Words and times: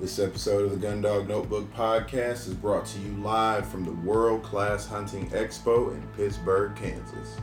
This 0.00 0.20
episode 0.20 0.70
of 0.70 0.80
the 0.80 0.86
Gundog 0.86 1.26
Notebook 1.26 1.74
Podcast 1.74 2.46
is 2.46 2.54
brought 2.54 2.86
to 2.86 3.00
you 3.00 3.10
live 3.20 3.66
from 3.66 3.84
the 3.84 4.08
World 4.08 4.44
Class 4.44 4.86
Hunting 4.86 5.28
Expo 5.30 5.92
in 5.92 6.00
Pittsburg, 6.16 6.76
Kansas. 6.76 7.36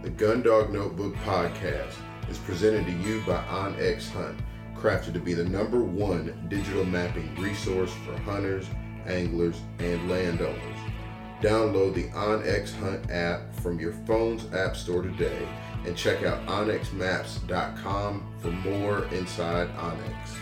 The 0.00 0.08
Gundog 0.08 0.72
Notebook 0.72 1.14
Podcast 1.16 1.96
is 2.30 2.38
presented 2.38 2.86
to 2.86 2.92
you 2.92 3.20
by 3.26 3.42
OnX 3.42 4.10
Hunt, 4.10 4.38
crafted 4.74 5.12
to 5.12 5.20
be 5.20 5.34
the 5.34 5.44
number 5.44 5.80
one 5.80 6.46
digital 6.48 6.86
mapping 6.86 7.34
resource 7.34 7.92
for 8.06 8.18
hunters, 8.20 8.64
anglers, 9.06 9.60
and 9.80 10.08
landowners. 10.08 10.78
Download 11.42 11.92
the 11.92 12.08
OnX 12.08 12.74
Hunt 12.78 13.10
app 13.10 13.54
from 13.56 13.78
your 13.78 13.92
phone's 14.06 14.50
app 14.54 14.76
store 14.76 15.02
today 15.02 15.46
and 15.84 15.96
check 15.96 16.22
out 16.22 16.44
onxmaps.com 16.46 18.34
for 18.38 18.50
more 18.50 19.04
inside 19.06 19.68
OnX. 19.76 20.36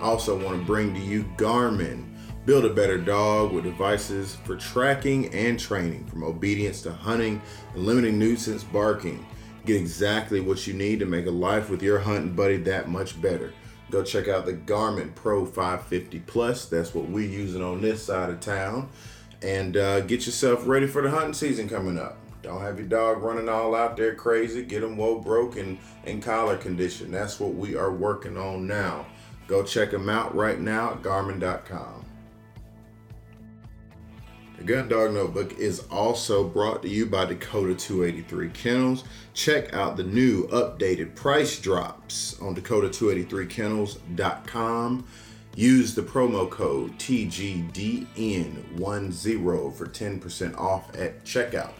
I 0.00 0.04
also 0.04 0.36
want 0.36 0.58
to 0.58 0.66
bring 0.66 0.94
to 0.94 1.00
you 1.00 1.24
Garmin. 1.36 2.08
Build 2.44 2.64
a 2.64 2.74
better 2.74 2.98
dog 2.98 3.52
with 3.52 3.62
devices 3.62 4.34
for 4.34 4.56
tracking 4.56 5.32
and 5.32 5.60
training, 5.60 6.06
from 6.06 6.24
obedience 6.24 6.82
to 6.82 6.92
hunting 6.92 7.40
and 7.74 7.86
limiting 7.86 8.18
nuisance 8.18 8.64
barking. 8.64 9.24
Get 9.64 9.76
exactly 9.76 10.40
what 10.40 10.66
you 10.66 10.74
need 10.74 10.98
to 10.98 11.06
make 11.06 11.26
a 11.26 11.30
life 11.30 11.70
with 11.70 11.84
your 11.84 12.00
hunting 12.00 12.34
buddy 12.34 12.56
that 12.56 12.88
much 12.88 13.22
better. 13.22 13.52
Go 13.92 14.02
check 14.02 14.26
out 14.26 14.44
the 14.44 14.54
Garmin 14.54 15.14
Pro 15.14 15.46
550 15.46 16.18
Plus. 16.20 16.64
That's 16.64 16.94
what 16.94 17.08
we're 17.08 17.28
using 17.28 17.62
on 17.62 17.80
this 17.80 18.02
side 18.02 18.30
of 18.30 18.40
town 18.40 18.88
and 19.42 19.76
uh, 19.76 20.00
get 20.00 20.26
yourself 20.26 20.66
ready 20.66 20.86
for 20.86 21.02
the 21.02 21.10
hunting 21.10 21.34
season 21.34 21.68
coming 21.68 21.98
up. 21.98 22.18
Don't 22.42 22.60
have 22.60 22.78
your 22.78 22.88
dog 22.88 23.22
running 23.22 23.48
all 23.48 23.74
out 23.74 23.96
there 23.96 24.14
crazy. 24.14 24.62
Get 24.62 24.80
them 24.80 24.96
whoa 24.96 25.20
broken 25.20 25.78
in 26.04 26.20
collar 26.20 26.56
condition. 26.56 27.10
That's 27.10 27.38
what 27.38 27.54
we 27.54 27.76
are 27.76 27.92
working 27.92 28.36
on 28.36 28.66
now. 28.66 29.06
Go 29.46 29.62
check 29.62 29.92
them 29.92 30.08
out 30.08 30.34
right 30.34 30.58
now 30.58 30.92
at 30.92 31.02
Garmin.com. 31.02 32.04
The 34.58 34.64
Gun 34.64 34.88
Dog 34.88 35.12
Notebook 35.12 35.58
is 35.58 35.80
also 35.90 36.44
brought 36.44 36.82
to 36.82 36.88
you 36.88 37.06
by 37.06 37.24
Dakota 37.24 37.74
283 37.74 38.48
Kennels. 38.50 39.02
Check 39.34 39.74
out 39.74 39.96
the 39.96 40.04
new 40.04 40.46
updated 40.48 41.16
price 41.16 41.58
drops 41.58 42.40
on 42.40 42.54
Dakota283kennels.com. 42.54 45.04
Use 45.54 45.94
the 45.94 46.00
promo 46.00 46.48
code 46.48 46.98
TGDN10 46.98 49.74
for 49.74 49.86
10% 49.86 50.58
off 50.58 50.96
at 50.96 51.22
checkout. 51.24 51.74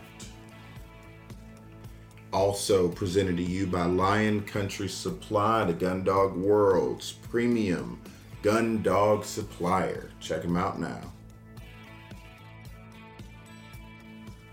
Also 2.35 2.89
presented 2.89 3.39
to 3.39 3.43
you 3.43 3.67
by 3.67 3.85
Lion 3.85 4.43
Country 4.43 4.89
Supply, 4.89 5.65
the 5.65 5.73
Gun 5.73 6.05
Dog 6.05 6.37
World's 6.37 7.13
premium 7.13 7.99
gun 8.43 8.83
dog 8.83 9.25
supplier. 9.25 10.11
Check 10.21 10.43
them 10.43 10.57
out 10.57 10.79
now. 10.79 11.01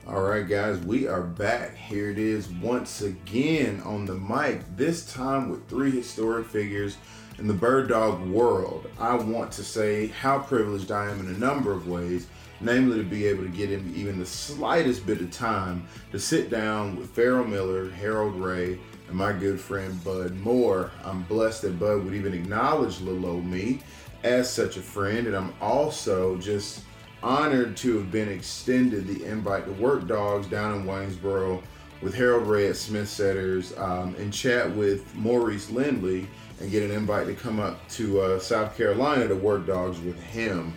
All 0.07 0.21
right, 0.21 0.47
guys, 0.47 0.79
we 0.79 1.07
are 1.07 1.21
back. 1.21 1.75
Here 1.75 2.09
it 2.09 2.17
is 2.17 2.49
once 2.49 3.01
again 3.01 3.81
on 3.81 4.05
the 4.05 4.15
mic, 4.15 4.61
this 4.75 5.13
time 5.13 5.49
with 5.49 5.67
three 5.67 5.91
historic 5.91 6.47
figures 6.47 6.97
in 7.39 7.47
the 7.47 7.53
bird 7.53 7.87
dog 7.87 8.21
world, 8.27 8.89
I 8.99 9.15
want 9.15 9.51
to 9.53 9.63
say 9.63 10.07
how 10.07 10.39
privileged 10.39 10.91
I 10.91 11.09
am 11.09 11.21
in 11.21 11.33
a 11.33 11.37
number 11.37 11.71
of 11.71 11.87
ways, 11.87 12.27
namely 12.59 12.97
to 12.97 13.03
be 13.03 13.25
able 13.27 13.43
to 13.43 13.49
get 13.49 13.69
him 13.69 13.93
even 13.95 14.19
the 14.19 14.25
slightest 14.25 15.05
bit 15.05 15.21
of 15.21 15.31
time 15.31 15.87
to 16.11 16.19
sit 16.19 16.49
down 16.49 16.97
with 16.97 17.09
Ferrel 17.09 17.45
Miller, 17.45 17.89
Harold 17.91 18.35
Ray, 18.35 18.77
and 19.07 19.15
my 19.15 19.31
good 19.31 19.59
friend 19.59 20.03
Bud 20.03 20.35
Moore. 20.35 20.91
I'm 21.05 21.23
blessed 21.23 21.61
that 21.61 21.79
Bud 21.79 22.03
would 22.03 22.13
even 22.13 22.33
acknowledge 22.33 22.99
little 22.99 23.25
old 23.25 23.45
me 23.45 23.81
as 24.23 24.51
such 24.51 24.75
a 24.75 24.81
friend, 24.81 25.25
and 25.25 25.35
I'm 25.35 25.53
also 25.61 26.37
just 26.37 26.83
honored 27.23 27.77
to 27.77 27.97
have 27.97 28.11
been 28.11 28.29
extended 28.29 29.07
the 29.07 29.25
invite 29.25 29.65
to 29.65 29.71
work 29.73 30.07
dogs 30.07 30.47
down 30.47 30.75
in 30.75 30.85
Waynesboro 30.85 31.61
with 32.01 32.13
Harold 32.13 32.47
Ray 32.47 32.67
at 32.67 32.77
Smith 32.77 33.09
Setters 33.09 33.77
um, 33.77 34.15
and 34.15 34.31
chat 34.31 34.73
with 34.73 35.13
Maurice 35.15 35.69
Lindley 35.69 36.27
and 36.59 36.71
get 36.71 36.83
an 36.83 36.91
invite 36.91 37.27
to 37.27 37.33
come 37.33 37.59
up 37.59 37.87
to 37.89 38.21
uh, 38.21 38.39
South 38.39 38.75
Carolina 38.75 39.27
to 39.27 39.35
work 39.35 39.65
dogs 39.65 39.99
with 40.01 40.19
him. 40.21 40.73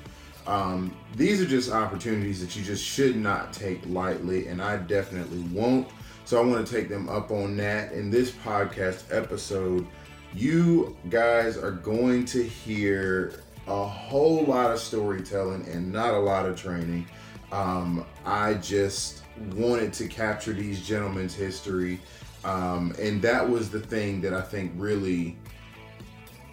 Um, 0.47 0.94
these 1.16 1.41
are 1.41 1.47
just 1.47 1.70
opportunities 1.70 2.41
that 2.41 2.56
you 2.56 2.62
just 2.62 2.84
should 2.84 3.16
not 3.16 3.53
take 3.53 3.81
lightly, 3.87 4.48
and 4.48 4.60
I 4.60 4.76
definitely 4.76 5.41
won't. 5.53 5.88
So 6.25 6.41
I 6.41 6.44
want 6.44 6.66
to 6.66 6.72
take 6.72 6.88
them 6.88 7.09
up 7.09 7.31
on 7.31 7.56
that. 7.59 7.93
In 7.93 8.10
this 8.10 8.31
podcast 8.31 9.04
episode, 9.10 9.87
you 10.34 10.97
guys 11.10 11.56
are 11.56 11.72
going 11.72 12.25
to 12.26 12.43
hear 12.43 13.43
a 13.66 13.84
whole 13.84 14.44
lot 14.44 14.70
of 14.70 14.78
storytelling 14.78 15.66
and 15.69 15.93
not 15.93 16.14
a 16.14 16.19
lot 16.19 16.47
of 16.47 16.60
training. 16.60 17.06
Um, 17.53 18.04
I 18.25 18.54
just 18.54 19.22
wanted 19.54 19.93
to 19.94 20.09
capture 20.09 20.53
these 20.53 20.84
gentlemen's 20.87 21.34
history. 21.34 22.00
Um, 22.44 22.94
and 22.99 23.22
that 23.22 23.49
was 23.49 23.70
the 23.70 23.81
thing 23.81 24.20
that 24.22 24.34
I 24.34 24.41
think 24.41 24.72
really 24.76 25.37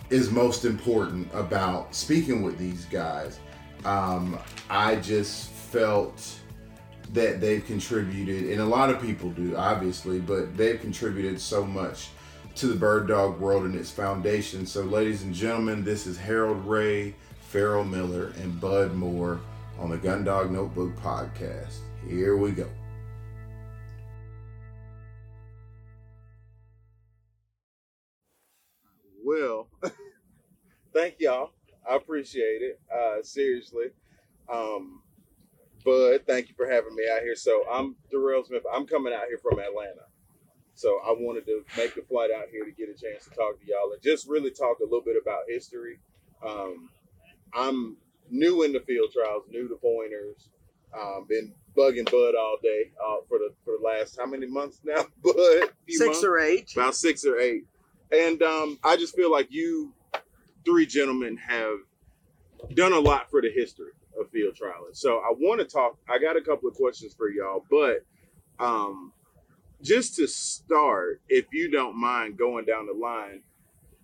is 0.10 0.32
most 0.32 0.66
important 0.66 1.30
about 1.34 1.94
speaking 1.94 2.42
with 2.42 2.58
these 2.58 2.86
guys. 2.86 3.40
Um, 3.86 4.38
I 4.70 4.96
just 4.98 5.50
felt 5.50 6.40
that 7.14 7.42
they've 7.42 7.66
contributed, 7.66 8.52
and 8.52 8.62
a 8.62 8.66
lot 8.66 8.90
of 8.90 9.02
people 9.02 9.30
do, 9.32 9.56
obviously, 9.56 10.20
but 10.20 10.56
they've 10.58 10.80
contributed 10.80 11.40
so 11.40 11.66
much 11.66 12.10
to 12.56 12.68
the 12.68 12.76
bird 12.76 13.08
dog 13.08 13.40
world 13.40 13.64
and 13.64 13.76
its 13.76 13.90
foundation. 13.90 14.66
So, 14.66 14.82
ladies 14.82 15.24
and 15.24 15.34
gentlemen, 15.34 15.84
this 15.84 16.06
is 16.06 16.18
Harold 16.18 16.66
Ray, 16.66 17.16
Ferrel 17.42 17.86
Miller, 17.86 18.34
and 18.42 18.60
Bud 18.60 18.94
Moore 18.94 19.40
on 19.80 19.90
the 19.90 19.98
Gun 19.98 20.24
Dog 20.24 20.52
Notebook 20.52 20.96
podcast. 20.98 21.78
Here 22.08 22.36
we 22.36 22.52
go. 22.52 22.68
Well, 29.24 29.69
thank 30.94 31.16
y'all. 31.20 31.52
I 31.90 31.96
appreciate 31.96 32.62
it. 32.62 32.80
Uh, 32.94 33.22
seriously. 33.24 33.88
Um, 34.52 35.02
Bud, 35.86 36.22
thank 36.28 36.50
you 36.50 36.56
for 36.56 36.70
having 36.70 36.96
me 36.96 37.04
out 37.12 37.22
here. 37.22 37.36
So 37.36 37.64
I'm 37.72 37.96
Darrell 38.12 38.44
Smith. 38.44 38.64
I'm 38.74 38.86
coming 38.86 39.14
out 39.14 39.28
here 39.28 39.38
from 39.38 39.60
Atlanta. 39.60 40.06
So 40.76 41.00
I 41.06 41.12
wanted 41.12 41.46
to 41.46 41.64
make 41.78 41.96
the 41.96 42.02
flight 42.02 42.30
out 42.36 42.46
here 42.52 42.64
to 42.66 42.72
get 42.72 42.90
a 42.90 42.94
chance 42.94 43.26
to 43.26 43.30
talk 43.32 43.60
to 43.60 43.66
y'all 43.68 43.92
and 43.92 44.02
just 44.02 44.28
really 44.28 44.52
talk 44.52 44.80
a 44.80 44.84
little 44.84 45.04
bit 45.04 45.18
about 45.22 45.42
history. 45.48 46.00
Um, 46.46 46.90
I'm 47.54 47.98
new 48.30 48.64
in 48.64 48.74
the 48.74 48.80
field 48.82 49.12
trials, 49.12 49.44
new 49.50 49.68
to 49.68 49.76
pointers. 49.76 50.50
Um, 50.98 51.26
been 51.28 51.54
bugging 51.78 52.10
Bud 52.10 52.36
all 52.36 52.58
day 52.64 52.92
uh, 53.04 53.18
for 53.28 53.38
the 53.38 53.54
for 53.64 53.78
the 53.78 53.84
last 53.86 54.18
how 54.18 54.26
many 54.26 54.48
months 54.48 54.80
now, 54.84 55.04
Bud? 55.24 55.70
Six 55.88 56.00
months? 56.00 56.24
or 56.24 56.40
eight. 56.40 56.72
About 56.76 56.96
six 56.96 57.26
or 57.26 57.38
eight. 57.40 57.66
And 58.12 58.42
um, 58.42 58.80
I 58.84 58.96
just 58.96 59.16
feel 59.16 59.32
like 59.32 59.48
you 59.52 59.94
three 60.66 60.86
gentlemen 60.86 61.38
have 61.38 61.78
done 62.74 62.94
a 62.94 63.00
lot 63.00 63.30
for 63.30 63.42
the 63.42 63.52
history 63.52 63.92
of 64.20 64.30
field 64.30 64.56
trialing. 64.56 64.96
So 64.96 65.20
I 65.20 65.32
want 65.38 65.60
to 65.60 65.66
talk. 65.66 65.98
I 66.10 66.20
got 66.20 66.38
a 66.38 66.42
couple 66.42 66.70
of 66.70 66.76
questions 66.76 67.14
for 67.14 67.30
y'all, 67.30 67.64
but 67.70 68.06
um, 68.60 69.14
just 69.82 70.16
to 70.16 70.28
start, 70.28 71.22
if 71.30 71.46
you 71.52 71.72
don't 71.72 71.96
mind 71.96 72.38
going 72.38 72.66
down 72.66 72.86
the 72.86 72.94
line, 72.94 73.42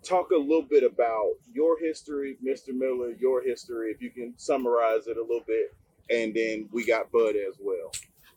talk 0.03 0.31
a 0.31 0.37
little 0.37 0.61
bit 0.61 0.83
about 0.83 1.33
your 1.51 1.79
history, 1.79 2.37
Mr. 2.45 2.69
Miller, 2.69 3.11
your 3.19 3.43
history, 3.43 3.91
if 3.91 4.01
you 4.01 4.09
can 4.09 4.33
summarize 4.37 5.07
it 5.07 5.17
a 5.17 5.21
little 5.21 5.43
bit, 5.45 5.75
and 6.09 6.33
then 6.33 6.69
we 6.71 6.85
got 6.85 7.11
Bud 7.11 7.35
as 7.35 7.55
well. 7.59 7.91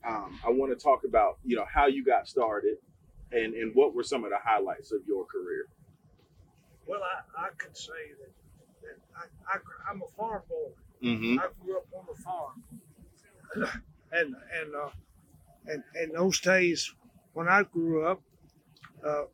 Um, 0.06 0.38
I 0.46 0.50
want 0.50 0.76
to 0.76 0.82
talk 0.82 1.04
about 1.04 1.38
you 1.44 1.56
know 1.56 1.66
how 1.72 1.86
you 1.86 2.04
got 2.04 2.28
started, 2.28 2.78
and 3.32 3.54
and 3.54 3.74
what 3.74 3.94
were 3.94 4.02
some 4.02 4.24
of 4.24 4.30
the 4.30 4.38
highlights 4.42 4.92
of 4.92 5.00
your 5.06 5.24
career. 5.24 5.68
Well, 6.88 7.00
I, 7.02 7.46
I 7.46 7.48
could 7.58 7.76
say 7.76 7.92
that, 8.18 8.32
that 8.82 8.98
I, 9.14 9.56
I, 9.56 9.90
I'm 9.90 10.02
a 10.02 10.16
farm 10.16 10.42
boy. 10.48 10.70
Mm-hmm. 11.06 11.38
I 11.38 11.46
grew 11.62 11.76
up 11.76 11.86
on 11.94 12.06
the 12.08 12.22
farm, 12.22 12.62
and 14.12 14.34
and 14.60 14.74
uh, 14.74 14.88
and 15.66 15.84
in 16.02 16.12
those 16.12 16.40
days 16.40 16.92
when 17.34 17.46
I 17.46 17.62
grew 17.62 18.06
up, 18.06 18.20
uh, 19.06 19.24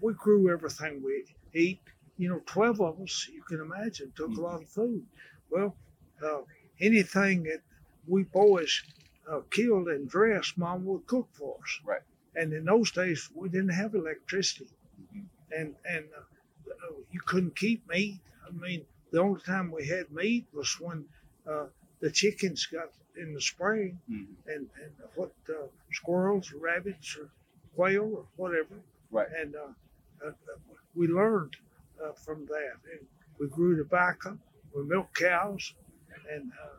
we 0.00 0.14
grew 0.14 0.50
everything 0.50 1.02
we 1.04 1.24
eat. 1.52 1.80
You 2.16 2.28
know, 2.30 2.40
twelve 2.46 2.80
of 2.80 3.00
us, 3.00 3.28
you 3.30 3.42
can 3.42 3.60
imagine, 3.60 4.12
took 4.16 4.36
a 4.36 4.40
lot 4.40 4.62
of 4.62 4.68
food. 4.68 5.04
Well, 5.50 5.76
uh, 6.24 6.42
anything 6.80 7.42
that 7.44 7.60
we 8.06 8.22
boys 8.22 8.82
uh, 9.30 9.40
killed 9.50 9.88
and 9.88 10.08
dressed, 10.08 10.56
Mom 10.56 10.84
would 10.84 11.06
cook 11.06 11.28
for 11.32 11.56
us. 11.62 11.80
Right. 11.84 12.02
And 12.34 12.52
in 12.52 12.64
those 12.64 12.90
days, 12.92 13.28
we 13.34 13.48
didn't 13.48 13.74
have 13.74 13.94
electricity, 13.94 14.70
and 15.56 15.74
and 15.84 16.04
uh, 16.16 16.94
you 17.10 17.20
couldn't 17.26 17.56
keep 17.56 17.88
meat. 17.88 18.20
I 18.46 18.50
mean, 18.52 18.84
the 19.10 19.20
only 19.20 19.40
time 19.40 19.70
we 19.70 19.86
had 19.86 20.10
meat 20.12 20.46
was 20.52 20.74
when 20.80 21.04
uh, 21.46 21.66
the 22.00 22.10
chickens 22.10 22.66
got 22.66 22.90
in 23.16 23.34
the 23.34 23.40
spring, 23.40 24.00
Mhm. 24.10 24.26
and 24.46 24.68
and 24.82 24.92
what 25.14 25.32
uh, 25.48 25.66
squirrels, 25.92 26.52
or 26.52 26.58
rabbits, 26.58 27.16
or 27.16 27.28
quail 27.74 28.04
or 28.16 28.26
whatever. 28.36 28.76
Right. 29.10 29.28
And 29.40 29.54
uh, 29.54 29.72
uh, 30.26 30.32
we 30.94 31.06
learned 31.08 31.56
uh, 32.02 32.12
from 32.12 32.46
that. 32.46 32.76
And 32.92 33.06
we 33.38 33.48
grew 33.48 33.76
tobacco, 33.76 34.38
we 34.74 34.82
milked 34.84 35.16
cows, 35.18 35.74
and 36.30 36.52
uh, 36.52 36.76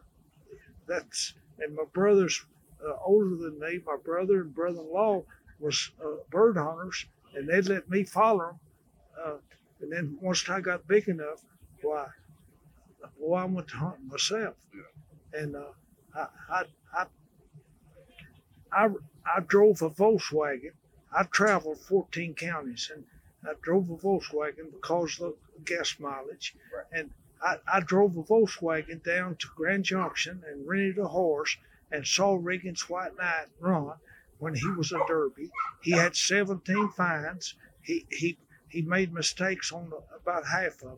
that's 0.87 1.33
and 1.59 1.75
my 1.75 1.83
brothers 1.93 2.45
uh, 2.85 2.95
older 3.05 3.35
than 3.35 3.59
me, 3.59 3.79
my 3.85 3.97
brother 4.03 4.41
and 4.41 4.53
brother-in-law 4.53 5.23
was 5.59 5.91
uh, 6.03 6.17
bird 6.29 6.57
hunters, 6.57 7.05
and 7.35 7.47
they 7.47 7.61
let 7.61 7.89
me 7.89 8.03
follow 8.03 8.47
them. 8.47 8.59
Uh, 9.23 9.37
and 9.81 9.91
then 9.91 10.17
once 10.21 10.47
I 10.49 10.61
got 10.61 10.87
big 10.87 11.07
enough, 11.07 11.41
why, 11.81 12.07
well, 13.17 13.41
I 13.41 13.45
went 13.45 13.67
to 13.69 13.75
hunt 13.77 13.95
myself, 14.05 14.55
and 15.33 15.55
uh, 15.55 15.63
I, 16.15 16.27
I, 16.49 16.63
I, 16.93 17.05
I, 18.71 18.87
I 19.35 19.39
drove 19.41 19.81
a 19.81 19.89
Volkswagen. 19.89 20.71
I 21.15 21.23
traveled 21.23 21.79
14 21.79 22.33
counties, 22.35 22.91
and 22.93 23.03
I 23.45 23.53
drove 23.61 23.89
a 23.89 23.95
Volkswagen 23.97 24.71
because 24.71 25.19
of 25.19 25.33
the 25.55 25.61
gas 25.63 25.95
mileage, 25.99 26.55
Right. 26.75 26.85
and 26.99 27.11
I, 27.41 27.57
I 27.71 27.79
drove 27.81 28.15
a 28.17 28.23
Volkswagen 28.23 29.03
down 29.03 29.35
to 29.35 29.47
Grand 29.55 29.83
Junction 29.83 30.43
and 30.47 30.67
rented 30.67 30.97
a 30.97 31.07
horse 31.07 31.57
and 31.91 32.07
saw 32.07 32.37
Riggins 32.37 32.89
White 32.89 33.17
Knight 33.17 33.47
run 33.59 33.93
when 34.43 34.53
he 34.53 34.69
was 34.71 34.91
a 34.91 34.99
Derby. 35.07 35.49
He 35.81 35.91
had 35.91 36.17
17 36.17 36.89
fines. 36.89 37.55
He 37.81 38.05
he 38.11 38.37
he 38.67 38.81
made 38.81 39.13
mistakes 39.13 39.71
on 39.71 39.89
the, 39.89 40.01
about 40.21 40.45
half 40.45 40.73
of 40.73 40.89
them, 40.89 40.97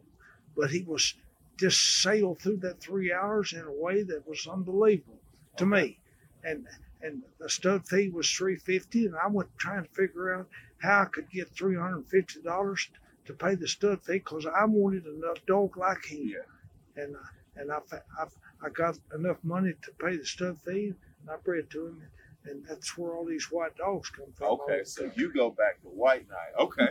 but 0.57 0.71
he 0.71 0.81
was 0.81 1.13
just 1.55 2.01
sailed 2.01 2.39
through 2.39 2.57
that 2.57 2.81
three 2.81 3.13
hours 3.13 3.53
in 3.53 3.61
a 3.61 3.71
way 3.71 4.01
that 4.01 4.27
was 4.27 4.47
unbelievable 4.47 5.19
to 5.57 5.65
me. 5.67 5.99
And 6.43 6.67
and 7.01 7.21
the 7.37 7.47
stud 7.47 7.87
fee 7.87 8.09
was 8.09 8.31
350, 8.31 9.05
and 9.05 9.15
I 9.15 9.27
went 9.27 9.55
trying 9.59 9.83
to 9.83 9.89
figure 9.91 10.33
out 10.33 10.47
how 10.81 11.03
I 11.03 11.05
could 11.05 11.29
get 11.29 11.49
350 11.49 12.41
dollars 12.41 12.89
to 13.25 13.33
pay 13.33 13.53
the 13.53 13.67
stud 13.67 14.01
fee 14.01 14.13
because 14.13 14.47
I 14.47 14.65
wanted 14.65 15.05
enough 15.05 15.45
dog 15.45 15.77
like 15.77 16.05
him. 16.05 16.33
Yeah. 16.33 17.03
And 17.03 17.15
and 17.55 17.71
I, 17.71 17.77
I 18.19 18.25
I 18.65 18.69
got 18.69 18.97
enough 19.13 19.37
money 19.43 19.73
to 19.83 19.91
pay 20.03 20.17
the 20.17 20.25
stud 20.25 20.57
fee, 20.65 20.95
and 21.21 21.29
I 21.29 21.35
bred 21.37 21.69
to 21.69 21.87
him, 21.87 22.01
and 22.49 22.65
that's 22.67 22.97
where 22.97 23.15
all 23.15 23.25
these 23.25 23.51
white 23.51 23.75
dogs 23.77 24.09
come 24.09 24.31
from. 24.35 24.59
Okay, 24.61 24.83
so 24.83 25.03
the 25.03 25.07
country. 25.09 25.23
you 25.23 25.33
go 25.33 25.49
back 25.49 25.81
to 25.81 25.87
White 25.87 26.27
Knight. 26.29 26.63
Okay. 26.63 26.89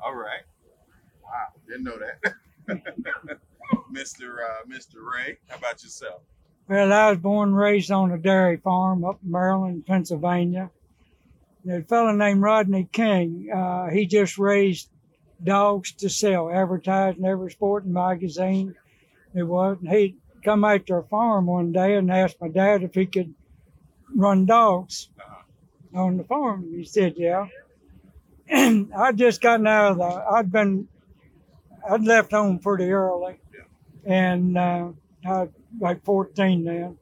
All 0.00 0.14
right. 0.14 0.42
Wow, 1.22 1.48
didn't 1.66 1.84
know 1.84 1.98
that. 1.98 2.34
Mr. 3.92 4.36
Uh, 4.44 4.64
Mr. 4.68 4.96
Ray, 5.02 5.38
how 5.48 5.56
about 5.56 5.82
yourself? 5.82 6.22
Well, 6.68 6.92
I 6.92 7.10
was 7.10 7.18
born 7.18 7.50
and 7.50 7.58
raised 7.58 7.90
on 7.90 8.12
a 8.12 8.18
dairy 8.18 8.56
farm 8.56 9.04
up 9.04 9.18
in 9.24 9.30
Maryland, 9.30 9.86
Pennsylvania. 9.86 10.70
A 11.68 11.82
fellow 11.82 12.12
named 12.12 12.42
Rodney 12.42 12.88
King, 12.90 13.48
uh, 13.54 13.88
he 13.90 14.06
just 14.06 14.38
raised 14.38 14.88
dogs 15.42 15.92
to 15.92 16.08
sell, 16.08 16.50
advertised 16.50 17.18
in 17.18 17.24
every 17.24 17.50
sporting 17.50 17.92
magazine 17.92 18.74
there 19.34 19.46
was. 19.46 19.78
And 19.80 19.88
he'd 19.88 20.16
come 20.44 20.64
out 20.64 20.86
to 20.86 20.94
our 20.94 21.02
farm 21.04 21.46
one 21.46 21.72
day 21.72 21.94
and 21.94 22.10
asked 22.10 22.40
my 22.40 22.48
dad 22.48 22.82
if 22.82 22.94
he 22.94 23.06
could 23.06 23.34
run 24.14 24.46
dogs 24.46 25.08
Uh-huh. 25.18 26.02
on 26.02 26.16
the 26.16 26.24
farm. 26.24 26.66
He 26.74 26.84
said, 26.84 27.14
yeah. 27.16 27.46
I'd 28.50 29.16
just 29.16 29.40
gotten 29.40 29.66
out 29.66 29.92
of 29.92 29.98
the, 29.98 30.04
I'd 30.04 30.50
been, 30.52 30.88
I'd 31.88 32.02
left 32.04 32.32
home 32.32 32.58
pretty 32.58 32.90
early. 32.90 33.38
And 34.04 34.58
uh, 34.58 34.88
I 35.24 35.48
like 35.80 36.04
14 36.04 36.64
then. 36.64 36.98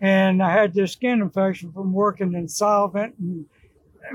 And 0.00 0.42
I 0.42 0.52
had 0.52 0.74
this 0.74 0.92
skin 0.92 1.22
infection 1.22 1.72
from 1.72 1.92
working 1.92 2.34
in 2.34 2.46
solvent. 2.48 3.14
And 3.18 3.46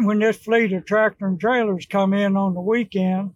when 0.06 0.19
this 0.19 0.38
fleet 0.38 0.72
of 0.74 0.86
tractor 0.86 1.25
and 1.25 1.40
trailers 1.40 1.86
come 1.88 2.13
in 2.13 2.38
on 2.38 2.54
the 2.54 2.62
weekend, 2.62 3.34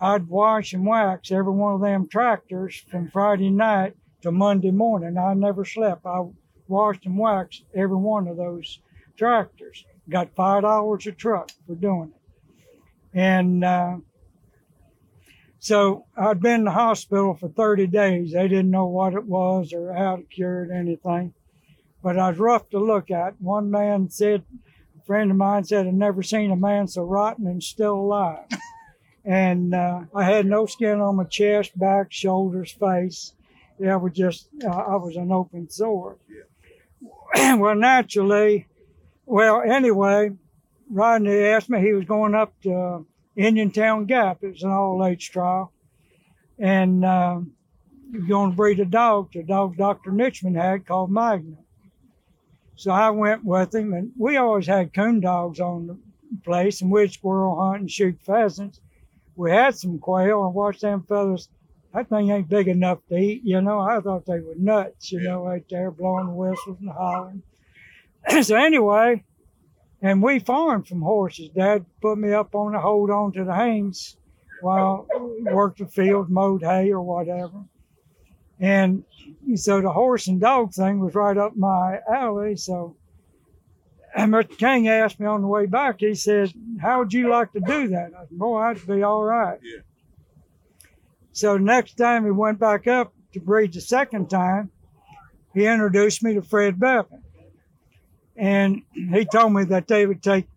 I'd 0.00 0.28
wash 0.28 0.72
and 0.72 0.86
wax 0.86 1.30
every 1.32 1.52
one 1.52 1.74
of 1.74 1.80
them 1.80 2.08
tractors 2.08 2.82
from 2.90 3.10
Friday 3.10 3.50
night 3.50 3.96
to 4.22 4.30
Monday 4.30 4.70
morning. 4.70 5.18
I 5.18 5.34
never 5.34 5.64
slept. 5.64 6.06
I 6.06 6.22
washed 6.70 7.04
and 7.04 7.18
waxed 7.18 7.64
every 7.74 7.96
one 7.96 8.28
of 8.28 8.36
those 8.36 8.80
tractors. 9.16 9.84
Got 10.08 10.34
five 10.34 10.62
dollars 10.62 11.06
a 11.06 11.12
truck 11.12 11.50
for 11.66 11.74
doing 11.74 12.12
it. 12.14 12.20
And 13.12 13.64
uh, 13.64 13.96
so 15.58 16.06
I'd 16.16 16.40
been 16.40 16.60
in 16.60 16.64
the 16.64 16.70
hospital 16.70 17.34
for 17.34 17.48
30 17.48 17.86
days. 17.88 18.32
They 18.32 18.48
didn't 18.48 18.70
know 18.70 18.86
what 18.86 19.12
it 19.12 19.24
was 19.24 19.74
or 19.74 19.92
how 19.92 20.16
to 20.16 20.22
cure 20.22 20.64
it, 20.64 20.70
anything. 20.70 21.34
But 22.02 22.18
I 22.18 22.30
was 22.30 22.38
rough 22.38 22.70
to 22.70 22.78
look 22.78 23.10
at. 23.10 23.40
One 23.40 23.70
man 23.70 24.08
said, 24.08 24.42
a 24.98 25.04
friend 25.04 25.30
of 25.30 25.36
mine 25.36 25.64
said, 25.64 25.86
I've 25.86 25.92
never 25.92 26.22
seen 26.22 26.50
a 26.50 26.56
man 26.56 26.88
so 26.88 27.02
rotten 27.02 27.46
and 27.46 27.62
still 27.62 27.94
alive. 27.94 28.46
and 29.24 29.74
uh, 29.74 30.04
I 30.14 30.24
had 30.24 30.46
no 30.46 30.64
skin 30.64 30.98
on 30.98 31.16
my 31.16 31.24
chest, 31.24 31.78
back, 31.78 32.10
shoulders, 32.10 32.72
face. 32.72 33.34
Yeah, 33.78 33.94
I 33.94 33.96
was 33.96 34.14
just, 34.14 34.48
uh, 34.64 34.68
I 34.68 34.96
was 34.96 35.16
an 35.16 35.30
open 35.30 35.68
sore. 35.68 36.16
well, 37.58 37.74
naturally, 37.74 38.66
well, 39.26 39.62
anyway, 39.62 40.30
Rodney 40.90 41.38
asked 41.44 41.70
me, 41.70 41.80
he 41.80 41.92
was 41.92 42.04
going 42.04 42.34
up 42.34 42.52
to 42.62 43.06
Indiantown 43.36 44.06
Gap. 44.06 44.38
It 44.42 44.52
was 44.52 44.62
an 44.62 44.70
all 44.70 45.04
age 45.06 45.30
trial. 45.30 45.72
And 46.58 47.04
um, 47.04 47.52
he 48.10 48.18
was 48.18 48.28
going 48.28 48.50
to 48.50 48.56
breed 48.56 48.80
a 48.80 48.84
dog, 48.84 49.32
the 49.32 49.42
dog 49.42 49.76
Dr. 49.76 50.10
Nitchman 50.10 50.60
had 50.60 50.86
called 50.86 51.10
Magnum. 51.10 51.58
So 52.76 52.90
I 52.90 53.10
went 53.10 53.44
with 53.44 53.74
him, 53.74 53.92
and 53.92 54.12
we 54.18 54.36
always 54.36 54.66
had 54.66 54.94
coon 54.94 55.20
dogs 55.20 55.60
on 55.60 55.86
the 55.86 55.98
place, 56.44 56.80
and 56.80 56.90
we'd 56.90 57.12
squirrel 57.12 57.60
hunt 57.60 57.80
and 57.80 57.90
shoot 57.90 58.18
pheasants. 58.22 58.80
We 59.36 59.50
had 59.50 59.76
some 59.76 59.98
quail, 59.98 60.44
and 60.44 60.54
watched 60.54 60.80
them 60.80 61.04
fellas. 61.06 61.48
That 61.92 62.08
thing 62.08 62.30
ain't 62.30 62.48
big 62.48 62.68
enough 62.68 62.98
to 63.08 63.16
eat, 63.16 63.42
you 63.44 63.60
know. 63.60 63.80
I 63.80 64.00
thought 64.00 64.26
they 64.26 64.40
were 64.40 64.54
nuts, 64.56 65.10
you 65.10 65.20
know, 65.20 65.42
right 65.42 65.64
there 65.68 65.90
blowing 65.90 66.26
the 66.26 66.32
whistles 66.32 66.78
and 66.80 66.90
hollering. 66.90 67.42
so 68.42 68.56
anyway, 68.56 69.24
and 70.00 70.22
we 70.22 70.38
farmed 70.38 70.86
from 70.86 71.02
horses. 71.02 71.50
Dad 71.50 71.84
put 72.00 72.16
me 72.16 72.32
up 72.32 72.54
on 72.54 72.72
the 72.72 72.78
hold 72.78 73.10
on 73.10 73.32
to 73.32 73.44
the 73.44 73.54
hames 73.54 74.16
while 74.60 75.06
worked 75.40 75.78
the 75.78 75.86
field, 75.86 76.30
mowed 76.30 76.62
hay 76.62 76.92
or 76.92 77.02
whatever. 77.02 77.64
And 78.60 79.04
so 79.56 79.80
the 79.80 79.90
horse 79.90 80.28
and 80.28 80.40
dog 80.40 80.72
thing 80.72 81.00
was 81.00 81.14
right 81.14 81.36
up 81.36 81.56
my 81.56 82.00
alley. 82.08 82.56
So 82.56 82.96
and 84.14 84.32
Mr. 84.32 84.58
King 84.58 84.88
asked 84.88 85.20
me 85.20 85.26
on 85.26 85.40
the 85.40 85.46
way 85.46 85.66
back, 85.66 86.00
he 86.00 86.14
said, 86.14 86.52
How 86.80 86.98
would 86.98 87.12
you 87.12 87.30
like 87.30 87.52
to 87.52 87.60
do 87.60 87.88
that? 87.88 88.12
I 88.16 88.26
said, 88.26 88.38
Boy, 88.38 88.58
I'd 88.58 88.86
be 88.86 89.02
all 89.02 89.24
right. 89.24 89.58
Yeah. 89.62 89.80
So 91.32 91.56
next 91.56 91.94
time 91.94 92.24
he 92.24 92.30
went 92.30 92.58
back 92.58 92.86
up 92.86 93.12
to 93.32 93.40
breed 93.40 93.72
the 93.72 93.80
second 93.80 94.28
time, 94.28 94.70
he 95.54 95.66
introduced 95.66 96.22
me 96.22 96.34
to 96.34 96.42
Fred 96.42 96.78
Bevan. 96.78 97.22
And 98.36 98.82
he 98.94 99.24
told 99.24 99.52
me 99.52 99.64
that 99.64 99.86
they 99.86 100.06
would 100.06 100.22
take 100.22 100.48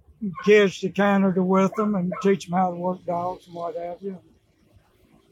kids 0.46 0.80
to 0.80 0.90
Canada 0.90 1.44
with 1.44 1.74
them 1.76 1.96
and 1.96 2.14
teach 2.22 2.46
them 2.46 2.58
how 2.58 2.72
to 2.72 2.78
work 2.78 3.06
dogs 3.06 3.46
and 3.48 3.56
what 3.56 3.76
have 3.76 4.02
you. 4.02 4.18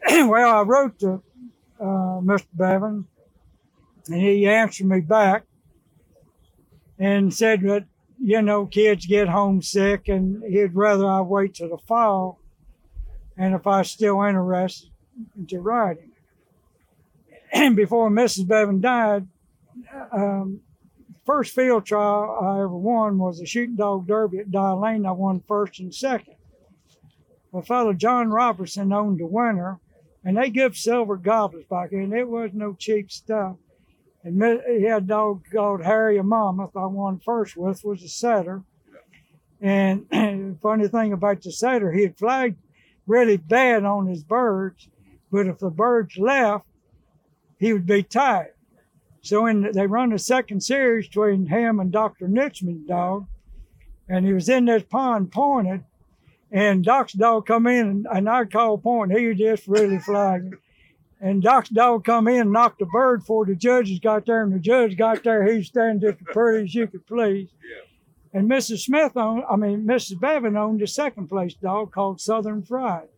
well, 0.27 0.57
I 0.57 0.62
wrote 0.62 1.00
to 1.00 1.24
uh, 1.79 2.19
Mr. 2.21 2.48
Bevan, 2.53 3.07
and 4.07 4.21
he 4.21 4.48
answered 4.48 4.88
me 4.88 5.00
back 5.00 5.43
and 7.00 7.33
said 7.33 7.62
that, 7.62 7.86
you 8.19 8.41
know, 8.41 8.65
kids 8.65 9.05
get 9.05 9.29
homesick 9.29 10.07
and 10.07 10.43
he'd 10.43 10.75
rather 10.75 11.07
I 11.07 11.21
wait 11.21 11.55
till 11.55 11.69
the 11.69 11.77
fall 11.77 12.39
and 13.38 13.55
if 13.55 13.65
I 13.65 13.79
was 13.79 13.89
still 13.89 14.21
interested 14.21 14.90
to 15.48 15.60
writing. 15.60 16.12
And 17.51 17.75
before 17.75 18.10
Mrs. 18.10 18.48
Bevan 18.48 18.82
died, 18.82 19.27
um, 20.12 20.62
first 21.25 21.53
field 21.53 21.86
trial 21.86 22.38
I 22.41 22.58
ever 22.58 22.70
won 22.70 23.18
was 23.18 23.39
a 23.39 23.46
shooting 23.46 23.75
dog 23.75 24.08
derby 24.08 24.39
at 24.39 24.51
Dye 24.51 24.72
Lane. 24.72 25.06
I 25.06 25.12
won 25.12 25.44
first 25.48 25.80
and 25.80 25.94
second. 25.94 26.36
My 27.51 27.62
fellow 27.62 27.94
John 27.94 28.30
Robertson 28.30 28.94
owned 28.94 29.20
the 29.20 29.25
winner, 29.25 29.80
and 30.24 30.38
they 30.38 30.50
give 30.50 30.77
silver 30.77 31.18
gobblers 31.18 31.65
back 31.65 31.91
and 31.91 32.13
It 32.13 32.30
was 32.30 32.51
no 32.53 32.74
cheap 32.74 33.12
stuff. 33.12 33.58
And 34.24 34.41
he 34.68 34.84
had 34.84 35.03
a 35.03 35.08
dog 35.08 35.44
called 35.51 35.84
Harry 35.84 36.18
a 36.18 36.24
Monmouth. 36.24 36.75
I 36.75 36.86
won 36.86 37.20
first 37.20 37.58
with 37.58 37.84
was 37.84 38.03
a 38.03 38.08
setter. 38.08 38.63
And 39.60 40.06
funny 40.62 40.88
thing 40.88 41.12
about 41.12 41.41
the 41.41 41.51
setter, 41.51 41.91
he 41.91 42.03
had 42.03 42.18
flagged 42.18 42.58
really 43.08 43.38
bad 43.38 43.84
on 43.84 44.08
his 44.08 44.24
birds, 44.24 44.88
but 45.31 45.47
if 45.47 45.59
the 45.59 45.69
birds 45.69 46.17
left, 46.17 46.65
he 47.57 47.73
would 47.73 47.85
be 47.85 48.03
tied. 48.03 48.51
So 49.21 49.45
in 49.45 49.71
they 49.71 49.85
run 49.85 50.09
the 50.09 50.19
second 50.19 50.61
series 50.61 51.07
between 51.07 51.45
him 51.45 51.79
and 51.79 51.91
Dr. 51.91 52.27
Nitchman's 52.27 52.88
dog, 52.88 53.27
and 54.09 54.25
he 54.25 54.33
was 54.33 54.50
in 54.50 54.65
this 54.65 54.83
pond 54.83 55.31
pointed, 55.31 55.83
and 56.51 56.83
Doc's 56.83 57.13
dog 57.13 57.45
come 57.45 57.67
in 57.67 57.88
and, 57.88 58.07
and 58.11 58.27
I 58.27 58.45
called 58.45 58.83
point. 58.83 59.17
He 59.17 59.27
was 59.27 59.38
just 59.38 59.67
really 59.67 60.00
flagging. 60.00 60.53
And 61.21 61.43
Doc's 61.43 61.69
dog 61.69 62.03
come 62.03 62.27
in 62.27 62.41
and 62.41 62.51
knocked 62.51 62.79
the 62.79 62.88
bird 62.88 63.19
before 63.19 63.45
the 63.45 63.53
judges 63.55 64.00
got 64.00 64.25
there, 64.25 64.41
and 64.41 64.51
the 64.51 64.59
judge 64.59 64.97
got 64.97 65.23
there. 65.23 65.45
He 65.45 65.57
was 65.57 65.67
standing 65.67 66.01
just 66.01 66.19
as 66.19 66.33
pretty 66.33 66.63
as 66.65 66.73
you 66.73 66.88
could 66.88 67.05
please. 67.05 67.50
And 68.33 68.50
Mrs. 68.50 68.79
Smith 68.79 69.15
owned, 69.15 69.43
I 69.50 69.55
mean, 69.55 69.83
Mrs. 69.83 70.19
Bevan 70.19 70.57
owned 70.57 70.81
a 70.81 70.88
second 70.88 71.27
place 71.27 71.53
dog 71.53 71.91
called 71.91 72.19
Southern 72.19 72.63
Fried. 72.63 73.09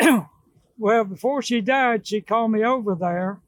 Yeah. 0.00 0.26
well, 0.78 1.04
before 1.04 1.42
she 1.42 1.60
died, 1.60 2.06
she 2.06 2.20
called 2.20 2.52
me 2.52 2.64
over 2.64 2.94
there. 2.94 3.40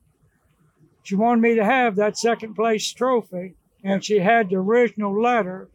She 1.02 1.14
wanted 1.14 1.40
me 1.40 1.54
to 1.54 1.64
have 1.64 1.96
that 1.96 2.18
second 2.18 2.54
place 2.54 2.92
trophy, 2.92 3.54
and 3.82 4.04
she 4.04 4.18
had 4.18 4.50
the 4.50 4.56
original 4.56 5.20
letter 5.20 5.68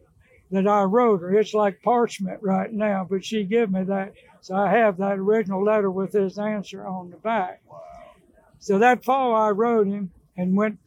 that 0.50 0.66
I 0.66 0.82
wrote 0.82 1.22
her. 1.22 1.34
It's 1.34 1.54
like 1.54 1.82
parchment 1.82 2.40
right 2.42 2.72
now, 2.72 3.06
but 3.08 3.24
she 3.24 3.44
gave 3.44 3.70
me 3.70 3.82
that. 3.84 4.14
So 4.40 4.54
I 4.54 4.70
have 4.70 4.98
that 4.98 5.18
original 5.18 5.64
letter 5.64 5.90
with 5.90 6.12
his 6.12 6.38
answer 6.38 6.86
on 6.86 7.10
the 7.10 7.16
back. 7.16 7.62
Wow. 7.68 7.82
So 8.58 8.78
that 8.78 9.04
fall, 9.04 9.34
I 9.34 9.50
wrote 9.50 9.88
him 9.88 10.12
and 10.36 10.56
went 10.56 10.78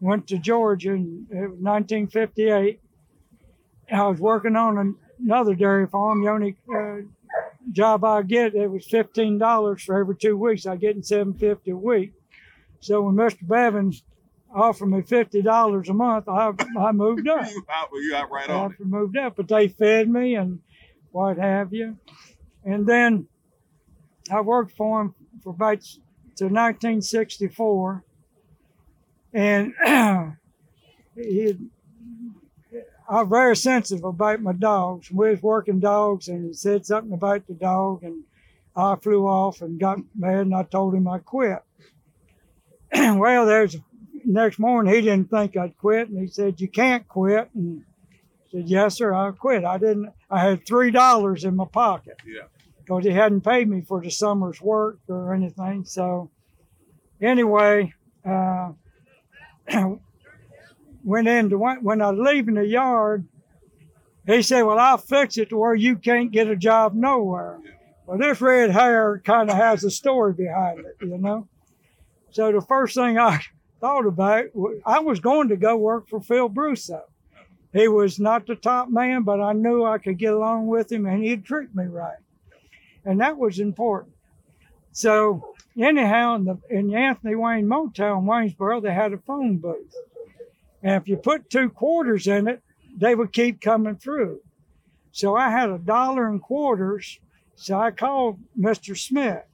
went 0.00 0.26
to 0.28 0.38
Georgia 0.38 0.92
in 0.92 1.26
uh, 1.32 1.54
1958. 1.58 2.80
I 3.92 4.06
was 4.06 4.20
working 4.20 4.56
on 4.56 4.96
another 5.20 5.54
dairy 5.54 5.86
farm. 5.86 6.26
Only 6.26 6.56
uh, 6.74 7.02
job 7.70 8.04
I 8.04 8.22
get 8.22 8.54
it 8.54 8.68
was 8.70 8.86
fifteen 8.86 9.38
dollars 9.38 9.82
for 9.82 9.98
every 9.98 10.16
two 10.16 10.36
weeks. 10.36 10.66
I 10.66 10.76
get 10.76 10.96
in 10.96 11.02
seven 11.02 11.34
fifty 11.34 11.70
a 11.70 11.76
week. 11.76 12.12
So 12.80 13.02
when 13.02 13.14
Mr. 13.14 13.46
Bevins 13.46 14.02
offered 14.54 14.86
me 14.86 15.02
fifty 15.02 15.42
dollars 15.42 15.88
a 15.88 15.94
month, 15.94 16.28
I 16.28 16.52
I 16.78 16.92
moved 16.92 17.28
up. 17.28 17.46
you 17.50 17.64
out, 17.70 17.88
you 17.92 18.14
out 18.14 18.30
right 18.30 18.50
I 18.50 18.54
on 18.54 18.72
it. 18.72 18.84
moved 18.84 19.16
up, 19.16 19.36
but 19.36 19.48
they 19.48 19.68
fed 19.68 20.08
me 20.08 20.34
and 20.34 20.60
what 21.10 21.38
have 21.38 21.72
you. 21.72 21.96
And 22.64 22.86
then 22.86 23.28
I 24.30 24.40
worked 24.40 24.76
for 24.76 25.00
him 25.02 25.14
for 25.42 25.50
about 25.50 25.82
to 26.36 26.44
1964, 26.44 28.04
and 29.34 29.72
he. 31.16 31.56
I'm 33.12 33.28
very 33.28 33.54
sensitive 33.56 34.04
about 34.04 34.40
my 34.40 34.54
dogs. 34.54 35.10
We 35.10 35.28
was 35.28 35.42
working 35.42 35.80
dogs, 35.80 36.28
and 36.28 36.46
he 36.46 36.54
said 36.54 36.86
something 36.86 37.12
about 37.12 37.46
the 37.46 37.52
dog, 37.52 38.02
and 38.02 38.24
I 38.74 38.96
flew 38.96 39.26
off 39.26 39.60
and 39.60 39.78
got 39.78 39.98
mad, 40.16 40.38
and 40.46 40.54
I 40.54 40.62
told 40.62 40.94
him 40.94 41.06
I 41.06 41.18
quit. 41.18 41.58
well, 42.94 43.44
there's 43.44 43.76
next 44.24 44.58
morning 44.58 44.94
he 44.94 45.02
didn't 45.02 45.30
think 45.30 45.58
I'd 45.58 45.76
quit, 45.76 46.08
and 46.08 46.18
he 46.18 46.26
said 46.26 46.58
you 46.58 46.68
can't 46.68 47.06
quit, 47.06 47.50
and 47.54 47.82
I 48.14 48.50
said 48.50 48.68
yes 48.70 48.96
sir, 48.96 49.12
I'll 49.12 49.32
quit. 49.32 49.62
I 49.64 49.76
didn't. 49.76 50.10
I 50.30 50.40
had 50.40 50.66
three 50.66 50.90
dollars 50.90 51.44
in 51.44 51.54
my 51.54 51.66
pocket 51.66 52.16
Yeah. 52.26 52.44
because 52.78 53.04
he 53.04 53.10
hadn't 53.10 53.42
paid 53.42 53.68
me 53.68 53.82
for 53.82 54.00
the 54.00 54.10
summer's 54.10 54.62
work 54.62 55.00
or 55.06 55.34
anything. 55.34 55.84
So 55.84 56.30
anyway, 57.20 57.92
uh, 58.24 58.72
went 61.04 61.28
into 61.28 61.58
when 61.58 62.02
I 62.02 62.10
was 62.10 62.18
leaving 62.18 62.54
the 62.54 62.66
yard. 62.66 63.26
He 64.26 64.42
said, 64.42 64.62
"Well, 64.62 64.78
I'll 64.78 64.98
fix 64.98 65.36
it 65.36 65.48
to 65.50 65.56
where 65.56 65.74
you 65.74 65.96
can't 65.96 66.30
get 66.30 66.48
a 66.48 66.56
job 66.56 66.94
nowhere." 66.94 67.58
Well, 68.06 68.18
this 68.18 68.40
red 68.40 68.70
hair 68.70 69.20
kind 69.24 69.50
of 69.50 69.56
has 69.56 69.84
a 69.84 69.90
story 69.90 70.32
behind 70.32 70.80
it, 70.80 70.96
you 71.00 71.18
know. 71.18 71.48
So 72.30 72.50
the 72.50 72.60
first 72.60 72.94
thing 72.94 73.18
I 73.18 73.40
thought 73.80 74.06
about, 74.06 74.46
I 74.84 75.00
was 75.00 75.20
going 75.20 75.48
to 75.48 75.56
go 75.56 75.76
work 75.76 76.08
for 76.08 76.20
Phil 76.20 76.48
Brusso. 76.48 77.02
He 77.72 77.88
was 77.88 78.20
not 78.20 78.46
the 78.46 78.54
top 78.54 78.90
man, 78.90 79.22
but 79.22 79.40
I 79.40 79.52
knew 79.54 79.84
I 79.84 79.98
could 79.98 80.18
get 80.18 80.34
along 80.34 80.66
with 80.66 80.92
him, 80.92 81.06
and 81.06 81.24
he'd 81.24 81.44
treat 81.44 81.74
me 81.74 81.84
right, 81.84 82.18
and 83.04 83.20
that 83.20 83.38
was 83.38 83.58
important. 83.60 84.14
So 84.92 85.54
anyhow, 85.78 86.34
in 86.36 86.44
the, 86.44 86.58
in 86.68 86.94
Anthony 86.94 87.34
Wayne 87.34 87.66
Motel 87.66 88.18
in 88.18 88.26
Waynesboro, 88.26 88.82
they 88.82 88.92
had 88.92 89.14
a 89.14 89.18
phone 89.18 89.56
booth, 89.56 89.94
and 90.82 91.00
if 91.00 91.08
you 91.08 91.16
put 91.16 91.48
two 91.50 91.70
quarters 91.70 92.26
in 92.26 92.48
it, 92.48 92.62
they 92.96 93.14
would 93.14 93.32
keep 93.32 93.60
coming 93.60 93.96
through. 93.96 94.40
So 95.12 95.36
I 95.36 95.50
had 95.50 95.70
a 95.70 95.78
dollar 95.78 96.28
in 96.30 96.40
quarters. 96.40 97.18
So 97.54 97.78
I 97.78 97.90
called 97.90 98.38
Mr. 98.58 98.96
Smith, 98.98 99.44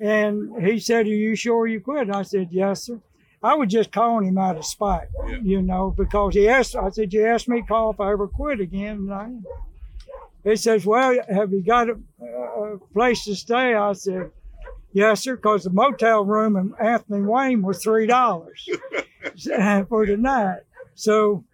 and 0.00 0.62
he 0.64 0.78
said, 0.78 1.06
"Are 1.06 1.10
you 1.10 1.34
sure 1.36 1.66
you 1.66 1.80
quit?" 1.80 2.10
I 2.10 2.22
said, 2.22 2.48
"Yes, 2.50 2.84
sir." 2.84 3.00
I 3.42 3.54
was 3.54 3.68
just 3.68 3.92
calling 3.92 4.26
him 4.26 4.36
out 4.38 4.56
of 4.56 4.64
spite, 4.64 5.06
Yeah. 5.28 5.36
you 5.42 5.62
know, 5.62 5.90
because 5.96 6.34
he 6.34 6.48
asked. 6.48 6.74
I 6.76 6.90
said, 6.90 7.12
"You 7.12 7.24
asked 7.26 7.48
me 7.48 7.60
to 7.60 7.66
call 7.66 7.90
if 7.90 8.00
I 8.00 8.10
ever 8.12 8.26
quit 8.28 8.60
again." 8.60 9.08
And 9.10 9.14
I, 9.14 9.30
he 10.44 10.56
says, 10.56 10.84
"Well, 10.84 11.16
have 11.28 11.52
you 11.52 11.62
got 11.64 11.88
a, 11.88 11.96
a 12.24 12.78
place 12.92 13.24
to 13.24 13.34
stay?" 13.36 13.74
I 13.74 13.92
said, 13.92 14.30
"Yes, 14.92 15.22
sir," 15.22 15.36
because 15.36 15.64
the 15.64 15.70
motel 15.70 16.24
room 16.24 16.56
in 16.56 16.74
Anthony 16.80 17.22
Wayne 17.22 17.62
was 17.62 17.82
three 17.82 18.06
dollars 18.06 18.68
for 19.88 20.06
the 20.06 20.16
night. 20.18 20.60
So 20.94 21.44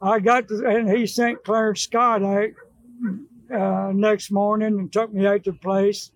I 0.00 0.20
got 0.20 0.48
to, 0.48 0.64
and 0.66 0.90
he 0.90 1.06
sent 1.06 1.44
Clarence 1.44 1.82
Scott 1.82 2.22
out 2.22 2.50
uh, 3.52 3.92
next 3.94 4.30
morning 4.30 4.78
and 4.78 4.92
took 4.92 5.12
me 5.12 5.26
out 5.26 5.44
to 5.44 5.52
the 5.52 5.58
place. 5.58 6.10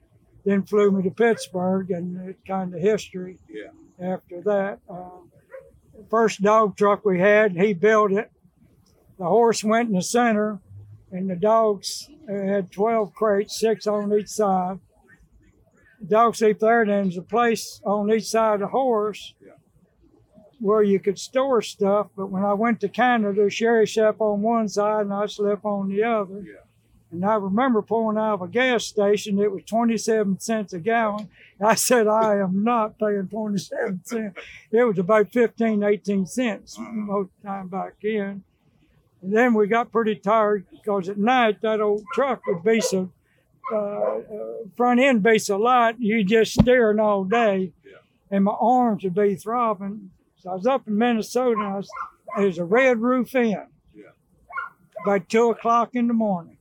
Then 0.45 0.62
flew 0.62 0.92
me 0.92 1.02
to 1.02 1.11
Pittsburgh, 1.11 1.90
and 1.90 2.28
it's 2.28 2.40
kind 2.47 2.73
of 2.73 2.80
history 2.80 3.38
Yeah. 3.49 3.71
after 4.00 4.40
that. 4.42 4.78
Uh, 4.88 5.11
first 6.09 6.40
dog 6.40 6.76
truck 6.76 7.04
we 7.04 7.18
had, 7.18 7.52
he 7.56 7.73
built 7.73 8.12
it. 8.12 8.30
The 9.18 9.25
horse 9.25 9.64
went 9.64 9.88
in 9.88 9.97
the 9.97 10.02
center, 10.02 10.61
and 11.11 11.28
the 11.28 11.35
dogs 11.35 12.09
had 12.28 12.71
12 12.71 13.12
crates, 13.12 13.59
six 13.59 13.88
on 13.88 14.12
each 14.12 14.28
side. 14.28 14.78
Dog 16.09 16.37
sleep 16.37 16.59
there, 16.61 16.85
then 16.87 17.05
there's 17.05 17.17
a 17.17 17.23
place 17.23 17.81
on 17.85 18.11
each 18.13 18.25
side 18.27 18.55
of 18.55 18.61
the 18.61 18.67
horse 18.69 19.35
Yeah. 19.45 19.53
where 20.61 20.83
you 20.83 21.01
could 21.01 21.19
store 21.19 21.63
stuff. 21.63 22.09
But 22.17 22.27
when 22.27 22.45
I 22.45 22.55
went 22.55 22.81
to 22.81 22.89
Canada, 22.89 23.49
Sherry 23.51 23.87
slept 23.87 24.21
on 24.21 24.43
one 24.43 24.69
side 24.69 25.03
and 25.07 25.15
I 25.15 25.27
slept 25.27 25.65
on 25.65 25.89
the 25.89 26.03
other. 26.05 26.41
Yeah. 26.41 26.61
And 27.13 27.25
I 27.25 27.37
remember 27.37 27.83
pulling 27.83 28.19
out 28.19 28.35
of 28.35 28.43
a 28.43 28.49
gas 28.49 28.85
station, 28.85 29.39
it 29.39 29.51
was 29.51 29.63
27 29.65 30.41
cents 30.41 30.73
a 30.73 30.81
gallon. 30.81 31.29
I 31.61 31.75
said, 31.77 32.07
I 32.09 32.39
am 32.41 32.65
not 32.65 32.99
paying 32.99 33.29
27 33.29 34.01
cents. 34.05 34.43
It 34.73 34.85
was 34.85 34.99
about 34.99 35.31
15, 35.33 35.83
18 35.83 36.27
cents 36.27 36.77
most 36.79 37.31
time 37.45 37.69
back 37.69 37.95
in. 38.03 38.43
And 39.23 39.33
then 39.33 39.55
we 39.55 39.67
got 39.67 39.93
pretty 39.93 40.17
tired 40.17 40.67
because 40.71 41.09
at 41.09 41.17
night 41.17 41.61
that 41.63 41.81
old 41.81 42.03
truck 42.13 42.41
would 42.49 42.63
be 42.65 42.81
so, 42.81 43.11
uh, 43.75 44.18
front 44.76 45.00
end 45.00 45.23
be 45.23 45.40
a 45.49 45.56
lot. 45.56 46.00
you 46.00 46.25
just 46.25 46.52
staring 46.52 47.00
all 47.00 47.25
day. 47.25 47.73
Yeah. 47.85 47.92
And 48.30 48.44
my 48.44 48.54
arms 48.58 49.04
would 49.04 49.14
be 49.14 49.35
throbbing. 49.37 50.11
So 50.38 50.50
I 50.50 50.54
was 50.54 50.66
up 50.66 50.87
in 50.87 50.96
Minnesota 50.99 51.52
and 51.58 51.62
I 51.62 51.76
was, 51.76 51.88
there's 52.37 52.58
a 52.58 52.64
red 52.64 52.99
roof 53.00 53.35
inn 53.35 53.50
Yeah. 53.94 54.02
about 55.02 55.28
two 55.28 55.50
o'clock 55.50 55.90
in 55.94 56.06
the 56.06 56.14
morning. 56.14 56.58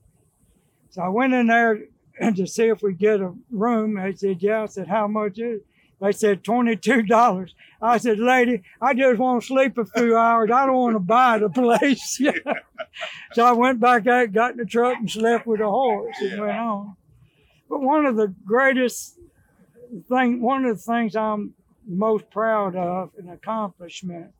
So 0.89 1.01
I 1.01 1.09
went 1.09 1.33
in 1.33 1.47
there 1.47 1.83
to 2.21 2.47
see 2.47 2.67
if 2.67 2.81
we 2.81 2.93
get 2.93 3.19
a 3.21 3.33
room. 3.51 3.95
They 3.95 4.15
said, 4.15 4.41
yeah. 4.41 4.63
I 4.63 4.65
said, 4.67 4.88
how 4.88 5.07
much 5.07 5.33
is 5.39 5.59
it? 5.62 5.65
They 6.02 6.12
said 6.12 6.44
$22. 6.44 7.50
I 7.82 7.98
said, 7.98 8.20
lady, 8.20 8.64
I 8.82 8.94
just 8.94 9.20
want 9.20 9.42
to 9.42 9.48
sleep 9.48 9.78
a 9.78 9.86
few 9.86 10.18
hours. 10.18 10.52
I 10.52 10.66
don't 10.66 10.75
want 10.75 10.96
to 10.96 11.00
buy 11.00 11.40
the 11.40 11.50
place. 11.50 12.22
so 13.34 13.46
I 13.46 13.52
went 13.54 13.80
back 13.80 14.06
out, 14.08 14.34
got 14.34 14.52
in 14.52 14.58
the 14.58 14.66
truck 14.66 14.98
and 14.98 15.10
slept 15.10 15.48
with 15.48 15.60
the 15.60 15.68
horse 15.68 16.16
and 16.22 16.42
went 16.42 16.58
on. 16.58 16.96
But 17.70 17.82
one 17.82 18.06
of 18.06 18.16
the 18.16 18.34
greatest 18.46 19.18
thing, 20.10 20.42
one 20.42 20.66
of 20.66 20.78
the 20.78 20.84
things 20.84 21.16
I'm 21.16 21.54
most 21.88 22.30
proud 22.30 22.75
of, 22.75 23.12
an 23.18 23.30
accomplishment, 23.30 24.32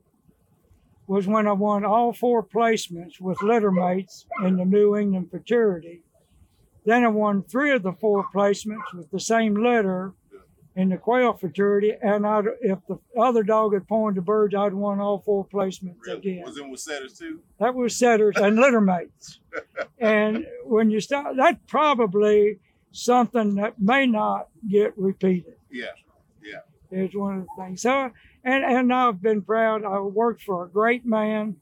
was 1.08 1.28
when 1.28 1.48
I 1.48 1.54
won 1.54 1.86
all 1.86 2.14
four 2.14 2.44
placements 2.44 3.22
with 3.22 3.42
litter 3.44 3.72
mates 3.72 4.26
in 4.44 4.58
the 4.58 4.66
New 4.66 4.96
England 4.98 5.30
fraternity. 5.30 6.02
Then 6.84 7.04
I 7.04 7.08
won 7.08 7.44
three 7.44 7.72
of 7.72 7.84
the 7.84 7.94
four 7.94 8.28
placements 8.34 8.94
with 8.94 9.10
the 9.12 9.20
same 9.20 9.56
litter 9.56 10.14
in 10.76 10.90
the 10.90 10.98
quail 10.98 11.34
fraternity, 11.34 11.94
and 12.02 12.28
I'd, 12.28 12.46
if 12.62 12.80
the 12.88 13.00
other 13.18 13.44
dog 13.44 13.74
had 13.74 13.88
pointed 13.88 14.18
the 14.18 14.22
birds, 14.26 14.54
I'd 14.54 14.74
won 14.74 15.00
all 15.00 15.20
four 15.20 15.46
placements 15.46 15.96
Really? 16.06 16.18
again. 16.18 16.44
Was 16.46 16.58
in 16.58 16.70
with 16.70 16.82
setters 16.82 17.18
too? 17.18 17.40
That 17.60 17.74
was 17.74 17.96
setters 17.96 18.36
and 18.36 18.58
litter 18.58 18.82
mates. 18.82 19.40
and 20.00 20.46
when 20.66 20.90
you 20.90 21.00
start, 21.00 21.36
that's 21.38 21.60
probably 21.68 22.60
something 22.92 23.56
that 23.56 23.80
may 23.80 24.06
not 24.06 24.50
get 24.68 24.98
repeated. 24.98 25.56
Yeah. 25.72 25.86
Yeah. 26.44 26.60
Is 26.92 27.16
one 27.16 27.40
of 27.40 27.42
the 27.44 27.64
things. 27.64 27.82
So, 27.82 28.12
and 28.44 28.64
and 28.64 28.94
I've 28.94 29.22
been 29.22 29.42
proud. 29.42 29.86
I 29.86 30.00
worked 30.00 30.44
for 30.44 30.66
a 30.66 30.70
great 30.70 31.06
man, 31.06 31.56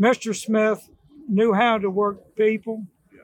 Mr. 0.00 0.34
Smith, 0.34 0.88
knew 1.28 1.52
how 1.52 1.78
to 1.78 1.90
work 1.90 2.34
people. 2.36 2.86
Yeah. 3.12 3.22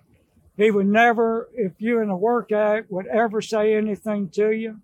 He 0.57 0.71
would 0.71 0.87
never, 0.87 1.49
if 1.55 1.73
you're 1.79 2.03
in 2.03 2.11
a 2.11 2.17
workout, 2.17 2.91
would 2.91 3.07
ever 3.07 3.41
say 3.41 3.75
anything 3.75 4.29
to 4.31 4.51
you. 4.51 4.81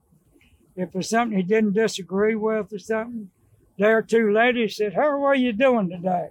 If 0.78 0.94
it's 0.94 1.11
something 1.11 1.37
he 1.37 1.42
didn't 1.42 1.73
disagree 1.73 2.37
with 2.37 2.73
or 2.73 2.78
something, 2.78 3.30
there 3.78 4.00
two 4.00 4.32
ladies 4.32 4.76
said, 4.76 4.94
"How 4.94 5.25
are 5.25 5.35
you 5.35 5.52
doing 5.52 5.90
today?" 5.90 6.28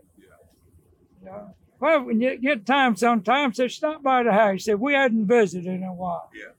Yeah. 1.21 1.49
Well, 1.81 2.03
when 2.05 2.21
you 2.21 2.37
get 2.37 2.65
time, 2.65 2.95
sometimes 2.95 3.57
they 3.57 3.67
stop 3.67 4.01
by 4.01 4.23
the 4.23 4.31
house. 4.31 4.63
Said 4.63 4.79
we 4.79 4.93
hadn't 4.93 5.27
visited 5.27 5.67
in 5.67 5.83
a 5.83 5.93
while. 5.93 6.29
Yeah. 6.33 6.53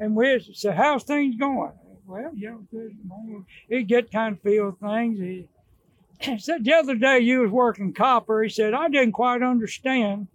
And 0.00 0.16
we 0.16 0.40
said, 0.54 0.76
"How's 0.76 1.04
things 1.04 1.36
going?" 1.36 1.72
Well, 2.06 2.30
you 2.34 2.50
know, 2.50 2.66
good. 2.70 2.96
morning." 3.04 3.44
He'd 3.68 3.88
get 3.88 4.10
kind 4.10 4.36
of 4.36 4.42
feel 4.42 4.72
things. 4.72 5.18
He 5.18 5.48
he 6.20 6.38
said 6.38 6.64
the 6.64 6.72
other 6.72 6.94
day 6.94 7.18
you 7.20 7.40
was 7.40 7.50
working 7.50 7.92
copper. 7.92 8.42
He 8.42 8.48
said 8.48 8.72
I 8.72 8.88
didn't 8.88 9.12
quite 9.12 9.42
understand 9.42 10.28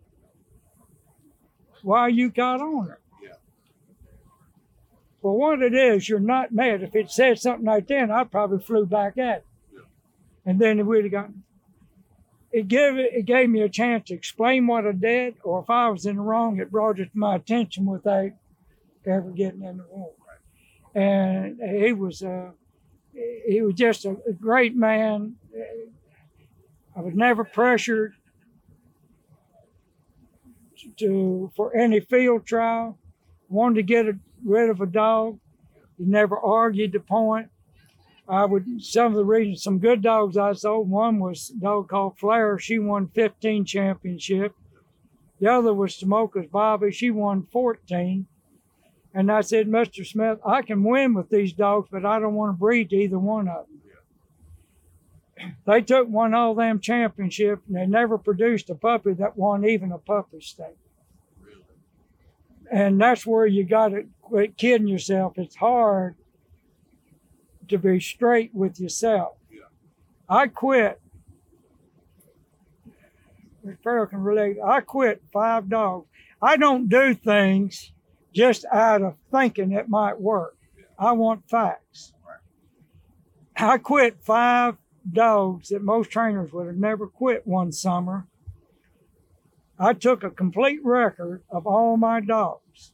why 1.81 2.09
you 2.09 2.29
got 2.29 2.61
on 2.61 2.87
her. 2.87 2.99
Well, 5.21 5.35
what 5.35 5.61
it 5.61 5.73
is, 5.73 6.07
you're 6.07 6.19
not 6.19 6.53
mad. 6.53 6.81
If 6.81 6.95
it 6.95 7.11
said 7.11 7.39
something 7.39 7.65
like 7.65 7.87
that, 7.87 8.09
I 8.09 8.23
probably 8.23 8.59
flew 8.59 8.85
back 8.85 9.17
at 9.17 9.39
it, 9.39 9.45
and 10.45 10.59
then 10.59 10.79
it 10.79 10.85
would 10.85 11.03
have 11.03 11.11
gotten. 11.11 11.43
It 12.51 12.67
gave 12.67 12.97
it, 12.97 13.11
it 13.13 13.25
gave 13.25 13.49
me 13.49 13.61
a 13.61 13.69
chance 13.69 14.07
to 14.07 14.15
explain 14.15 14.65
what 14.65 14.87
I 14.87 14.93
did, 14.93 15.35
or 15.43 15.61
if 15.61 15.69
I 15.69 15.89
was 15.89 16.05
in 16.05 16.15
the 16.15 16.21
wrong, 16.21 16.59
it 16.59 16.71
brought 16.71 16.99
it 16.99 17.11
to 17.11 17.17
my 17.17 17.35
attention 17.35 17.85
without 17.85 18.31
ever 19.05 19.29
getting 19.31 19.63
in 19.63 19.77
the 19.77 19.85
wrong. 19.93 20.11
And 20.95 21.59
he 21.61 21.93
was 21.93 22.23
uh, 22.23 22.51
he 23.45 23.61
was 23.61 23.75
just 23.75 24.05
a, 24.05 24.17
a 24.27 24.33
great 24.33 24.75
man. 24.75 25.35
I 26.95 27.01
was 27.01 27.13
never 27.13 27.43
pressured 27.43 28.13
to 30.97 31.51
for 31.55 31.75
any 31.75 31.99
field 31.99 32.45
trial. 32.45 32.97
Wanted 33.47 33.75
to 33.75 33.83
get 33.83 34.05
a, 34.07 34.17
rid 34.43 34.69
of 34.69 34.81
a 34.81 34.85
dog. 34.85 35.39
He 35.97 36.05
never 36.05 36.37
argued 36.37 36.93
the 36.93 36.99
point. 36.99 37.49
I 38.27 38.45
would 38.45 38.83
some 38.83 39.07
of 39.07 39.13
the 39.15 39.25
reasons 39.25 39.63
some 39.63 39.79
good 39.79 40.01
dogs 40.01 40.37
I 40.37 40.53
sold. 40.53 40.89
One 40.89 41.19
was 41.19 41.49
a 41.49 41.59
dog 41.59 41.89
called 41.89 42.17
Flair. 42.17 42.59
She 42.59 42.77
won 42.77 43.07
15 43.07 43.65
championship. 43.65 44.55
The 45.39 45.51
other 45.51 45.73
was 45.73 45.95
Smoker's 45.95 46.45
Bobby. 46.45 46.91
She 46.91 47.09
won 47.09 47.47
14. 47.51 48.27
And 49.13 49.31
I 49.31 49.41
said, 49.41 49.67
Mr. 49.67 50.05
Smith, 50.05 50.39
I 50.45 50.61
can 50.61 50.83
win 50.83 51.15
with 51.15 51.29
these 51.29 51.53
dogs, 51.53 51.89
but 51.91 52.05
I 52.05 52.19
don't 52.19 52.35
want 52.35 52.53
to 52.53 52.59
breed 52.59 52.91
to 52.91 52.95
either 52.95 53.17
one 53.17 53.47
of 53.47 53.65
them. 53.65 53.79
They 55.65 55.81
took 55.81 56.07
one 56.07 56.33
all 56.33 56.53
them 56.53 56.79
championship 56.79 57.61
and 57.67 57.75
they 57.75 57.87
never 57.87 58.17
produced 58.17 58.69
a 58.69 58.75
puppy 58.75 59.13
that 59.13 59.37
won 59.37 59.65
even 59.65 59.91
a 59.91 59.97
puppy 59.97 60.41
state. 60.41 60.77
And 62.71 63.01
that's 63.01 63.25
where 63.25 63.45
you 63.45 63.63
got 63.63 63.89
to 63.89 64.05
quit 64.21 64.57
kidding 64.57 64.87
yourself. 64.87 65.37
It's 65.37 65.55
hard 65.55 66.15
to 67.67 67.77
be 67.77 67.99
straight 67.99 68.53
with 68.53 68.79
yourself. 68.79 69.37
Yeah. 69.51 69.61
I 70.27 70.47
quit. 70.47 71.01
Ferrel 73.83 74.07
can 74.07 74.19
relate. 74.19 74.57
I 74.63 74.81
quit 74.81 75.21
five 75.31 75.69
dogs. 75.69 76.07
I 76.41 76.57
don't 76.57 76.89
do 76.89 77.13
things 77.13 77.91
just 78.33 78.65
out 78.71 79.01
of 79.01 79.15
thinking 79.31 79.71
it 79.71 79.89
might 79.89 80.19
work. 80.19 80.55
Yeah. 80.77 80.85
I 80.97 81.11
want 81.11 81.49
facts. 81.49 82.13
Right. 82.25 83.69
I 83.71 83.77
quit 83.77 84.23
five 84.23 84.77
dogs 85.11 85.69
that 85.69 85.83
most 85.83 86.11
trainers 86.11 86.51
would 86.53 86.67
have 86.67 86.77
never 86.77 87.07
quit 87.07 87.45
one 87.45 87.71
summer. 87.71 88.27
I 89.79 89.93
took 89.93 90.23
a 90.23 90.29
complete 90.29 90.79
record 90.83 91.43
of 91.49 91.65
all 91.65 91.95
my 91.95 92.19
dogs. 92.19 92.91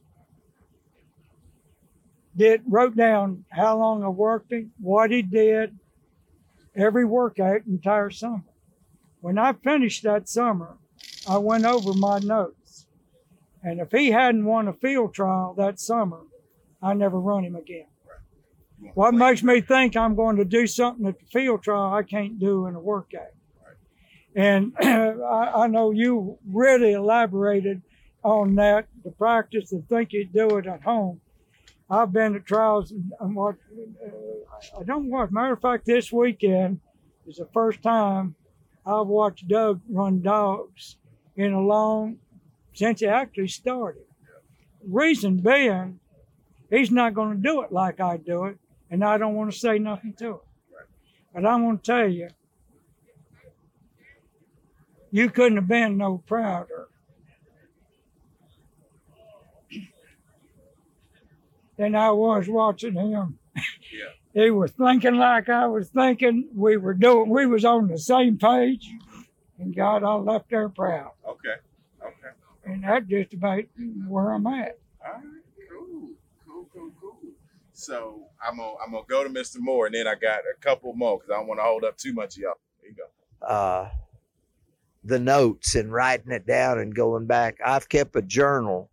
Did 2.36 2.62
wrote 2.66 2.96
down 2.96 3.44
how 3.50 3.78
long 3.78 4.04
I 4.04 4.08
worked 4.08 4.52
him, 4.52 4.72
what 4.78 5.10
he 5.10 5.22
did, 5.22 5.78
every 6.76 7.04
workout 7.04 7.62
entire 7.66 8.10
summer. 8.10 8.44
When 9.20 9.38
I 9.38 9.54
finished 9.54 10.04
that 10.04 10.28
summer, 10.28 10.76
I 11.26 11.38
went 11.38 11.64
over 11.64 11.92
my 11.94 12.20
notes. 12.20 12.86
And 13.62 13.80
if 13.80 13.90
he 13.90 14.12
hadn't 14.12 14.44
won 14.44 14.68
a 14.68 14.72
field 14.72 15.12
trial 15.12 15.54
that 15.58 15.80
summer, 15.80 16.20
I 16.80 16.94
never 16.94 17.18
run 17.18 17.44
him 17.44 17.56
again. 17.56 17.86
What 18.94 19.14
makes 19.14 19.42
me 19.42 19.60
think 19.60 19.96
I'm 19.96 20.14
going 20.14 20.36
to 20.36 20.44
do 20.44 20.66
something 20.66 21.06
at 21.06 21.18
the 21.18 21.26
field 21.26 21.62
trial 21.62 21.92
I 21.92 22.02
can't 22.02 22.38
do 22.38 22.66
in 22.66 22.74
a 22.74 22.80
workout? 22.80 23.32
And 24.36 24.74
I, 24.80 25.52
I 25.54 25.66
know 25.66 25.90
you 25.90 26.38
really 26.46 26.92
elaborated 26.92 27.82
on 28.22 28.54
that, 28.56 28.86
the 29.02 29.10
practice 29.10 29.72
and 29.72 29.88
think 29.88 30.12
you 30.12 30.26
do 30.26 30.58
it 30.58 30.66
at 30.66 30.82
home. 30.82 31.20
I've 31.88 32.12
been 32.12 32.34
at 32.34 32.44
trials 32.44 32.90
and, 32.90 33.12
and 33.20 33.34
what 33.34 33.56
uh, 34.04 34.80
I 34.80 34.82
don't 34.82 35.08
watch. 35.08 35.30
Matter 35.30 35.54
of 35.54 35.60
fact, 35.60 35.86
this 35.86 36.12
weekend 36.12 36.80
is 37.26 37.36
the 37.36 37.48
first 37.54 37.82
time 37.82 38.34
I've 38.84 39.06
watched 39.06 39.48
Doug 39.48 39.80
run 39.88 40.20
dogs 40.20 40.96
in 41.36 41.52
a 41.52 41.60
long 41.60 42.18
since 42.74 43.00
he 43.00 43.06
actually 43.06 43.48
started. 43.48 44.02
Reason 44.86 45.38
being, 45.38 46.00
he's 46.68 46.90
not 46.90 47.14
going 47.14 47.36
to 47.36 47.42
do 47.42 47.62
it 47.62 47.72
like 47.72 48.00
I 48.00 48.16
do 48.16 48.44
it, 48.44 48.58
and 48.90 49.04
I 49.04 49.16
don't 49.16 49.34
want 49.34 49.52
to 49.52 49.58
say 49.58 49.78
nothing 49.78 50.14
to 50.18 50.30
it. 50.30 50.40
But 51.32 51.46
I'm 51.46 51.62
going 51.62 51.78
to 51.78 51.82
tell 51.82 52.08
you, 52.08 52.28
you 55.10 55.30
couldn't 55.30 55.56
have 55.56 55.68
been 55.68 55.96
no 55.96 56.18
prouder 56.26 56.88
than 61.78 61.94
I 61.94 62.10
was 62.10 62.48
watching 62.48 62.94
him. 62.94 63.38
Yeah. 63.54 63.62
He 64.44 64.50
was 64.50 64.70
thinking 64.72 65.14
like 65.14 65.48
I 65.48 65.66
was 65.66 65.88
thinking. 65.88 66.50
We 66.54 66.76
were 66.76 66.92
doing. 66.92 67.30
We 67.30 67.46
was 67.46 67.64
on 67.64 67.88
the 67.88 67.96
same 67.98 68.36
page, 68.36 68.86
and 69.58 69.74
God, 69.74 70.04
I 70.04 70.12
left 70.16 70.50
there 70.50 70.68
proud. 70.68 71.12
Okay. 71.26 71.54
Okay. 72.02 72.34
And 72.66 72.84
that's 72.84 73.06
just 73.06 73.32
about 73.32 73.62
where 74.06 74.32
I'm 74.34 74.46
at. 74.46 74.78
All 75.02 75.12
right. 75.14 75.22
Cool. 75.72 76.10
Cool. 76.46 76.66
Cool. 76.70 76.90
Cool. 77.00 77.18
So 77.72 78.24
I'm 78.46 78.58
gonna 78.58 78.74
I'm 78.84 78.92
gonna 78.92 79.04
go 79.08 79.24
to 79.24 79.30
Mr. 79.30 79.56
Moore, 79.58 79.86
and 79.86 79.94
then 79.94 80.06
I 80.06 80.16
got 80.16 80.40
a 80.40 80.60
couple 80.60 80.92
more 80.92 81.16
because 81.16 81.30
I 81.30 81.38
don't 81.38 81.46
want 81.46 81.58
to 81.60 81.64
hold 81.64 81.84
up 81.84 81.96
too 81.96 82.12
much 82.12 82.36
of 82.36 82.42
y'all. 82.42 82.54
Here 82.82 82.90
you 82.90 82.96
go. 82.96 83.46
uh, 83.46 83.88
the 85.06 85.18
notes 85.18 85.74
and 85.74 85.92
writing 85.92 86.32
it 86.32 86.46
down 86.46 86.78
and 86.78 86.94
going 86.94 87.26
back. 87.26 87.58
I've 87.64 87.88
kept 87.88 88.16
a 88.16 88.22
journal 88.22 88.90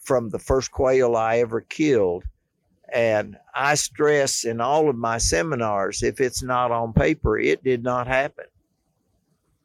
from 0.00 0.30
the 0.30 0.38
first 0.38 0.70
quail 0.70 1.16
I 1.16 1.38
ever 1.38 1.60
killed. 1.60 2.24
And 2.92 3.36
I 3.54 3.74
stress 3.74 4.44
in 4.44 4.60
all 4.60 4.88
of 4.88 4.96
my 4.96 5.18
seminars 5.18 6.02
if 6.02 6.20
it's 6.20 6.42
not 6.42 6.70
on 6.70 6.92
paper, 6.92 7.38
it 7.38 7.64
did 7.64 7.82
not 7.82 8.06
happen. 8.06 8.46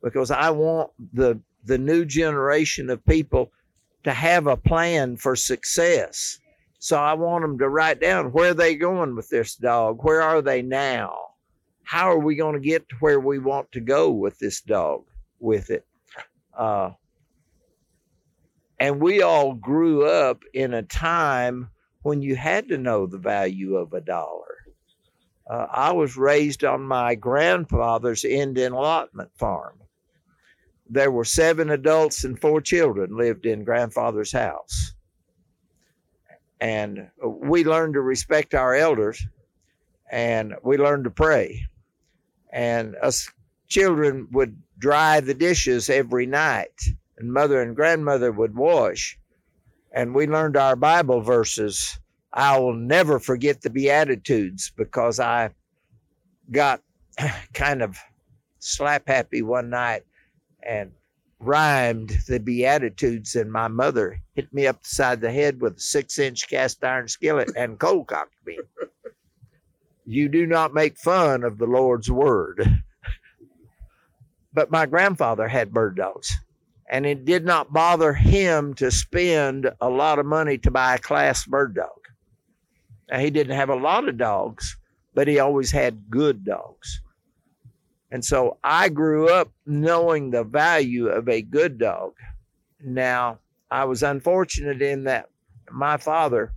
Because 0.02 0.32
I 0.32 0.50
want 0.50 0.92
the 1.14 1.40
the 1.64 1.78
new 1.78 2.06
generation 2.06 2.90
of 2.90 3.06
people 3.06 3.52
to 4.04 4.12
have 4.12 4.48
a 4.48 4.58
plan 4.58 5.16
for 5.16 5.36
success. 5.36 6.40
So 6.80 6.98
I 6.98 7.14
want 7.14 7.44
them 7.44 7.60
to 7.60 7.70
write 7.70 8.02
down 8.02 8.32
where 8.32 8.56
they 8.56 8.76
going 8.76 9.16
with 9.16 9.30
this 9.30 9.56
dog? 9.56 10.00
Where 10.04 10.24
are 10.24 10.42
they 10.42 10.64
now? 10.64 11.16
How 11.84 12.10
are 12.10 12.18
we 12.18 12.36
going 12.36 12.56
to 12.56 12.68
get 12.68 12.90
to 12.90 12.96
where 13.00 13.20
we 13.20 13.38
want 13.38 13.72
to 13.74 13.80
go 13.80 14.10
with 14.10 14.40
this 14.40 14.62
dog? 14.62 15.04
With 15.42 15.72
it, 15.72 15.86
uh, 16.58 16.92
and 18.80 19.02
we 19.02 19.22
all 19.22 19.54
grew 19.54 20.06
up 20.08 20.44
in 20.54 20.74
a 20.74 20.82
time 20.82 21.70
when 22.02 22.22
you 22.22 22.36
had 22.36 22.70
to 22.70 22.78
know 22.78 23.06
the 23.06 23.18
value 23.18 23.76
of 23.76 23.94
a 23.94 24.02
dollar. 24.02 24.58
Uh, 25.48 25.68
I 25.70 25.92
was 25.92 26.18
raised 26.18 26.64
on 26.64 26.82
my 26.82 27.16
grandfather's 27.16 28.24
Indian 28.24 28.74
allotment 28.74 29.32
farm. 29.36 29.80
There 30.90 31.12
were 31.12 31.26
seven 31.26 31.70
adults 31.70 32.24
and 32.24 32.40
four 32.40 32.60
children 32.62 33.18
lived 33.18 33.46
in 33.46 33.64
grandfather's 33.64 34.32
house. 34.32 34.94
And 36.60 37.10
we 37.24 37.64
learned 37.64 37.96
to 37.96 38.02
respect 38.02 38.54
our 38.54 38.74
elders 38.76 39.26
and 40.12 40.56
we 40.64 40.78
learned 40.78 41.04
to 41.04 41.12
pray. 41.12 41.68
And 42.52 42.96
us 42.96 43.30
children 43.68 44.28
would 44.32 44.62
dry 44.82 45.20
the 45.20 45.36
dishes 45.36 45.90
every 45.90 46.26
night, 46.26 46.82
and 47.18 47.32
mother 47.32 47.62
and 47.62 47.76
grandmother 47.76 48.32
would 48.32 48.56
wash. 48.56 49.18
And 49.94 50.16
we 50.16 50.26
learned 50.28 50.58
our 50.58 50.76
Bible 50.76 51.22
verses. 51.22 52.00
I 52.34 52.58
will 52.60 52.74
never 52.74 53.20
forget 53.20 53.62
the 53.62 53.70
Beatitudes 53.70 54.72
because 54.76 55.20
I 55.20 55.52
got 56.50 56.82
kind 57.54 57.82
of 57.82 57.98
slap 58.60 59.08
happy 59.08 59.42
one 59.42 59.70
night 59.70 60.04
and 60.64 60.92
rhymed 61.40 62.18
the 62.28 62.40
Beatitudes, 62.40 63.36
and 63.36 63.52
my 63.52 63.68
mother 63.68 64.20
hit 64.36 64.52
me 64.54 64.68
upside 64.68 65.22
the 65.22 65.32
head 65.32 65.62
with 65.62 65.78
a 65.78 65.80
six 65.80 66.18
inch 66.18 66.50
cast 66.50 66.84
iron 66.84 67.08
skillet 67.08 67.52
and 67.56 67.80
cold 67.80 68.08
cocked 68.08 68.36
me. 68.46 68.60
You 70.06 70.30
do 70.30 70.48
not 70.48 70.74
make 70.74 70.98
fun 70.98 71.44
of 71.44 71.58
the 71.60 71.68
Lord's 71.68 72.10
word. 72.10 72.82
But 74.54 74.72
my 74.72 74.86
grandfather 74.86 75.48
had 75.48 75.74
bird 75.74 75.96
dogs, 75.96 76.32
and 76.90 77.06
it 77.06 77.26
did 77.26 77.46
not 77.46 77.74
bother 77.74 78.14
him 78.14 78.74
to 78.76 78.92
spend 78.92 79.72
a 79.80 79.90
lot 79.90 80.20
of 80.20 80.26
money 80.26 80.58
to 80.60 80.72
buy 80.72 80.96
a 80.96 81.00
class 81.00 81.46
bird 81.46 81.76
dog. 81.76 81.90
Now, 83.10 83.20
he 83.20 83.30
didn't 83.30 83.56
have 83.56 83.70
a 83.70 83.76
lot 83.76 84.08
of 84.08 84.18
dogs, 84.18 84.78
but 85.14 85.28
he 85.28 85.40
always 85.40 85.72
had 85.72 86.10
good 86.10 86.46
dogs. 86.46 87.02
And 88.12 88.24
so 88.24 88.58
I 88.64 88.90
grew 88.90 89.30
up 89.30 89.52
knowing 89.66 90.32
the 90.32 90.44
value 90.44 91.08
of 91.08 91.30
a 91.30 91.42
good 91.42 91.78
dog. 91.78 92.14
Now, 92.84 93.40
I 93.70 93.86
was 93.86 94.04
unfortunate 94.04 94.82
in 94.82 95.06
that 95.06 95.30
my 95.70 95.96
father 95.98 96.54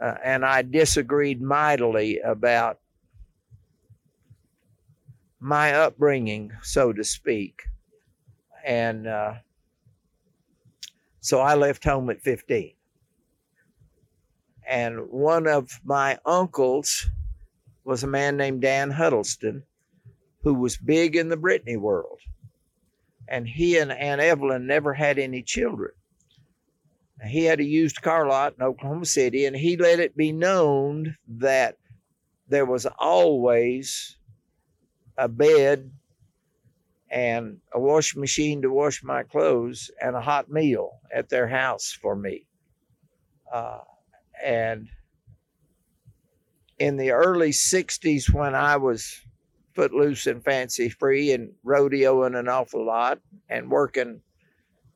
uh, 0.00 0.14
and 0.24 0.44
I 0.44 0.62
disagreed 0.62 1.40
mightily 1.40 2.18
about 2.20 2.78
my 5.42 5.74
upbringing, 5.74 6.52
so 6.62 6.92
to 6.92 7.02
speak. 7.02 7.64
And 8.64 9.08
uh, 9.08 9.34
so 11.20 11.40
I 11.40 11.54
left 11.54 11.82
home 11.84 12.10
at 12.10 12.22
15. 12.22 12.74
And 14.68 15.10
one 15.10 15.48
of 15.48 15.80
my 15.84 16.18
uncles 16.24 17.10
was 17.84 18.04
a 18.04 18.06
man 18.06 18.36
named 18.36 18.62
Dan 18.62 18.92
Huddleston, 18.92 19.64
who 20.42 20.54
was 20.54 20.76
big 20.76 21.16
in 21.16 21.28
the 21.28 21.36
Brittany 21.36 21.76
world. 21.76 22.20
And 23.26 23.48
he 23.48 23.78
and 23.78 23.90
Aunt 23.90 24.20
Evelyn 24.20 24.66
never 24.66 24.94
had 24.94 25.18
any 25.18 25.42
children. 25.42 25.90
He 27.26 27.44
had 27.44 27.58
a 27.58 27.64
used 27.64 28.00
car 28.02 28.28
lot 28.28 28.54
in 28.56 28.64
Oklahoma 28.64 29.06
City, 29.06 29.46
and 29.46 29.56
he 29.56 29.76
let 29.76 29.98
it 29.98 30.16
be 30.16 30.32
known 30.32 31.16
that 31.28 31.76
there 32.48 32.66
was 32.66 32.86
always 32.98 34.16
a 35.16 35.28
bed 35.28 35.90
and 37.10 37.58
a 37.72 37.80
washing 37.80 38.20
machine 38.20 38.62
to 38.62 38.70
wash 38.70 39.02
my 39.02 39.22
clothes 39.22 39.90
and 40.00 40.16
a 40.16 40.20
hot 40.20 40.50
meal 40.50 41.00
at 41.14 41.28
their 41.28 41.46
house 41.46 41.92
for 41.92 42.16
me. 42.16 42.46
Uh, 43.52 43.80
and 44.42 44.88
in 46.78 46.96
the 46.96 47.10
early 47.10 47.50
60s, 47.50 48.32
when 48.32 48.54
I 48.54 48.76
was 48.76 49.20
footloose 49.74 50.26
and 50.26 50.42
fancy 50.42 50.88
free 50.88 51.32
and 51.32 51.52
rodeoing 51.64 52.38
an 52.38 52.48
awful 52.48 52.84
lot 52.84 53.20
and 53.48 53.70
working 53.70 54.20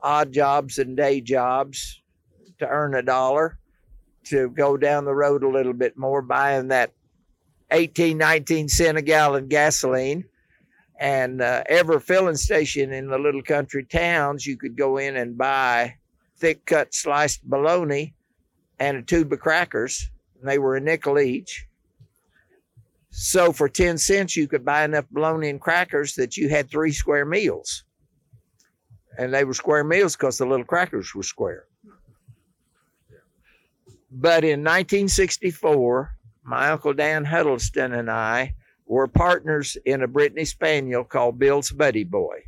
odd 0.00 0.33
jobs 0.33 0.79
and 0.79 0.96
day 0.96 1.20
jobs 1.20 2.02
to 2.59 2.66
earn 2.68 2.94
a 2.94 3.02
dollar 3.02 3.59
to 4.24 4.50
go 4.50 4.76
down 4.76 5.05
the 5.05 5.14
road 5.14 5.42
a 5.42 5.48
little 5.48 5.72
bit 5.72 5.96
more, 5.96 6.22
buying 6.22 6.68
that 6.68 6.92
18, 7.70 8.16
19 8.16 8.68
cent 8.68 8.98
a 8.98 9.02
gallon 9.02 9.48
gasoline. 9.48 10.24
And 10.98 11.42
uh, 11.42 11.62
every 11.68 12.00
filling 12.00 12.37
station 12.37 12.92
in 12.92 13.09
the 13.09 13.18
little 13.18 13.42
country 13.42 13.85
towns, 13.85 14.46
you 14.46 14.57
could 14.57 14.76
go 14.76 14.96
in 14.96 15.16
and 15.16 15.37
buy 15.37 15.94
thick 16.38 16.64
cut 16.66 16.94
sliced 16.94 17.48
bologna 17.48 18.14
and 18.79 18.96
a 18.96 19.02
tube 19.02 19.33
of 19.33 19.40
crackers. 19.40 20.11
And 20.40 20.48
they 20.48 20.59
were 20.59 20.76
a 20.76 20.81
nickel 20.81 21.18
each. 21.18 21.66
So 23.11 23.52
for 23.52 23.68
10 23.68 23.98
cents, 23.98 24.37
you 24.37 24.46
could 24.46 24.64
buy 24.64 24.85
enough 24.85 25.07
bologna 25.11 25.48
and 25.48 25.61
crackers 25.61 26.14
that 26.16 26.37
you 26.37 26.48
had 26.48 26.70
three 26.70 26.92
square 26.92 27.24
meals. 27.24 27.85
And 29.18 29.33
they 29.33 29.44
were 29.44 29.55
square 29.55 29.85
meals 29.85 30.14
because 30.14 30.37
the 30.37 30.44
little 30.44 30.66
crackers 30.66 31.14
were 31.14 31.22
square. 31.22 31.64
But 34.11 34.44
in 34.44 34.61
1964, 34.61 36.15
my 36.46 36.70
Uncle 36.70 36.94
Dan 36.94 37.24
Huddleston 37.24 37.92
and 37.92 38.11
I 38.11 38.54
were 38.87 39.09
partners 39.09 39.76
in 39.85 40.02
a 40.02 40.09
Brittany 40.09 40.44
Spaniel 40.44 41.02
called 41.02 41.38
Bill's 41.38 41.72
Buddy 41.72 42.04
Boy. 42.04 42.44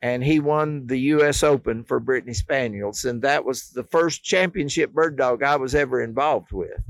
And 0.00 0.22
he 0.22 0.38
won 0.38 0.86
the 0.86 1.00
U.S. 1.00 1.42
Open 1.42 1.82
for 1.82 1.98
Brittany 1.98 2.34
Spaniels. 2.34 3.04
And 3.04 3.20
that 3.22 3.44
was 3.44 3.70
the 3.70 3.82
first 3.82 4.22
championship 4.22 4.92
bird 4.92 5.16
dog 5.16 5.42
I 5.42 5.56
was 5.56 5.74
ever 5.74 6.00
involved 6.00 6.52
with. 6.52 6.80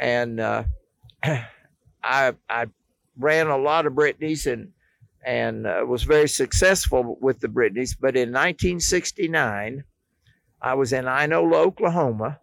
And 0.00 0.40
uh, 0.40 0.64
I, 1.22 2.32
I 2.50 2.66
ran 3.16 3.46
a 3.46 3.56
lot 3.56 3.86
of 3.86 3.94
Brittany's 3.94 4.46
and, 4.46 4.72
and 5.24 5.64
uh, 5.64 5.84
was 5.86 6.02
very 6.02 6.28
successful 6.28 7.18
with 7.20 7.38
the 7.38 7.46
Brittany's. 7.46 7.94
But 7.94 8.16
in 8.16 8.30
1969, 8.30 9.84
I 10.60 10.74
was 10.74 10.92
in 10.92 11.04
Inola, 11.04 11.54
Oklahoma 11.54 12.40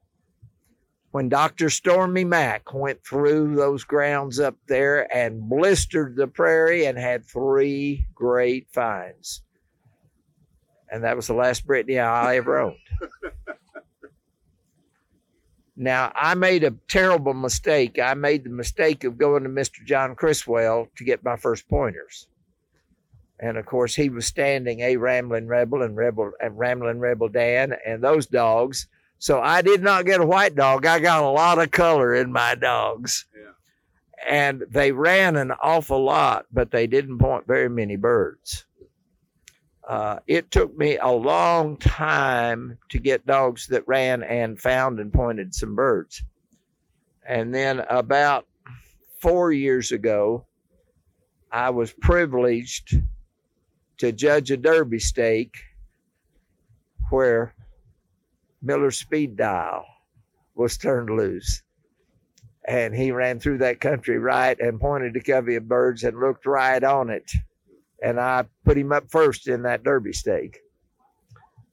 when 1.12 1.30
Dr. 1.30 1.70
Stormy 1.70 2.24
Mack 2.24 2.74
went 2.74 3.04
through 3.04 3.56
those 3.56 3.84
grounds 3.84 4.40
up 4.40 4.56
there 4.68 5.12
and 5.16 5.50
blistered 5.50 6.16
the 6.16 6.28
prairie 6.28 6.86
and 6.86 6.98
had 6.98 7.26
three 7.26 8.06
great 8.14 8.68
finds. 8.72 9.42
And 10.92 11.04
that 11.04 11.16
was 11.16 11.28
the 11.28 11.34
last 11.34 11.66
Brittany 11.66 12.00
I 12.00 12.38
ever 12.38 12.60
owned. 12.60 12.78
now, 15.76 16.12
I 16.16 16.36
made 16.36 16.64
a 16.64 16.76
terrible 16.88 17.34
mistake. 17.34 18.00
I 18.00 18.14
made 18.14 18.44
the 18.44 18.50
mistake 18.50 19.04
of 19.04 19.18
going 19.18 19.44
to 19.44 19.50
Mr. 19.50 19.84
John 19.86 20.16
Criswell 20.16 20.88
to 20.96 21.04
get 21.04 21.24
my 21.24 21.38
first 21.38 21.68
pointers. 21.70 22.28
And 23.40 23.58
of 23.58 23.66
course, 23.66 23.96
he 23.96 24.10
was 24.10 24.26
standing 24.26 24.82
a 24.82 24.98
Rambling 24.98 25.48
Rebel 25.48 25.82
and 25.82 25.96
Rebel 25.96 26.32
and 26.40 26.58
Rambling 26.58 27.00
Rebel 27.00 27.30
Dan 27.30 27.74
and 27.86 28.04
those 28.04 28.28
dogs 28.28 28.88
so 29.20 29.42
I 29.42 29.62
did 29.62 29.84
not 29.84 30.06
get 30.06 30.22
a 30.22 30.26
white 30.26 30.56
dog. 30.56 30.86
I 30.86 31.00
got 31.00 31.24
a 31.24 31.30
lot 31.30 31.60
of 31.60 31.72
color 31.72 32.16
in 32.16 32.32
my 32.32 32.56
dogs. 32.56 33.26
Yeah. 33.36 33.52
And 34.28 34.64
they 34.70 34.94
ran 34.94 35.36
an 35.36 35.52
awful 35.52 36.04
lot, 36.04 36.46
but 36.52 36.72
they 36.72 36.88
didn't 36.88 37.20
point 37.20 37.46
very 37.46 37.70
many 37.70 37.98
birds. 37.98 38.66
Uh, 39.88 40.20
it 40.28 40.52
took 40.52 40.78
me 40.78 40.98
a 40.98 41.10
long 41.10 41.76
time 41.78 42.78
to 42.90 43.00
get 43.00 43.26
dogs 43.26 43.68
that 43.68 43.88
ran 43.88 44.24
and 44.24 44.60
found 44.60 45.00
and 45.00 45.12
pointed 45.12 45.54
some 45.54 45.76
birds. 45.76 46.24
And 47.28 47.54
then 47.54 47.80
about 47.90 48.46
four 49.20 49.52
years 49.52 49.92
ago, 49.92 50.46
I 51.52 51.72
was 51.72 51.92
privileged 51.92 53.02
to 53.98 54.12
judge 54.12 54.52
a 54.52 54.58
Derby 54.58 55.00
stake 55.00 55.58
where 57.10 57.54
Miller 58.62 58.92
speed 58.92 59.38
dial 59.38 59.86
was 60.56 60.78
turned 60.78 61.10
loose. 61.10 61.64
And 62.68 62.94
he 62.94 63.12
ran 63.12 63.40
through 63.40 63.60
that 63.60 63.80
country 63.80 64.20
right 64.20 64.60
and 64.60 64.80
pointed 64.80 65.14
to 65.14 65.22
covey 65.22 65.56
of 65.56 65.68
birds 65.68 66.04
and 66.04 66.20
looked 66.20 66.46
right 66.46 66.84
on 66.84 67.10
it. 67.10 67.32
And 68.04 68.20
I 68.20 68.46
put 68.66 68.78
him 68.78 68.92
up 68.92 69.10
first 69.10 69.48
in 69.48 69.64
that 69.64 69.84
Derby 69.84 70.14
stake. 70.14 70.60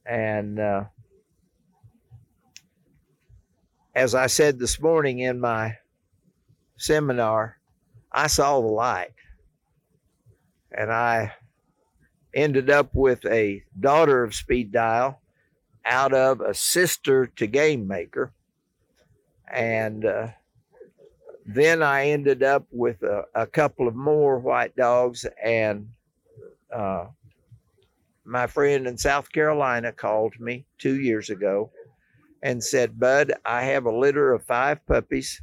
And 0.07 0.59
uh, 0.59 0.85
as 3.94 4.14
I 4.14 4.29
said 4.29 4.59
this 4.59 4.81
morning 4.81 5.18
in 5.18 5.40
my 5.40 5.77
seminar, 6.79 7.59
I 8.12 8.29
saw 8.29 8.61
the 8.61 8.66
light. 8.68 9.12
And 10.70 10.92
I 10.92 11.33
ended 12.35 12.70
up 12.70 12.90
with 12.94 13.25
a 13.27 13.62
daughter 13.79 14.22
of 14.22 14.35
Speed 14.35 14.72
Dial 14.72 15.20
out 15.87 16.12
of 16.12 16.40
a 16.40 16.53
sister 16.53 17.27
to 17.37 17.46
game 17.46 17.87
maker. 17.87 18.33
And 19.51 20.05
uh, 20.05 20.29
then 21.46 21.83
I 21.83 22.09
ended 22.09 22.42
up 22.42 22.66
with 22.70 23.03
a, 23.03 23.25
a, 23.35 23.46
couple 23.46 23.87
of 23.87 23.94
more 23.94 24.38
white 24.38 24.75
dogs. 24.75 25.25
And 25.42 25.88
uh, 26.75 27.07
my 28.25 28.49
friend 28.49 28.88
in 28.88 28.99
South 28.99 29.31
Carolina 29.31 29.92
called 29.92 30.35
me 30.40 30.66
two 30.79 31.01
years 31.01 31.31
ago 31.31 31.70
and 32.42 32.62
said, 32.62 32.99
Bud, 32.99 33.33
I 33.44 33.62
have 33.62 33.87
a 33.87 33.96
litter 33.96 34.33
of 34.33 34.44
five 34.44 34.85
puppies. 34.87 35.40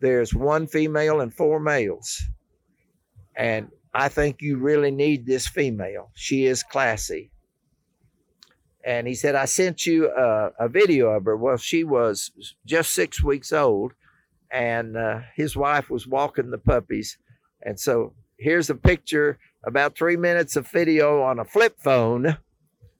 There's 0.00 0.34
one 0.34 0.66
female 0.66 1.20
and 1.20 1.32
four 1.32 1.60
males. 1.60 2.20
And 3.36 3.68
I 3.94 4.08
think 4.08 4.42
you 4.42 4.58
really 4.58 4.90
need 4.90 5.24
this 5.24 5.46
female. 5.46 6.10
She 6.14 6.46
is 6.46 6.62
classy 6.64 7.30
and 8.86 9.08
he 9.08 9.14
said, 9.14 9.34
I 9.34 9.46
sent 9.46 9.84
you 9.84 10.12
a, 10.12 10.52
a, 10.60 10.68
video 10.68 11.08
of 11.08 11.24
her. 11.24 11.36
Well, 11.36 11.56
she 11.56 11.82
was 11.82 12.54
just 12.64 12.92
six 12.92 13.20
weeks 13.20 13.52
old, 13.52 13.94
and 14.48 14.96
uh, 14.96 15.22
his 15.34 15.56
wife 15.56 15.90
was 15.90 16.06
walking 16.06 16.52
the 16.52 16.58
puppies. 16.58 17.18
And 17.60 17.80
so 17.80 18.12
here's 18.38 18.70
a 18.70 18.76
picture, 18.76 19.40
about 19.64 19.98
three 19.98 20.16
minutes 20.16 20.54
of 20.54 20.68
video 20.68 21.20
on 21.20 21.40
a 21.40 21.44
flip 21.44 21.78
phone, 21.80 22.38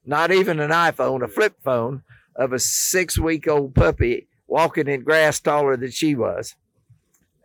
not 0.04 0.32
even 0.32 0.58
an 0.58 0.72
iPhone, 0.72 1.22
a 1.22 1.28
flip 1.28 1.54
phone 1.62 2.02
of 2.34 2.52
a 2.52 2.58
six 2.58 3.16
week 3.16 3.46
old 3.46 3.76
puppy 3.76 4.26
walking 4.48 4.88
in 4.88 5.04
grass 5.04 5.38
taller 5.38 5.76
than 5.76 5.92
she 5.92 6.16
was. 6.16 6.56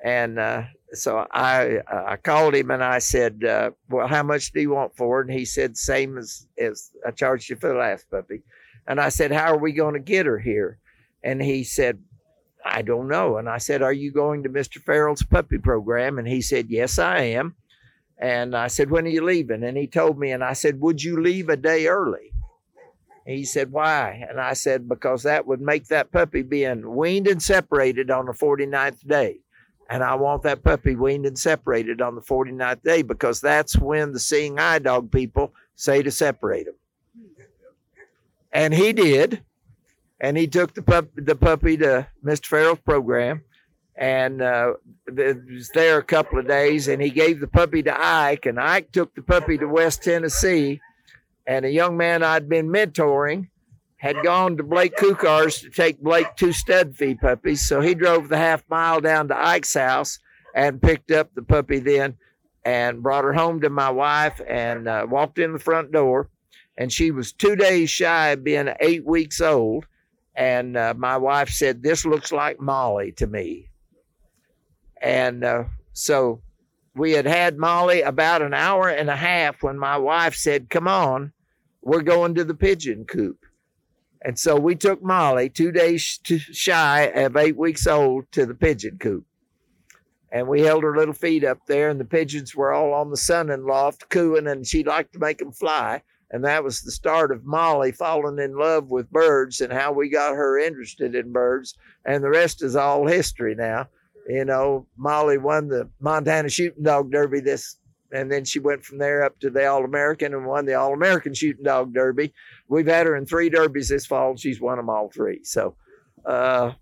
And 0.03 0.39
uh, 0.39 0.63
so 0.93 1.25
I 1.31 1.79
I 1.87 2.17
called 2.17 2.55
him 2.55 2.71
and 2.71 2.83
I 2.83 2.99
said, 2.99 3.43
uh, 3.43 3.71
"Well, 3.89 4.07
how 4.07 4.23
much 4.23 4.51
do 4.51 4.61
you 4.61 4.71
want 4.71 4.95
for 4.95 5.21
it?" 5.21 5.29
And 5.29 5.37
he 5.37 5.45
said, 5.45 5.77
"Same 5.77 6.17
as 6.17 6.47
as 6.57 6.91
I 7.05 7.11
charged 7.11 7.49
you 7.49 7.55
for 7.55 7.69
the 7.69 7.75
last 7.75 8.09
puppy." 8.09 8.43
And 8.87 8.99
I 8.99 9.09
said, 9.09 9.31
"How 9.31 9.53
are 9.53 9.57
we 9.59 9.71
going 9.71 9.93
to 9.93 9.99
get 9.99 10.25
her 10.25 10.39
here?" 10.39 10.79
And 11.23 11.41
he 11.41 11.63
said, 11.63 11.99
"I 12.65 12.81
don't 12.81 13.07
know." 13.07 13.37
And 13.37 13.47
I 13.49 13.57
said, 13.57 13.81
"Are 13.81 13.93
you 13.93 14.11
going 14.11 14.43
to 14.43 14.49
Mr. 14.49 14.81
Ferrel's 14.81 15.23
puppy 15.23 15.57
program?" 15.57 16.17
And 16.19 16.27
he 16.27 16.41
said, 16.41 16.69
"Yes, 16.69 16.99
I 16.99 17.19
am." 17.21 17.55
And 18.17 18.55
I 18.55 18.67
said, 18.67 18.91
"When 18.91 19.05
are 19.05 19.09
you 19.09 19.23
leaving?" 19.23 19.63
And 19.63 19.77
he 19.77 19.87
told 19.87 20.19
me, 20.19 20.31
and 20.31 20.43
I 20.43 20.53
said, 20.53 20.81
"Would 20.81 21.03
you 21.03 21.21
leave 21.21 21.49
a 21.49 21.57
day 21.57 21.87
early?" 21.87 22.31
And 23.25 23.37
he 23.37 23.45
said, 23.45 23.71
Why? 23.71 24.25
And 24.27 24.39
I 24.39 24.53
said, 24.53 24.89
Because 24.89 25.23
that 25.23 25.45
would 25.45 25.61
make 25.61 25.87
that 25.87 26.11
puppy 26.11 26.41
being 26.41 26.95
weaned 26.95 27.27
and 27.27 27.41
separated 27.41 28.09
on 28.09 28.25
the 28.25 28.31
49th 28.31 29.07
day. 29.07 29.41
And 29.89 30.03
I 30.03 30.15
want 30.15 30.43
that 30.43 30.63
puppy 30.63 30.95
weaned 30.95 31.25
and 31.25 31.37
separated 31.37 32.01
on 32.01 32.15
the 32.15 32.21
49th 32.21 32.81
day 32.83 33.01
because 33.01 33.41
that's 33.41 33.77
when 33.77 34.13
the 34.13 34.19
seeing 34.19 34.57
eye 34.57 34.79
dog 34.79 35.11
people 35.11 35.53
say 35.75 36.01
to 36.01 36.11
separate 36.11 36.65
them. 36.65 36.75
And 38.53 38.73
he 38.73 38.93
did. 38.93 39.43
And 40.19 40.37
he 40.37 40.47
took 40.47 40.73
the, 40.73 40.81
pup, 40.81 41.09
the 41.15 41.35
puppy 41.35 41.77
to 41.77 42.07
Mr. 42.23 42.45
Ferrel's 42.45 42.79
program. 42.79 43.43
and 43.95 44.41
uh, 44.41 44.73
was 45.07 45.69
there 45.73 45.97
a 45.99 46.03
couple 46.03 46.39
of 46.39 46.47
days. 46.47 46.87
And 46.87 47.01
he 47.01 47.09
gave 47.09 47.39
the 47.39 47.47
puppy 47.47 47.83
to 47.83 47.93
Ike, 47.95 48.45
and 48.45 48.59
Ike 48.59 48.91
took 48.91 49.13
the 49.13 49.21
puppy 49.21 49.57
to 49.57 49.65
West 49.65 50.03
Tennessee. 50.03 50.79
And 51.45 51.65
a 51.65 51.69
young 51.69 51.97
man 51.97 52.23
I'd 52.23 52.47
been 52.47 52.67
mentoring 52.69 53.49
had 54.01 54.23
gone 54.23 54.57
to 54.57 54.63
Blake 54.63 54.95
Kukar's 54.95 55.61
to 55.61 55.69
take 55.69 56.01
Blake 56.01 56.35
two 56.35 56.51
stud 56.51 56.95
fee 56.95 57.13
puppies. 57.13 57.67
So 57.67 57.81
he 57.81 57.93
drove 57.93 58.29
the 58.29 58.37
half 58.37 58.63
mile 58.67 58.99
down 58.99 59.27
to 59.27 59.39
Ike's 59.39 59.75
house 59.75 60.17
and 60.55 60.81
picked 60.81 61.11
up 61.11 61.29
the 61.35 61.43
puppy 61.43 61.77
then 61.77 62.17
and 62.65 63.03
brought 63.03 63.25
her 63.25 63.33
home 63.33 63.61
to 63.61 63.69
my 63.69 63.91
wife 63.91 64.41
and 64.49 64.87
uh, 64.87 65.05
walked 65.07 65.37
in 65.37 65.53
the 65.53 65.59
front 65.59 65.91
door. 65.91 66.31
And 66.79 66.91
she 66.91 67.11
was 67.11 67.31
two 67.31 67.55
days 67.55 67.91
shy 67.91 68.29
of 68.29 68.43
being 68.43 68.73
eight 68.79 69.05
weeks 69.05 69.39
old. 69.39 69.85
And 70.33 70.75
uh, 70.75 70.95
my 70.97 71.17
wife 71.17 71.49
said, 71.49 71.83
This 71.83 72.03
looks 72.03 72.31
like 72.31 72.59
Molly 72.59 73.11
to 73.17 73.27
me. 73.27 73.69
And 74.99 75.43
uh, 75.43 75.65
so 75.93 76.41
we 76.95 77.11
had 77.11 77.27
had 77.27 77.59
Molly 77.59 78.01
about 78.01 78.41
an 78.41 78.55
hour 78.55 78.89
and 78.89 79.11
a 79.11 79.15
half 79.15 79.61
when 79.61 79.77
my 79.77 79.97
wife 79.97 80.33
said, 80.33 80.71
Come 80.71 80.87
on, 80.87 81.33
we're 81.83 82.01
going 82.01 82.33
to 82.33 82.43
the 82.43 82.55
pigeon 82.55 83.05
coop. 83.05 83.40
And 84.23 84.37
so 84.37 84.55
we 84.55 84.75
took 84.75 85.01
Molly, 85.01 85.49
two 85.49 85.71
days 85.71 86.19
shy 86.23 87.01
of 87.01 87.35
eight 87.35 87.57
weeks 87.57 87.87
old, 87.87 88.31
to 88.33 88.45
the 88.45 88.53
pigeon 88.53 88.97
coop 88.99 89.25
and 90.31 90.47
we 90.47 90.61
held 90.61 90.83
her 90.83 90.95
little 90.95 91.13
feet 91.13 91.43
up 91.43 91.59
there, 91.67 91.89
and 91.89 91.99
the 91.99 92.05
pigeons 92.05 92.55
were 92.55 92.71
all 92.71 92.93
on 92.93 93.09
the 93.09 93.17
sunning 93.17 93.65
loft 93.65 94.09
cooing, 94.09 94.47
and 94.47 94.65
she 94.65 94.83
liked 94.83 95.13
to 95.13 95.19
make 95.19 95.39
them 95.39 95.51
fly. 95.51 96.01
And 96.31 96.45
that 96.45 96.63
was 96.63 96.81
the 96.81 96.91
start 96.91 97.33
of 97.33 97.43
Molly 97.43 97.91
falling 97.91 98.39
in 98.39 98.55
love 98.57 98.89
with 98.89 99.11
birds 99.11 99.59
and 99.59 99.73
how 99.73 99.91
we 99.91 100.07
got 100.07 100.33
her 100.33 100.57
interested 100.57 101.13
in 101.13 101.33
birds. 101.33 101.75
And 102.05 102.23
the 102.23 102.29
rest 102.29 102.63
is 102.63 102.77
all 102.77 103.05
history 103.05 103.53
now. 103.53 103.89
You 104.29 104.45
know, 104.45 104.87
Molly 104.95 105.37
won 105.37 105.67
the 105.67 105.89
Montana 105.99 106.47
Shooting 106.47 106.83
Dog 106.83 107.11
Derby 107.11 107.41
this, 107.41 107.75
and 108.11 108.31
then 108.31 108.45
she 108.45 108.59
went 108.59 108.83
from 108.83 108.97
there 108.97 109.23
up 109.23 109.39
to 109.39 109.49
the 109.49 109.65
All 109.65 109.85
American 109.85 110.33
and 110.33 110.45
won 110.45 110.65
the 110.65 110.75
All 110.75 110.93
American 110.93 111.33
Shooting 111.33 111.63
Dog 111.63 111.93
Derby. 111.93 112.33
We've 112.67 112.87
had 112.87 113.07
her 113.07 113.15
in 113.15 113.25
three 113.25 113.49
derbies 113.49 113.89
this 113.89 114.05
fall, 114.05 114.31
and 114.31 114.39
she's 114.39 114.61
won 114.61 114.77
them 114.77 114.89
all 114.89 115.09
three. 115.09 115.43
So, 115.43 115.75
uh, 116.25 116.73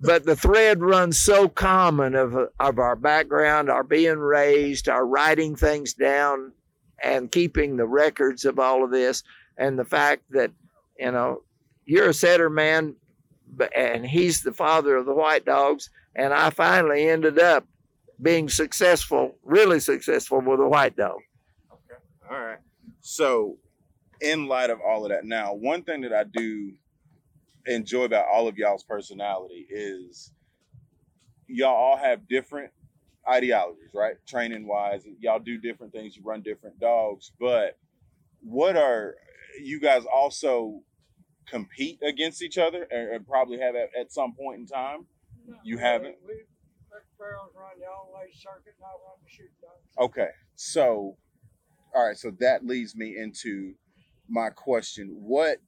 but 0.00 0.24
the 0.24 0.36
thread 0.36 0.80
runs 0.80 1.20
so 1.20 1.48
common 1.48 2.14
of 2.14 2.34
of 2.60 2.78
our 2.78 2.96
background, 2.96 3.70
our 3.70 3.84
being 3.84 4.18
raised, 4.18 4.88
our 4.88 5.06
writing 5.06 5.56
things 5.56 5.94
down, 5.94 6.52
and 7.02 7.32
keeping 7.32 7.76
the 7.76 7.86
records 7.86 8.44
of 8.44 8.58
all 8.58 8.84
of 8.84 8.90
this, 8.90 9.22
and 9.56 9.78
the 9.78 9.84
fact 9.84 10.24
that 10.30 10.50
you 10.98 11.10
know 11.10 11.42
you're 11.84 12.10
a 12.10 12.14
setter 12.14 12.50
man, 12.50 12.96
and 13.74 14.06
he's 14.06 14.42
the 14.42 14.52
father 14.52 14.96
of 14.96 15.06
the 15.06 15.14
white 15.14 15.44
dogs, 15.44 15.90
and 16.14 16.34
I 16.34 16.50
finally 16.50 17.08
ended 17.08 17.38
up 17.38 17.66
being 18.20 18.48
successful, 18.48 19.36
really 19.42 19.80
successful 19.80 20.40
with 20.40 20.60
a 20.60 20.68
white 20.68 20.96
dog. 20.96 21.18
Okay, 21.72 22.00
all 22.30 22.44
right. 22.44 22.58
So, 23.00 23.58
in 24.20 24.46
light 24.46 24.70
of 24.70 24.80
all 24.80 25.04
of 25.04 25.10
that, 25.10 25.24
now 25.24 25.54
one 25.54 25.82
thing 25.82 26.00
that 26.02 26.12
I 26.12 26.24
do 26.24 26.72
enjoy 27.66 28.04
about 28.04 28.26
all 28.32 28.48
of 28.48 28.56
y'all's 28.56 28.84
personality 28.84 29.66
is 29.68 30.32
y'all 31.46 31.74
all 31.74 31.96
have 31.96 32.26
different 32.28 32.72
ideologies, 33.28 33.90
right? 33.94 34.14
Training 34.26 34.66
wise, 34.66 35.06
y'all 35.20 35.38
do 35.38 35.58
different 35.58 35.92
things, 35.92 36.16
you 36.16 36.22
run 36.24 36.42
different 36.42 36.78
dogs, 36.78 37.32
but 37.38 37.76
what 38.40 38.76
are 38.76 39.16
you 39.60 39.80
guys 39.80 40.04
also 40.04 40.80
compete 41.46 42.00
against 42.02 42.42
each 42.42 42.58
other 42.58 42.84
and, 42.84 43.26
probably 43.26 43.58
have 43.58 43.74
at, 43.74 43.90
at, 43.98 44.12
some 44.12 44.32
point 44.32 44.60
in 44.60 44.66
time? 44.66 45.06
No, 45.46 45.56
you 45.64 45.78
haven't? 45.78 46.16
We, 46.26 46.34
Okay, 49.98 50.30
so 50.54 51.16
all 51.94 52.06
right, 52.06 52.16
so 52.16 52.30
that 52.40 52.66
leads 52.66 52.94
me 52.94 53.16
into 53.16 53.74
my 54.28 54.50
question. 54.50 55.08
What 55.18 55.58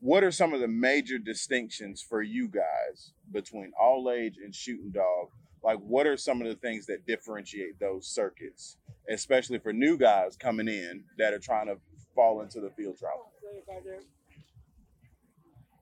what 0.00 0.22
are 0.22 0.32
some 0.32 0.52
of 0.52 0.60
the 0.60 0.68
major 0.68 1.18
distinctions 1.18 2.02
for 2.02 2.20
you 2.20 2.48
guys 2.48 3.12
between 3.32 3.72
all 3.80 4.10
age 4.10 4.34
and 4.42 4.54
shooting 4.54 4.90
dog? 4.90 5.28
Like, 5.62 5.78
what 5.78 6.06
are 6.06 6.18
some 6.18 6.42
of 6.42 6.48
the 6.48 6.56
things 6.56 6.84
that 6.86 7.06
differentiate 7.06 7.80
those 7.80 8.06
circuits, 8.06 8.76
especially 9.08 9.58
for 9.58 9.72
new 9.72 9.96
guys 9.96 10.36
coming 10.36 10.68
in 10.68 11.04
that 11.16 11.32
are 11.32 11.38
trying 11.38 11.68
to 11.68 11.76
fall 12.14 12.42
into 12.42 12.60
the 12.60 12.68
field 12.70 12.98
trial? 12.98 13.32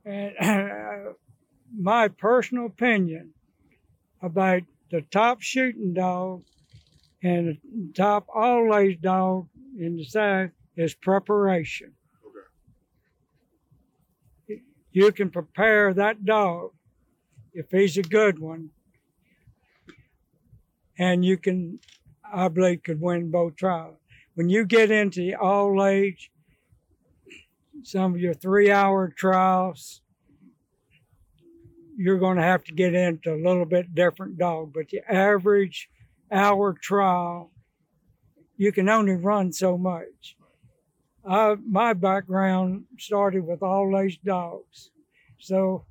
And 0.05 0.35
uh, 0.41 1.13
my 1.77 2.07
personal 2.07 2.67
opinion 2.67 3.35
about 4.23 4.63
the 4.91 5.03
top 5.03 5.43
shooting 5.43 5.95
dog 5.95 6.43
and 7.23 7.49
the 7.49 7.93
top 7.95 8.27
all 8.35 8.77
age 8.77 9.01
dog 9.01 9.49
in 9.79 9.97
the 9.97 10.05
South 10.05 10.51
is 10.77 10.95
preparation 10.95 11.93
you 14.93 15.11
can 15.11 15.31
prepare 15.31 15.93
that 15.95 16.25
dog 16.25 16.71
if 17.55 17.71
he's 17.71 17.97
a 17.97 18.03
good 18.03 18.39
one, 18.39 18.71
and 20.99 21.25
you 21.25 21.37
can, 21.37 21.81
I 22.33 22.49
believe, 22.49 22.83
could 22.83 23.01
win 23.01 23.31
both 23.31 23.57
trials. 23.57 23.97
When 24.35 24.49
you 24.49 24.65
get 24.65 24.91
into 24.91 25.21
the 25.21 25.35
all 25.35 25.85
age, 25.85 26.31
some 27.83 28.15
of 28.15 28.21
your 28.21 28.35
three 28.35 28.71
hour 28.71 29.09
trials, 29.09 30.02
you're 31.97 32.19
going 32.19 32.37
to 32.37 32.43
have 32.43 32.65
to 32.65 32.73
get 32.73 32.95
into 32.95 33.33
a 33.33 33.43
little 33.43 33.65
bit 33.65 33.95
different 33.95 34.39
dog. 34.39 34.73
But 34.75 34.89
the 34.89 35.01
average 35.11 35.89
hour 36.31 36.73
trial, 36.81 37.51
you 38.57 38.73
can 38.73 38.89
only 38.89 39.15
run 39.15 39.53
so 39.53 39.77
much. 39.77 40.37
I, 41.25 41.57
my 41.67 41.93
background 41.93 42.85
started 42.99 43.47
with 43.47 43.63
all 43.63 43.97
these 43.97 44.17
dogs. 44.19 44.91
So, 45.39 45.85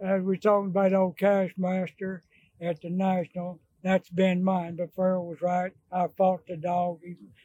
as 0.00 0.22
we're 0.22 0.36
talking 0.36 0.70
about 0.70 0.94
old 0.94 1.18
Cashmaster 1.18 2.20
at 2.60 2.80
the 2.80 2.90
National, 2.90 3.60
that's 3.82 4.08
been 4.08 4.44
mine. 4.44 4.76
But 4.76 4.94
Ferrel 4.94 5.26
was 5.26 5.42
right. 5.42 5.72
I 5.92 6.06
fought 6.16 6.46
the 6.46 6.56
dog, 6.56 7.00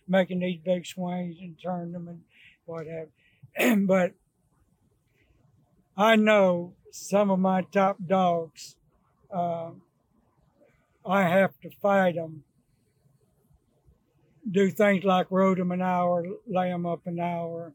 making 0.07 0.39
these 0.39 0.59
big 0.63 0.85
swings 0.85 1.37
and 1.41 1.55
turned 1.61 1.93
them 1.93 2.07
and 2.07 2.21
what 2.65 2.85
have 2.87 3.07
but 3.87 4.13
I 5.95 6.15
know 6.15 6.73
some 6.91 7.29
of 7.29 7.39
my 7.39 7.63
top 7.63 7.97
dogs, 8.05 8.75
uh, 9.31 9.71
I 11.05 11.23
have 11.23 11.59
to 11.61 11.69
fight 11.81 12.15
them 12.15 12.43
do 14.49 14.69
things 14.69 15.03
like 15.03 15.31
road 15.31 15.57
them 15.57 15.71
an 15.71 15.81
hour, 15.81 16.25
lay 16.47 16.69
them 16.69 16.85
up 16.85 17.05
an 17.05 17.19
hour, 17.19 17.73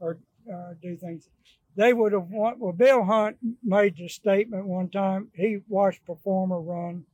or 0.00 0.18
uh, 0.52 0.74
do 0.80 0.96
things. 0.96 1.28
They 1.76 1.92
would 1.92 2.12
have 2.12 2.28
want. 2.28 2.58
Well, 2.58 2.72
Bill 2.72 3.04
Hunt 3.04 3.36
made 3.62 3.96
the 3.96 4.08
statement 4.08 4.66
one 4.66 4.90
time. 4.90 5.28
He 5.34 5.60
watched 5.68 6.04
Performer 6.04 6.60
run 6.60 7.04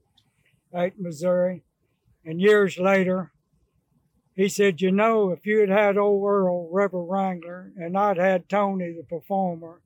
at 0.72 0.98
Missouri, 0.98 1.62
and 2.24 2.40
years 2.40 2.78
later, 2.78 3.32
he 4.34 4.48
said, 4.48 4.80
"You 4.80 4.90
know, 4.90 5.30
if 5.30 5.44
you 5.44 5.60
had 5.60 5.68
had 5.68 5.98
old 5.98 6.26
Earl 6.26 6.70
Rubber 6.70 7.02
Wrangler 7.02 7.72
and 7.76 7.96
I'd 7.96 8.16
had 8.16 8.48
Tony 8.48 8.92
the 8.92 9.04
Performer, 9.04 9.80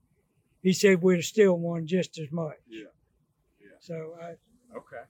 he 0.62 0.72
said 0.72 1.02
we'd 1.02 1.16
have 1.16 1.24
still 1.24 1.58
won 1.58 1.86
just 1.86 2.18
as 2.18 2.30
much." 2.30 2.58
Yeah. 2.68 2.84
Yeah. 3.60 3.68
So 3.80 4.14
I. 4.20 4.34
Okay. 4.76 5.04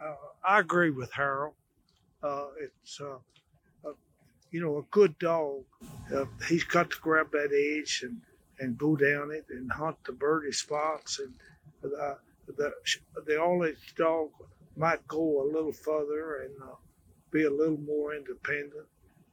Uh, 0.00 0.14
I 0.44 0.60
agree 0.60 0.90
with 0.90 1.12
Harold. 1.12 1.54
Uh, 2.22 2.46
it's 2.60 3.00
uh, 3.00 3.18
a, 3.84 3.92
you 4.50 4.60
know 4.60 4.78
a 4.78 4.82
good 4.90 5.18
dog. 5.18 5.64
Uh, 6.14 6.24
he's 6.48 6.64
got 6.64 6.90
to 6.90 6.96
grab 7.00 7.30
that 7.32 7.50
edge 7.52 8.02
and, 8.02 8.20
and 8.60 8.78
go 8.78 8.96
down 8.96 9.30
it 9.30 9.46
and 9.50 9.70
hunt 9.70 9.96
the 10.04 10.12
birdie 10.12 10.52
spots 10.52 11.18
and 11.18 11.34
the 11.82 12.18
the 12.56 12.72
the 13.26 13.40
all 13.40 13.64
age 13.64 13.94
dog 13.96 14.30
might 14.76 15.06
go 15.06 15.42
a 15.42 15.46
little 15.52 15.72
further 15.72 16.42
and 16.42 16.54
uh, 16.62 16.74
be 17.30 17.44
a 17.44 17.50
little 17.50 17.78
more 17.78 18.14
independent 18.14 18.86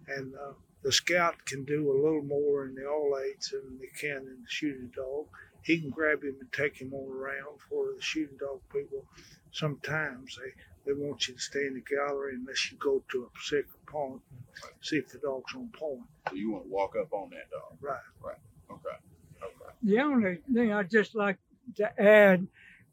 and 0.07 0.33
uh, 0.35 0.53
the 0.85 0.91
scout 0.91 1.33
can 1.45 1.65
do 1.65 1.91
a 1.91 1.99
little 1.99 2.21
more 2.21 2.67
in 2.67 2.75
the 2.75 2.85
all 2.85 3.17
age 3.17 3.49
than 3.49 3.79
they 3.79 3.89
can 3.99 4.17
in 4.17 4.37
the 4.43 4.47
shooting 4.47 4.91
dog. 4.95 5.25
He 5.63 5.81
can 5.81 5.89
grab 5.89 6.23
him 6.23 6.35
and 6.39 6.53
take 6.53 6.77
him 6.77 6.93
on 6.93 7.11
around 7.11 7.59
for 7.67 7.87
the 7.95 8.01
shooting 8.03 8.37
dog 8.39 8.61
people. 8.71 9.03
Sometimes 9.51 10.37
they 10.37 10.51
they 10.85 10.93
want 10.93 11.27
you 11.27 11.33
to 11.33 11.39
stay 11.39 11.65
in 11.65 11.73
the 11.73 11.81
gallery 11.81 12.35
unless 12.35 12.71
you 12.71 12.77
go 12.77 13.01
to 13.11 13.23
a 13.23 13.29
particular 13.31 13.79
point 13.87 14.21
and 14.31 14.73
see 14.81 14.97
if 14.97 15.09
the 15.09 15.17
dog's 15.17 15.55
on 15.55 15.69
point. 15.69 16.03
So 16.29 16.35
you 16.35 16.51
want 16.51 16.65
to 16.65 16.69
walk 16.69 16.93
up 17.01 17.11
on 17.11 17.31
that 17.31 17.49
dog? 17.49 17.79
Right. 17.81 17.97
Right. 18.23 18.37
Okay. 18.69 18.97
Okay. 19.41 19.73
The 19.81 19.99
only 20.01 20.37
thing 20.53 20.71
I'd 20.71 20.91
just 20.91 21.15
like 21.15 21.39
to 21.77 21.99
add 21.99 22.45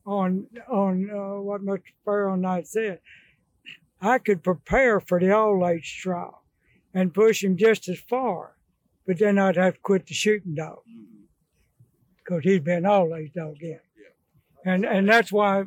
on 0.07 0.47
on 0.67 1.11
uh, 1.11 1.43
what 1.43 1.61
Mr. 1.61 1.83
Ferrel 2.07 2.39
Knight 2.39 2.69
said, 2.69 3.01
I 4.01 4.17
could 4.17 4.43
prepare 4.43 4.99
for 4.99 5.21
the 5.21 5.37
all 5.37 5.69
age 5.69 5.99
trial 6.01 6.42
and 6.95 7.15
push 7.15 7.43
him 7.43 7.57
just 7.57 7.89
as 7.89 7.99
far, 7.99 8.57
but 9.07 9.19
then 9.19 9.39
I'd 9.39 9.57
have 9.57 9.75
to 9.75 9.81
quit 9.81 10.07
the 10.07 10.15
shooting 10.15 10.55
dog 10.55 10.81
because 12.17 12.41
mm-hmm. 12.41 12.49
he'd 12.49 12.65
been 12.65 12.87
all 12.87 13.15
age 13.15 13.33
dog 13.35 13.57
again. 13.57 13.81
Yeah. 13.97 14.73
And 14.73 14.85
and 14.85 15.09
that's 15.09 15.33
why 15.33 15.65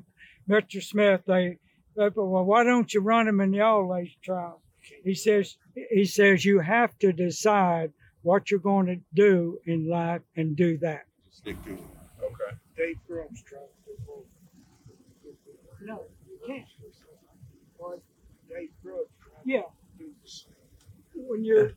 Mr. 0.50 0.82
Smith, 0.82 1.22
they, 1.26 1.58
they 1.96 2.10
well, 2.16 2.44
why 2.44 2.64
don't 2.64 2.94
you 2.94 3.02
run 3.02 3.28
him 3.28 3.42
in 3.42 3.52
the 3.52 3.62
all 3.62 3.96
age 3.96 4.18
trial? 4.24 4.62
He 5.04 5.16
says, 5.16 5.58
he 5.74 6.06
says 6.06 6.46
you 6.46 6.60
have 6.60 6.98
to 7.00 7.12
decide 7.12 7.92
what 8.22 8.52
you're 8.52 8.60
going 8.60 8.86
to 8.88 8.98
do 9.14 9.60
in 9.66 9.90
life 9.90 10.22
and 10.36 10.56
do 10.56 10.78
that. 10.80 11.06
Stick 11.32 11.64
to 11.66 11.74
it. 11.74 11.80
Okay. 12.24 12.58
Dave 12.78 12.98
Grubbs 13.08 13.42
tried 13.44 13.60
to 13.60 13.92
do 13.92 14.04
both. 14.06 14.26
No, 15.82 16.04
you 16.28 16.38
can't. 16.48 16.66
But 17.80 18.02
Dave 18.50 18.70
Grubbs 18.84 19.10
tried 19.22 19.42
Yeah. 19.46 19.62
to 19.62 19.68
do 19.98 20.12
the 20.24 20.30
same. 20.30 20.54
When 21.28 21.44
you're 21.44 21.72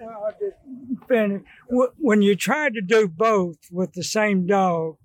I 0.00 0.30
just 0.32 1.08
finish. 1.08 1.42
When 1.68 2.22
you 2.22 2.36
try 2.36 2.68
to 2.68 2.80
do 2.80 3.08
both 3.08 3.56
with 3.70 3.94
the 3.94 4.04
same 4.04 4.46
dog, 4.46 4.96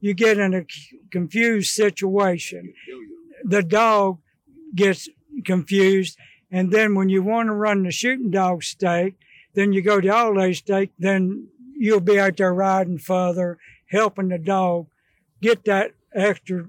you 0.00 0.14
get 0.14 0.38
in 0.38 0.54
a 0.54 0.64
confused 1.10 1.72
situation. 1.72 2.72
The 3.44 3.62
dog 3.62 4.18
gets 4.74 5.08
confused, 5.44 6.16
and 6.50 6.72
then 6.72 6.94
when 6.94 7.08
you 7.08 7.22
want 7.22 7.48
to 7.48 7.52
run 7.52 7.82
the 7.82 7.90
shooting 7.90 8.30
dog 8.30 8.62
stake, 8.62 9.16
then 9.54 9.72
you 9.72 9.82
go 9.82 10.00
to 10.00 10.08
all 10.08 10.34
day 10.34 10.52
stake, 10.52 10.92
then 10.98 11.48
you'll 11.76 12.00
be 12.00 12.18
out 12.18 12.36
there 12.36 12.54
riding 12.54 12.98
further, 12.98 13.58
helping 13.90 14.28
the 14.28 14.38
dog 14.38 14.86
get 15.42 15.64
that 15.64 15.92
extra 16.14 16.66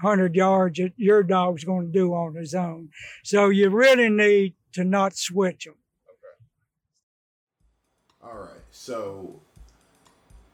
hundred 0.00 0.34
yards 0.34 0.78
that 0.78 0.92
your 0.96 1.22
dog's 1.22 1.64
going 1.64 1.86
to 1.86 1.92
do 1.92 2.12
on 2.12 2.34
his 2.34 2.54
own. 2.54 2.88
So 3.24 3.48
you 3.48 3.68
really 3.70 4.08
need 4.08 4.54
to 4.72 4.84
not 4.84 5.16
switch 5.16 5.64
them. 5.64 5.74
Okay. 6.08 8.32
All 8.32 8.38
right. 8.38 8.60
So 8.70 9.40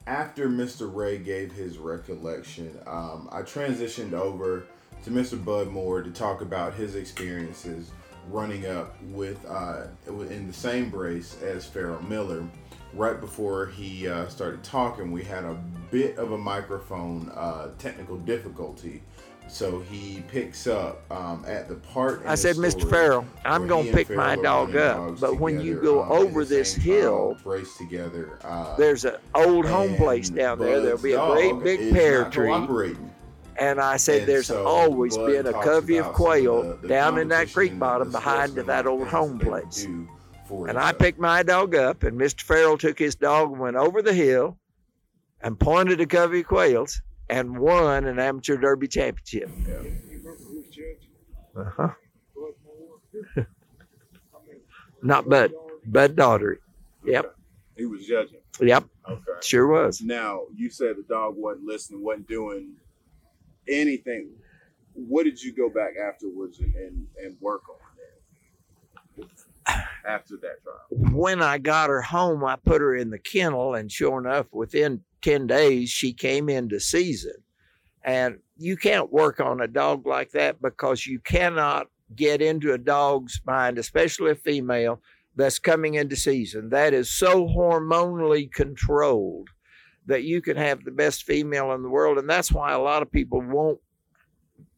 after 0.06 0.48
Mr. 0.48 0.92
Ray 0.92 1.18
gave 1.18 1.52
his 1.52 1.78
recollection, 1.78 2.78
um, 2.86 3.28
I 3.32 3.42
transitioned 3.42 4.12
over 4.12 4.64
to 5.04 5.10
Mr. 5.10 5.42
Bud 5.42 5.68
Moore 5.68 6.02
to 6.02 6.10
talk 6.10 6.40
about 6.40 6.74
his 6.74 6.94
experiences 6.94 7.90
running 8.30 8.66
up 8.66 9.00
with 9.04 9.44
uh, 9.46 9.86
in 10.06 10.46
the 10.46 10.52
same 10.52 10.90
brace 10.90 11.40
as 11.42 11.66
Ferrel 11.66 12.02
Miller. 12.04 12.46
Right 12.92 13.20
before 13.20 13.66
he 13.66 14.06
uh, 14.06 14.28
started 14.28 14.62
talking, 14.62 15.10
we 15.10 15.24
had 15.24 15.44
a 15.44 15.54
bit 15.90 16.16
of 16.16 16.32
a 16.32 16.38
microphone 16.38 17.30
uh, 17.34 17.70
technical 17.78 18.16
difficulty. 18.18 19.02
So 19.48 19.80
he 19.80 20.22
picks 20.26 20.66
up 20.66 21.02
um, 21.10 21.44
at 21.46 21.68
the 21.68 21.76
part. 21.76 22.22
I 22.26 22.34
said, 22.34 22.56
Mr. 22.56 22.88
Ferrel, 22.88 23.24
I'm 23.44 23.66
going 23.66 23.86
to 23.86 23.92
pick 23.92 24.10
my 24.10 24.36
dog 24.36 24.74
up. 24.74 25.20
But 25.20 25.38
when 25.38 25.60
you 25.60 25.80
go 25.80 26.02
um, 26.02 26.10
over 26.10 26.44
this 26.44 26.74
hill, 26.74 27.36
trial, 27.42 27.56
race 27.58 27.76
together. 27.76 28.38
Uh, 28.42 28.74
there's 28.76 29.04
an 29.04 29.16
old 29.34 29.66
home 29.66 29.94
place 29.96 30.30
down 30.30 30.58
there. 30.58 30.80
There'll 30.80 30.98
be 30.98 31.12
a 31.12 31.26
great 31.26 31.62
big 31.62 31.92
pear 31.92 32.24
tree. 32.30 32.96
And 33.56 33.80
I 33.80 33.96
said, 33.98 34.20
And 34.22 34.28
there's 34.28 34.48
so 34.48 34.66
always 34.66 35.16
Bud 35.16 35.26
been 35.26 35.46
a 35.46 35.52
covey 35.52 35.98
of 35.98 36.06
quail 36.06 36.62
the- 36.62 36.76
the 36.76 36.88
down 36.88 37.18
in 37.18 37.28
that 37.28 37.52
creek 37.52 37.78
bottom 37.78 38.10
behind 38.10 38.54
that 38.56 38.86
old 38.86 39.06
home 39.06 39.38
that 39.38 39.44
they 39.44 39.50
would 39.50 39.62
place. 39.62 39.86
And 40.68 40.78
I 40.78 40.92
picked 40.92 41.20
my 41.20 41.42
dog 41.42 41.74
up, 41.74 42.02
and 42.02 42.18
Mr. 42.18 42.40
Ferrel 42.42 42.76
took 42.76 42.98
his 42.98 43.14
dog 43.14 43.52
and 43.52 43.60
went 43.60 43.76
over 43.76 44.02
the 44.02 44.12
hill 44.12 44.58
and 45.40 45.58
pointed 45.58 46.00
a 46.00 46.06
covey 46.06 46.40
of 46.40 46.46
quails 46.48 47.00
and 47.30 47.58
won 47.58 48.06
an 48.06 48.18
amateur 48.18 48.56
derby 48.56 48.88
championship. 48.88 49.50
You 49.66 49.74
remember 50.08 50.36
who's 50.44 50.68
judging? 50.68 51.10
Uh-huh. 51.56 51.88
Bud 52.34 52.52
Moore? 52.64 52.98
I 53.36 53.40
mean, 54.48 54.60
Not 55.02 55.28
Bud, 55.28 55.52
Bud 55.86 56.16
Daughtery. 56.16 56.56
Yep. 57.04 57.24
Okay. 57.24 57.34
He 57.76 57.86
was 57.86 58.06
judging. 58.06 58.38
Yep, 58.60 58.84
Okay. 59.10 59.22
sure 59.42 59.66
was. 59.66 60.00
Now 60.00 60.42
you 60.54 60.70
said 60.70 60.96
the 60.96 61.02
dog 61.02 61.34
wasn't 61.36 61.66
listening, 61.66 62.04
wasn't 62.04 62.28
doing 62.28 62.74
anything. 63.68 64.30
What 64.94 65.24
did 65.24 65.42
you 65.42 65.52
go 65.52 65.68
back 65.68 65.94
afterwards 65.96 66.60
and, 66.60 66.72
and, 66.76 67.06
and 67.20 67.36
work 67.40 67.62
on 67.68 67.76
then? 69.18 69.28
After 70.06 70.36
that 70.36 70.62
trial? 70.62 70.84
when 71.14 71.42
I 71.42 71.58
got 71.58 71.90
her 71.90 72.02
home, 72.02 72.44
I 72.44 72.56
put 72.56 72.80
her 72.80 72.94
in 72.94 73.10
the 73.10 73.18
kennel, 73.18 73.74
and 73.74 73.90
sure 73.90 74.18
enough, 74.18 74.46
within 74.52 75.00
10 75.22 75.46
days, 75.46 75.90
she 75.90 76.12
came 76.12 76.48
into 76.48 76.80
season. 76.80 77.34
And 78.02 78.38
you 78.56 78.76
can't 78.76 79.12
work 79.12 79.40
on 79.40 79.60
a 79.60 79.66
dog 79.66 80.06
like 80.06 80.32
that 80.32 80.60
because 80.60 81.06
you 81.06 81.20
cannot 81.20 81.86
get 82.14 82.42
into 82.42 82.72
a 82.72 82.78
dog's 82.78 83.40
mind, 83.46 83.78
especially 83.78 84.32
a 84.32 84.36
female 84.36 85.00
that's 85.36 85.58
coming 85.58 85.94
into 85.94 86.16
season. 86.16 86.68
That 86.68 86.92
is 86.92 87.10
so 87.10 87.46
hormonally 87.46 88.52
controlled 88.52 89.48
that 90.06 90.24
you 90.24 90.42
can 90.42 90.56
have 90.56 90.84
the 90.84 90.90
best 90.90 91.22
female 91.22 91.72
in 91.72 91.82
the 91.82 91.88
world. 91.88 92.18
And 92.18 92.28
that's 92.28 92.52
why 92.52 92.72
a 92.72 92.78
lot 92.78 93.02
of 93.02 93.10
people 93.10 93.40
won't 93.40 93.80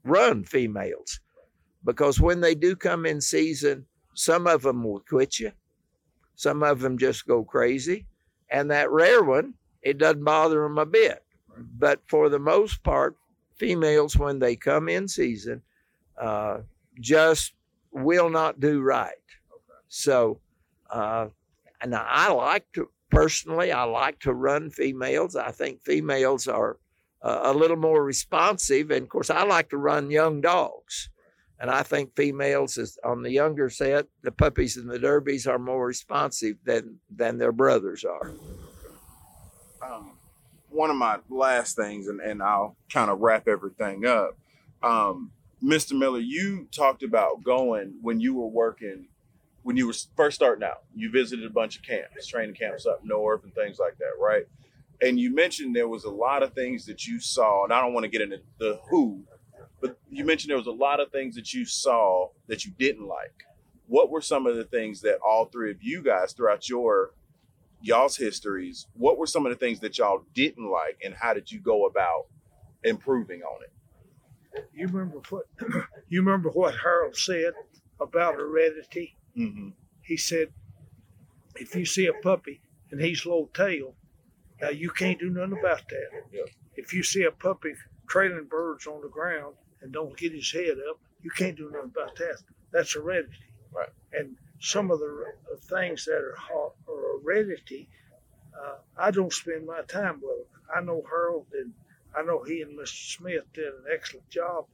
run 0.04 0.44
females 0.44 1.18
because 1.84 2.20
when 2.20 2.40
they 2.40 2.54
do 2.54 2.76
come 2.76 3.04
in 3.06 3.20
season, 3.20 3.86
some 4.16 4.46
of 4.46 4.62
them 4.62 4.82
will 4.82 5.00
quit 5.00 5.38
you. 5.38 5.52
Some 6.36 6.62
of 6.62 6.80
them 6.80 6.96
just 6.96 7.26
go 7.26 7.44
crazy. 7.44 8.06
And 8.50 8.70
that 8.70 8.90
rare 8.90 9.22
one, 9.22 9.54
it 9.82 9.98
doesn't 9.98 10.24
bother 10.24 10.62
them 10.62 10.78
a 10.78 10.86
bit. 10.86 11.22
But 11.78 12.00
for 12.06 12.28
the 12.30 12.38
most 12.38 12.82
part, 12.82 13.14
females, 13.56 14.16
when 14.16 14.38
they 14.38 14.56
come 14.56 14.88
in 14.88 15.06
season, 15.06 15.60
uh, 16.20 16.60
just 16.98 17.52
will 17.92 18.30
not 18.30 18.58
do 18.58 18.80
right. 18.80 19.14
So, 19.88 20.40
uh, 20.90 21.28
and 21.82 21.94
I 21.94 22.32
like 22.32 22.72
to, 22.72 22.88
personally, 23.10 23.70
I 23.70 23.84
like 23.84 24.18
to 24.20 24.32
run 24.32 24.70
females. 24.70 25.36
I 25.36 25.50
think 25.50 25.82
females 25.82 26.48
are 26.48 26.78
uh, 27.20 27.40
a 27.44 27.52
little 27.52 27.76
more 27.76 28.02
responsive. 28.02 28.90
And 28.90 29.02
of 29.02 29.08
course, 29.10 29.28
I 29.28 29.44
like 29.44 29.68
to 29.70 29.78
run 29.78 30.10
young 30.10 30.40
dogs. 30.40 31.10
And 31.58 31.70
I 31.70 31.82
think 31.82 32.14
females 32.14 32.76
is 32.76 32.98
on 33.02 33.22
the 33.22 33.30
younger 33.30 33.70
set, 33.70 34.06
the 34.22 34.32
puppies 34.32 34.76
and 34.76 34.90
the 34.90 34.98
derbies 34.98 35.46
are 35.46 35.58
more 35.58 35.86
responsive 35.86 36.56
than 36.64 36.98
than 37.10 37.38
their 37.38 37.52
brothers 37.52 38.04
are. 38.04 38.32
um, 39.80 40.12
one 40.68 40.90
of 40.90 40.96
my 40.96 41.18
last 41.30 41.76
things, 41.76 42.08
and, 42.08 42.20
and 42.20 42.42
I'll 42.42 42.76
kind 42.92 43.10
of 43.10 43.20
wrap 43.20 43.48
everything 43.48 44.04
up. 44.04 44.36
Um, 44.82 45.30
Mr. 45.64 45.98
Miller, 45.98 46.18
you 46.18 46.68
talked 46.70 47.02
about 47.02 47.42
going 47.42 47.94
when 48.02 48.20
you 48.20 48.34
were 48.34 48.46
working, 48.46 49.08
when 49.62 49.76
you 49.76 49.86
were 49.86 49.94
first 50.14 50.36
starting 50.36 50.64
out. 50.64 50.82
You 50.94 51.10
visited 51.10 51.46
a 51.46 51.50
bunch 51.50 51.76
of 51.76 51.82
camps, 51.82 52.26
training 52.26 52.54
camps 52.54 52.84
up 52.84 53.02
north, 53.04 53.44
and 53.44 53.54
things 53.54 53.78
like 53.78 53.96
that, 53.98 54.12
right? 54.20 54.44
And 55.00 55.18
you 55.18 55.34
mentioned 55.34 55.74
there 55.74 55.88
was 55.88 56.04
a 56.04 56.10
lot 56.10 56.42
of 56.42 56.52
things 56.52 56.84
that 56.86 57.06
you 57.06 57.18
saw, 57.20 57.64
and 57.64 57.72
I 57.72 57.80
don't 57.80 57.94
want 57.94 58.04
to 58.04 58.10
get 58.10 58.20
into 58.20 58.40
the 58.58 58.80
who, 58.90 59.22
you 60.16 60.24
mentioned 60.24 60.50
there 60.50 60.56
was 60.56 60.66
a 60.66 60.72
lot 60.72 60.98
of 60.98 61.12
things 61.12 61.34
that 61.34 61.52
you 61.52 61.66
saw 61.66 62.28
that 62.46 62.64
you 62.64 62.72
didn't 62.78 63.06
like. 63.06 63.44
What 63.86 64.10
were 64.10 64.22
some 64.22 64.46
of 64.46 64.56
the 64.56 64.64
things 64.64 65.02
that 65.02 65.18
all 65.24 65.44
three 65.44 65.70
of 65.70 65.82
you 65.82 66.02
guys 66.02 66.32
throughout 66.32 66.68
your 66.68 67.12
y'all's 67.82 68.16
histories, 68.16 68.86
what 68.94 69.18
were 69.18 69.26
some 69.26 69.44
of 69.44 69.50
the 69.50 69.58
things 69.58 69.80
that 69.80 69.98
y'all 69.98 70.24
didn't 70.34 70.70
like, 70.70 70.98
and 71.04 71.14
how 71.14 71.34
did 71.34 71.52
you 71.52 71.60
go 71.60 71.84
about 71.84 72.26
improving 72.82 73.42
on 73.42 73.62
it? 73.62 74.68
You 74.72 74.86
remember 74.88 75.20
what 75.28 75.44
you 76.08 76.22
remember 76.22 76.48
what 76.48 76.74
Harold 76.82 77.14
said 77.14 77.52
about 78.00 78.36
heredity? 78.36 79.18
Mm-hmm. 79.36 79.68
He 80.00 80.16
said, 80.16 80.48
if 81.56 81.74
you 81.74 81.84
see 81.84 82.06
a 82.06 82.14
puppy 82.14 82.62
and 82.90 83.00
he's 83.00 83.26
low 83.26 83.50
tail, 83.52 83.94
now 84.62 84.70
you 84.70 84.88
can't 84.88 85.18
do 85.18 85.28
nothing 85.28 85.58
about 85.58 85.86
that. 85.90 86.08
Yeah. 86.32 86.44
If 86.74 86.94
you 86.94 87.02
see 87.02 87.24
a 87.24 87.30
puppy 87.30 87.74
trailing 88.08 88.46
birds 88.48 88.86
on 88.86 89.02
the 89.02 89.08
ground 89.08 89.56
and 89.86 89.92
don't 89.92 90.16
get 90.16 90.32
his 90.32 90.50
head 90.50 90.76
up, 90.90 90.98
you 91.22 91.30
can't 91.30 91.56
do 91.56 91.70
nothing 91.70 91.92
about 91.94 92.16
that. 92.16 92.38
That's 92.72 92.92
heredity. 92.94 93.38
Right. 93.72 93.88
And 94.12 94.36
some 94.60 94.90
of 94.90 94.98
the 94.98 95.26
uh, 95.52 95.56
things 95.56 96.04
that 96.06 96.16
are, 96.16 96.34
ho- 96.36 96.74
are 96.88 97.20
heredity, 97.20 97.88
uh, 98.52 98.78
I 98.98 99.12
don't 99.12 99.32
spend 99.32 99.64
my 99.64 99.82
time 99.82 100.20
with 100.20 100.50
them. 100.50 100.60
I 100.74 100.80
know 100.80 101.02
Harold 101.08 101.46
and 101.52 101.72
I 102.16 102.22
know 102.22 102.42
he 102.42 102.62
and 102.62 102.76
Mr. 102.76 103.16
Smith 103.16 103.44
did 103.54 103.66
an 103.66 103.84
excellent 103.94 104.28
job 104.28 104.64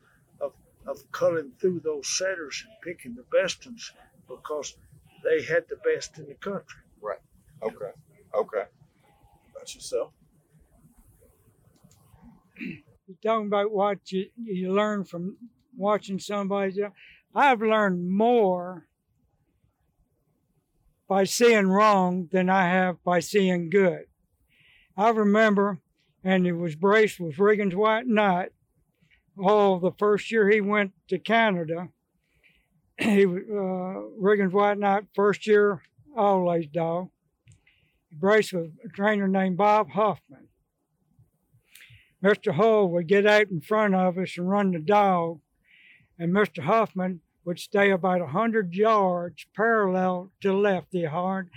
of, 0.41 0.55
of 0.87 0.99
culling 1.13 1.53
through 1.61 1.81
those 1.81 2.09
setters 2.09 2.65
and 2.67 2.75
picking 2.83 3.15
the 3.15 3.27
best 3.37 3.67
ones 3.67 3.93
because 4.27 4.77
they 5.23 5.43
had 5.43 5.65
the 5.69 5.77
best 5.85 6.19
in 6.19 6.27
the 6.27 6.35
country. 6.35 6.81
Right. 7.03 7.19
Okay. 7.63 7.93
Okay. 8.35 8.65
About 9.51 9.75
yourself. 9.75 10.13
You're 13.21 13.33
talking 13.33 13.49
about 13.49 13.71
what 13.71 14.11
you, 14.11 14.27
you 14.43 14.73
learn 14.73 15.05
from 15.05 15.37
watching 15.77 16.19
somebody. 16.19 16.83
I've 17.35 17.61
learned 17.61 18.11
more 18.11 18.87
by 21.09 21.25
seeing 21.25 21.67
wrong 21.69 22.29
than 22.33 22.49
I 22.49 22.69
have 22.69 23.03
by 23.05 23.21
seeing 23.21 23.69
good. 23.69 24.07
I 24.97 25.11
remember, 25.11 25.79
and 26.25 26.47
it 26.47 26.53
was 26.53 26.75
Brace 26.75 27.19
with 27.19 27.37
Riggins 27.37 27.75
White 27.75 28.07
Knight. 28.07 28.51
Oh, 29.39 29.79
the 29.79 29.93
first 29.99 30.31
year 30.31 30.49
he 30.49 30.61
went 30.61 30.93
to 31.09 31.19
Canada, 31.19 31.89
he 32.99 33.27
was 33.27 33.43
uh, 33.49 34.23
Riggins 34.23 34.53
White 34.53 34.79
Knight, 34.79 35.05
first 35.15 35.47
year 35.47 35.83
all 36.17 36.53
age 36.53 36.71
dog. 36.73 37.09
Brace 38.11 38.53
with 38.53 38.73
a 38.85 38.89
trainer 38.89 39.27
named 39.29 39.57
Bob 39.57 39.91
Huffman. 39.91 40.49
Mr. 42.23 42.55
Hull 42.55 42.89
would 42.91 43.09
get 43.09 43.27
out 43.27 43.51
in 43.51 43.61
front 43.61 43.95
of 43.95 44.17
us 44.17 44.39
and 44.39 44.49
run 44.49 44.73
the 44.73 44.79
dog, 44.79 45.41
and 46.19 46.33
Mr. 46.33 46.63
Huffman 46.63 47.21
would 47.45 47.59
stay 47.59 47.91
about 47.91 48.21
a 48.21 48.29
hundred 48.29 48.75
yards 48.75 49.47
parallel 49.57 50.31
to 50.41 50.49
the 50.49 50.55
left 50.55 50.93
the 50.93 51.05
hard. 51.05 51.51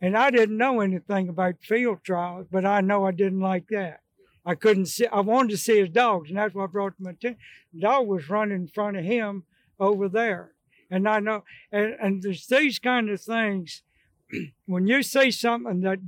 And 0.00 0.16
I 0.16 0.30
didn't 0.30 0.56
know 0.56 0.80
anything 0.80 1.28
about 1.28 1.56
field 1.60 2.04
trials, 2.04 2.46
but 2.50 2.64
I 2.64 2.80
know 2.80 3.04
I 3.04 3.10
didn't 3.10 3.40
like 3.40 3.66
that. 3.70 4.00
I 4.46 4.54
couldn't 4.54 4.86
see. 4.86 5.06
I 5.06 5.20
wanted 5.20 5.50
to 5.50 5.58
see 5.58 5.80
his 5.80 5.90
dogs, 5.90 6.30
and 6.30 6.38
that's 6.38 6.54
what 6.54 6.72
brought 6.72 6.94
my 6.98 7.10
attention. 7.10 7.40
The 7.74 7.80
dog 7.80 8.06
was 8.06 8.30
running 8.30 8.62
in 8.62 8.68
front 8.68 8.96
of 8.96 9.04
him 9.04 9.42
over 9.80 10.08
there, 10.08 10.52
and 10.90 11.08
I 11.08 11.18
know. 11.18 11.44
And 11.72 11.96
and 12.00 12.22
there's 12.22 12.46
these 12.46 12.78
kind 12.78 13.10
of 13.10 13.20
things. 13.20 13.82
When 14.66 14.86
you 14.86 15.02
see 15.02 15.30
something 15.30 15.80
that 15.80 16.00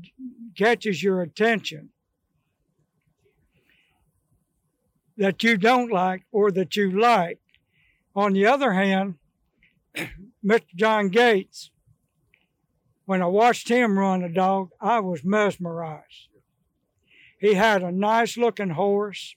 catches 0.56 1.02
your 1.02 1.22
attention, 1.22 1.90
that 5.20 5.42
you 5.42 5.58
don't 5.58 5.92
like 5.92 6.22
or 6.32 6.50
that 6.50 6.76
you 6.76 6.90
like. 6.90 7.38
On 8.16 8.32
the 8.32 8.46
other 8.46 8.72
hand, 8.72 9.16
Mr. 10.44 10.74
John 10.74 11.08
Gates, 11.10 11.70
when 13.04 13.20
I 13.20 13.26
watched 13.26 13.68
him 13.68 13.98
run 13.98 14.24
a 14.24 14.30
dog, 14.30 14.70
I 14.80 15.00
was 15.00 15.22
mesmerized. 15.22 16.28
He 17.38 17.52
had 17.52 17.82
a 17.82 17.92
nice 17.92 18.38
looking 18.38 18.70
horse. 18.70 19.36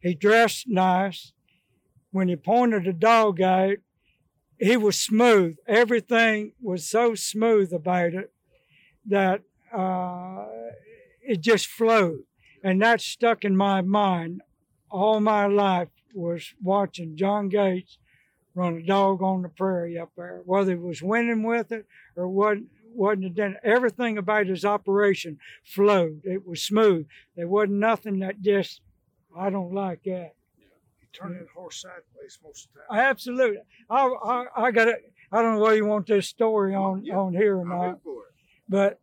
He 0.00 0.14
dressed 0.14 0.68
nice. 0.68 1.32
When 2.10 2.28
he 2.28 2.36
pointed 2.36 2.84
the 2.84 2.92
dog 2.92 3.40
out, 3.40 3.78
he 4.58 4.76
was 4.76 4.98
smooth. 4.98 5.56
Everything 5.66 6.52
was 6.60 6.86
so 6.86 7.14
smooth 7.14 7.72
about 7.72 8.12
it 8.12 8.32
that 9.06 9.40
uh, 9.72 10.46
it 11.22 11.40
just 11.40 11.66
flowed. 11.66 12.24
And 12.62 12.82
that 12.82 13.00
stuck 13.00 13.44
in 13.44 13.56
my 13.56 13.80
mind 13.80 14.42
all 14.90 15.20
my 15.20 15.46
life 15.46 15.88
was 16.14 16.54
watching 16.62 17.16
John 17.16 17.48
Gates 17.48 17.98
run 18.54 18.76
a 18.76 18.82
dog 18.82 19.22
on 19.22 19.42
the 19.42 19.48
prairie 19.50 19.98
up 19.98 20.10
there, 20.16 20.40
whether 20.46 20.72
he 20.72 20.76
was 20.78 21.02
winning 21.02 21.42
with 21.42 21.72
it 21.72 21.86
or 22.16 22.28
wasn't. 22.28 22.68
Wasn't 22.94 23.34
done 23.34 23.56
everything 23.62 24.16
about 24.16 24.46
his 24.46 24.64
operation 24.64 25.38
flowed. 25.62 26.22
It 26.24 26.46
was 26.46 26.62
smooth. 26.62 27.06
There 27.36 27.46
wasn't 27.46 27.72
nothing 27.80 28.20
that 28.20 28.40
just 28.40 28.80
I 29.36 29.50
don't 29.50 29.74
like 29.74 30.02
that. 30.04 30.32
He 30.56 31.06
turned 31.12 31.38
that 31.38 31.48
horse 31.54 31.82
sideways 31.82 32.38
most 32.42 32.68
of 32.68 32.72
the 32.72 32.94
time. 32.94 33.04
Absolutely. 33.10 33.58
I 33.90 34.06
I, 34.06 34.46
I 34.56 34.70
got 34.70 34.88
it. 34.88 35.12
I 35.30 35.42
don't 35.42 35.56
know 35.56 35.60
whether 35.60 35.76
you 35.76 35.84
want 35.84 36.06
this 36.06 36.26
story 36.26 36.74
on 36.74 37.04
Yeah. 37.04 37.18
on 37.18 37.34
here 37.34 37.58
or 37.58 37.66
not, 37.66 37.82
ready 37.82 37.98
for 38.02 38.22
it. 38.22 38.34
but 38.66 38.98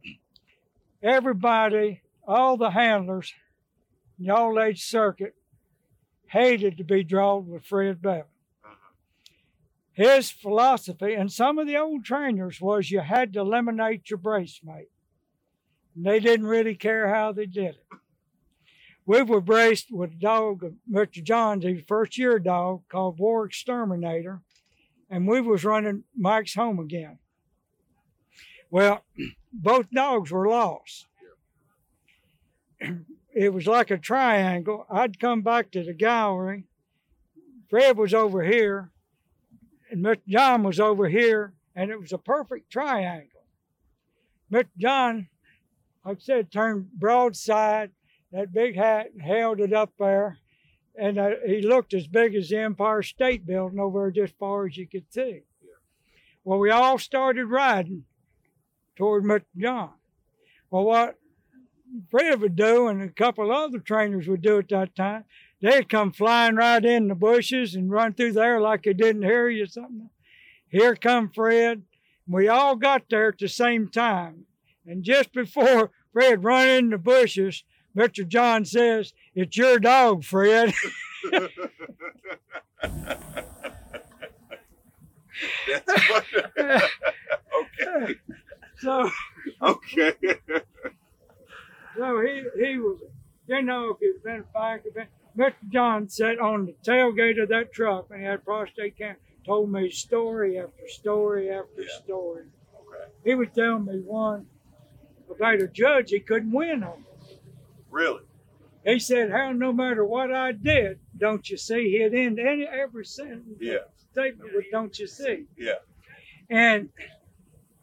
everybody, 1.03 2.01
all 2.27 2.57
the 2.57 2.71
handlers, 2.71 3.31
the 4.17 4.29
all 4.31 4.59
age 4.59 4.84
circuit, 4.84 5.36
hated 6.34 6.77
to 6.77 6.84
be 6.84 7.03
drawn 7.03 7.47
with 7.47 7.63
Fred 7.63 8.01
Bevan. 8.01 8.23
Uh-huh. 8.65 8.75
His 9.91 10.31
philosophy, 10.31 11.13
and 11.13 11.31
some 11.31 11.59
of 11.59 11.67
the 11.67 11.77
old 11.77 12.03
trainers, 12.03 12.59
was 12.59 12.89
you 12.89 13.01
had 13.01 13.34
to 13.34 13.41
eliminate 13.41 14.09
your 14.09 14.17
brace 14.17 14.59
mate. 14.63 14.89
And 15.95 16.03
they 16.03 16.19
didn't 16.19 16.47
really 16.47 16.73
care 16.73 17.13
how 17.13 17.34
they 17.34 17.45
did 17.45 17.75
it. 17.75 17.86
We 19.05 19.21
were 19.21 19.41
braced 19.41 19.91
with 19.91 20.13
a 20.13 20.15
dog 20.15 20.63
of 20.63 20.73
Mr. 20.91 21.23
John's, 21.23 21.65
his 21.65 21.84
first 21.88 22.17
year 22.17 22.39
dog 22.39 22.81
called 22.89 23.19
War 23.19 23.45
Exterminator, 23.45 24.41
and 25.11 25.27
we 25.27 25.39
was 25.39 25.63
running 25.63 26.03
Mike's 26.17 26.55
home 26.55 26.79
again. 26.79 27.19
Well, 28.71 29.03
both 29.53 29.91
dogs 29.91 30.31
were 30.31 30.47
lost. 30.49 31.05
It 33.34 33.51
was 33.51 33.65
like 33.65 33.89
a 33.89 33.97
triangle. 33.97 34.86
I'd 34.89 35.19
come 35.19 35.41
back 35.41 35.71
to 35.71 35.84
the 35.84 35.93
gallery. 35.93 36.65
Fred 37.69 37.97
was 37.97 38.13
over 38.13 38.43
here, 38.43 38.91
and 39.89 40.05
Mr. 40.05 40.21
John 40.27 40.63
was 40.63 40.79
over 40.79 41.09
here, 41.09 41.53
and 41.75 41.89
it 41.89 41.99
was 41.99 42.13
a 42.13 42.19
perfect 42.19 42.71
triangle. 42.71 43.41
Mr. 44.51 44.67
John, 44.77 45.27
like 46.05 46.17
I 46.17 46.19
said, 46.19 46.51
turned 46.51 46.91
broadside, 46.91 47.89
that 48.31 48.53
big 48.53 48.75
hat, 48.75 49.07
and 49.11 49.21
held 49.21 49.59
it 49.59 49.73
up 49.73 49.91
there, 49.97 50.38
and 50.95 51.17
uh, 51.17 51.31
he 51.43 51.61
looked 51.63 51.95
as 51.95 52.05
big 52.05 52.36
as 52.36 52.49
the 52.49 52.59
Empire 52.59 53.01
State 53.01 53.47
Building 53.47 53.79
over 53.79 54.01
there, 54.01 54.25
just 54.25 54.38
far 54.38 54.67
as 54.67 54.77
you 54.77 54.88
could 54.88 55.11
see. 55.11 55.41
Well, 56.43 56.59
we 56.59 56.69
all 56.69 56.99
started 56.99 57.45
riding 57.45 58.03
toward 58.95 59.23
Mr. 59.23 59.45
John. 59.57 59.93
Well, 60.69 60.84
what 60.84 61.17
Fred 62.09 62.41
would 62.41 62.55
do, 62.55 62.87
and 62.87 63.01
a 63.01 63.09
couple 63.09 63.51
other 63.51 63.79
trainers 63.79 64.27
would 64.27 64.41
do 64.41 64.57
at 64.57 64.69
that 64.69 64.95
time, 64.95 65.25
they'd 65.61 65.89
come 65.89 66.11
flying 66.11 66.55
right 66.55 66.83
in 66.83 67.07
the 67.07 67.15
bushes 67.15 67.75
and 67.75 67.91
run 67.91 68.13
through 68.13 68.33
there 68.33 68.59
like 68.59 68.83
they 68.83 68.93
didn't 68.93 69.23
hear 69.23 69.49
you 69.49 69.63
or 69.63 69.67
something. 69.67 70.09
Here 70.69 70.95
come 70.95 71.29
Fred. 71.29 71.83
We 72.27 72.47
all 72.47 72.75
got 72.75 73.03
there 73.09 73.29
at 73.29 73.37
the 73.37 73.47
same 73.47 73.89
time. 73.89 74.45
And 74.87 75.03
just 75.03 75.33
before 75.33 75.91
Fred 76.11 76.43
run 76.43 76.67
in 76.67 76.89
the 76.89 76.97
bushes, 76.97 77.63
Mr. 77.95 78.27
John 78.27 78.65
says, 78.65 79.13
It's 79.35 79.55
your 79.55 79.79
dog, 79.79 80.23
Fred. 80.23 80.73
That's 85.67 86.09
what, 86.09 86.25
okay. 87.61 88.15
so 88.79 89.09
Okay. 89.61 90.13
So 91.97 92.21
he, 92.21 92.43
he 92.57 92.77
was, 92.77 92.99
you 93.47 93.61
know, 93.61 93.91
if 93.91 93.97
it's 94.01 94.23
been 94.23 94.41
a 94.41 94.53
fact, 94.53 94.87
if 94.87 95.07
Mr. 95.37 95.53
John 95.69 96.09
sat 96.09 96.39
on 96.39 96.65
the 96.65 96.75
tailgate 96.83 97.41
of 97.41 97.49
that 97.49 97.71
truck 97.73 98.07
and 98.09 98.19
he 98.19 98.25
had 98.25 98.43
prostate 98.45 98.97
cancer, 98.97 99.19
told 99.45 99.71
me 99.71 99.89
story 99.91 100.57
after 100.57 100.87
story 100.87 101.51
after 101.51 101.81
Yeah. 101.81 101.87
story. 102.03 102.45
Okay. 102.75 103.11
He 103.25 103.35
was 103.35 103.49
telling 103.55 103.85
me 103.85 103.99
one 103.99 104.47
about 105.29 105.61
a 105.61 105.67
judge 105.67 106.11
he 106.11 106.19
couldn't 106.19 106.51
win 106.51 106.83
on. 106.83 107.03
Really? 107.91 108.21
He 108.85 108.99
said, 108.99 109.31
How 109.31 109.51
no 109.51 109.71
matter 109.73 110.05
what 110.05 110.33
I 110.33 110.51
did, 110.51 110.99
don't 111.17 111.47
you 111.49 111.57
see? 111.57 111.91
He'd 111.97 112.13
end 112.13 112.39
any 112.39 112.65
every 112.65 113.05
sentence 113.05 113.57
Yeah. 113.59 113.77
statement 114.11 114.51
with 114.53 114.65
don't 114.71 114.97
you 114.97 115.07
see? 115.07 115.45
Yeah. 115.57 115.73
And 116.49 116.89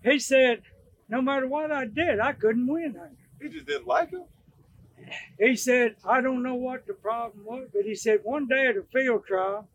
he 0.03 0.19
said, 0.19 0.63
No 1.09 1.21
matter 1.23 1.47
what 1.47 1.71
I 1.73 1.87
did, 1.87 2.21
I 2.21 2.33
couldn't 2.33 2.67
win. 2.67 2.97
He 3.41 3.49
just 3.49 3.67
didn't 3.67 3.87
like 3.87 4.11
him? 4.11 4.25
He 5.39 5.57
said, 5.57 5.97
I 6.05 6.21
don't 6.21 6.43
know 6.43 6.55
what 6.55 6.87
the 6.87 6.93
problem 6.93 7.45
was, 7.45 7.69
but 7.73 7.85
he 7.85 7.95
said 7.95 8.21
one 8.23 8.47
day 8.47 8.67
at 8.67 8.77
a 8.77 8.83
field 8.93 9.25
trial, 9.27 9.67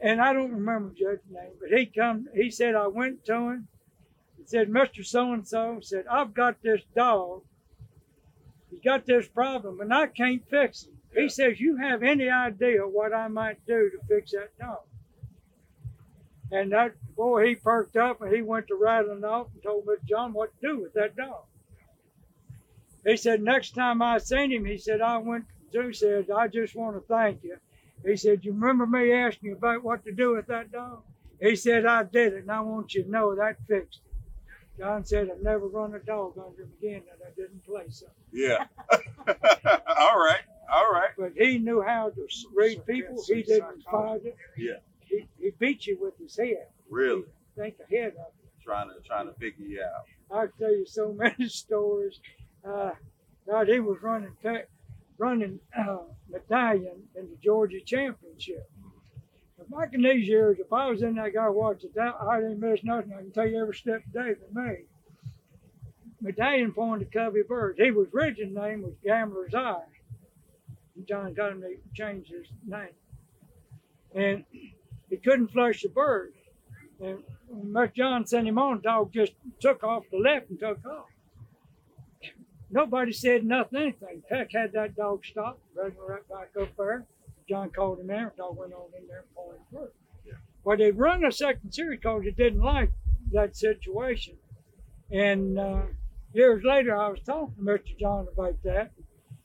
and 0.00 0.20
I 0.20 0.32
don't 0.32 0.52
remember 0.52 0.94
Judge's 0.94 1.30
name, 1.30 1.52
but 1.60 1.70
he 1.70 1.86
come, 1.86 2.28
he 2.34 2.50
said 2.50 2.74
I 2.74 2.86
went 2.86 3.24
to 3.26 3.34
him 3.34 3.68
and 4.36 4.48
said, 4.48 4.68
Mr. 4.68 5.04
So 5.04 5.32
and 5.32 5.46
so 5.46 5.78
said, 5.80 6.06
I've 6.10 6.34
got 6.34 6.62
this 6.62 6.82
dog. 6.94 7.42
He's 8.70 8.80
got 8.80 9.06
this 9.06 9.26
problem 9.26 9.80
and 9.80 9.92
I 9.92 10.06
can't 10.06 10.42
fix 10.48 10.84
it. 10.84 10.90
Yeah. 11.14 11.22
He 11.22 11.28
says, 11.28 11.58
You 11.58 11.76
have 11.76 12.02
any 12.02 12.28
idea 12.28 12.82
what 12.82 13.12
I 13.12 13.26
might 13.28 13.64
do 13.66 13.90
to 13.90 13.98
fix 14.06 14.32
that 14.32 14.56
dog? 14.58 14.82
And 16.52 16.72
that 16.72 16.94
boy, 17.16 17.48
he 17.48 17.54
perked 17.56 17.96
up 17.96 18.20
and 18.20 18.32
he 18.32 18.42
went 18.42 18.68
to 18.68 18.76
rattling 18.76 19.24
off 19.24 19.48
and 19.52 19.62
told 19.62 19.86
Mr. 19.86 20.04
John 20.08 20.32
what 20.32 20.52
to 20.60 20.68
do 20.68 20.80
with 20.80 20.92
that 20.94 21.16
dog. 21.16 21.44
He 23.08 23.16
said, 23.16 23.40
next 23.42 23.74
time 23.74 24.02
I 24.02 24.18
seen 24.18 24.52
him, 24.52 24.66
he 24.66 24.76
said, 24.76 25.00
I 25.00 25.16
went 25.16 25.46
to, 25.72 25.92
said, 25.94 26.30
I 26.30 26.46
just 26.46 26.76
want 26.76 26.94
to 26.94 27.00
thank 27.08 27.42
you. 27.42 27.56
He 28.04 28.16
said, 28.16 28.44
you 28.44 28.52
remember 28.52 28.86
me 28.86 29.12
asking 29.12 29.48
you 29.48 29.56
about 29.56 29.82
what 29.82 30.04
to 30.04 30.12
do 30.12 30.34
with 30.36 30.46
that 30.48 30.70
dog? 30.70 31.02
He 31.40 31.56
said, 31.56 31.86
I 31.86 32.02
did 32.02 32.34
it, 32.34 32.42
and 32.42 32.50
I 32.50 32.60
want 32.60 32.92
you 32.92 33.04
to 33.04 33.10
know 33.10 33.34
that 33.34 33.56
fixed 33.66 34.00
it. 34.04 34.80
John 34.82 35.06
said, 35.06 35.30
I've 35.30 35.42
never 35.42 35.68
run 35.68 35.94
a 35.94 36.00
dog 36.00 36.34
under 36.36 36.62
him 36.62 36.70
again 36.78 37.02
that 37.08 37.26
I 37.26 37.30
didn't 37.34 37.64
play 37.64 37.88
something. 37.88 38.14
Yeah. 38.30 38.66
all 38.90 40.18
right. 40.18 40.42
All 40.70 40.92
right. 40.92 41.10
But 41.16 41.32
he 41.34 41.56
knew 41.56 41.80
how 41.80 42.10
to 42.10 42.28
read 42.54 42.84
people. 42.84 43.24
He 43.26 43.42
didn't 43.42 43.84
fight 43.90 44.20
it. 44.24 44.36
Yeah. 44.58 44.74
He, 45.00 45.26
he 45.40 45.50
beat 45.58 45.86
you 45.86 45.96
with 45.98 46.18
his 46.18 46.36
head. 46.36 46.66
Really? 46.90 47.24
Think 47.56 47.76
ahead 47.90 48.08
of 48.08 48.26
it. 48.26 48.62
Trying 48.62 48.90
to 48.90 49.00
trying 49.06 49.26
to 49.26 49.32
figure 49.34 49.64
you 49.64 49.82
out. 49.82 50.04
I 50.38 50.46
tell 50.60 50.70
you 50.70 50.84
so 50.86 51.12
many 51.18 51.48
stories. 51.48 52.20
Uh, 52.68 52.90
God, 53.48 53.68
he 53.68 53.80
was 53.80 54.02
running 54.02 54.32
running 55.16 55.58
uh, 55.76 55.98
medallion 56.28 57.02
in 57.16 57.30
the 57.30 57.36
Georgia 57.42 57.80
Championship. 57.80 58.70
Back 59.70 59.92
in 59.92 60.02
these 60.02 60.26
years, 60.26 60.58
if 60.60 60.72
I 60.72 60.88
was 60.88 61.02
in 61.02 61.16
that 61.16 61.34
guy 61.34 61.48
watching 61.48 61.90
that, 61.94 62.14
I 62.20 62.40
didn't 62.40 62.60
miss 62.60 62.82
nothing. 62.84 63.12
I 63.12 63.18
can 63.18 63.32
tell 63.32 63.46
you 63.46 63.60
every 63.60 63.74
step 63.74 64.02
the 64.12 64.34
day. 64.54 64.84
Medallion 66.20 66.72
pointed 66.72 67.10
to 67.10 67.18
Covey 67.18 67.42
Bird. 67.46 67.76
He 67.78 67.90
was 67.90 68.08
original 68.14 68.62
name 68.62 68.82
was 68.82 68.94
Gambler's 69.04 69.54
Eye. 69.54 69.82
John 71.06 71.34
to 71.34 71.76
change 71.94 72.28
his 72.28 72.46
name. 72.66 72.88
And 74.14 74.44
he 75.08 75.16
couldn't 75.16 75.48
flush 75.48 75.82
the 75.82 75.88
bird. 75.88 76.32
And 77.00 77.22
Mr. 77.52 77.94
John 77.94 78.26
sent 78.26 78.48
him 78.48 78.58
on, 78.58 78.80
dog 78.80 79.12
just 79.12 79.32
took 79.60 79.84
off 79.84 80.04
the 80.10 80.18
left 80.18 80.50
and 80.50 80.58
took 80.58 80.84
off. 80.86 81.06
Nobody 82.70 83.12
said 83.12 83.44
nothing, 83.44 83.80
anything. 83.80 84.22
Peck 84.28 84.52
had 84.52 84.72
that 84.72 84.96
dog 84.96 85.24
stop, 85.24 85.58
brought 85.74 85.88
him 85.88 85.96
right 86.08 86.28
back 86.28 86.50
up 86.60 86.68
there. 86.76 87.06
John 87.48 87.70
called 87.70 88.00
him 88.00 88.10
in, 88.10 88.30
dog 88.36 88.56
went 88.58 88.72
on 88.72 88.88
in 88.98 89.06
there 89.08 89.20
and 89.20 89.34
pulled 89.34 89.54
him 89.54 89.60
through. 89.70 89.88
Yeah. 90.26 90.32
Well, 90.64 90.76
they 90.76 90.90
run 90.90 91.24
a 91.24 91.32
second 91.32 91.72
series 91.72 91.98
because 92.00 92.22
they 92.24 92.30
didn't 92.32 92.60
like 92.62 92.90
that 93.32 93.56
situation. 93.56 94.36
And 95.10 95.58
uh, 95.58 95.82
years 96.34 96.62
later, 96.64 96.94
I 96.96 97.08
was 97.08 97.20
talking 97.20 97.54
to 97.56 97.62
Mr. 97.62 97.98
John 97.98 98.26
about 98.32 98.62
that. 98.64 98.90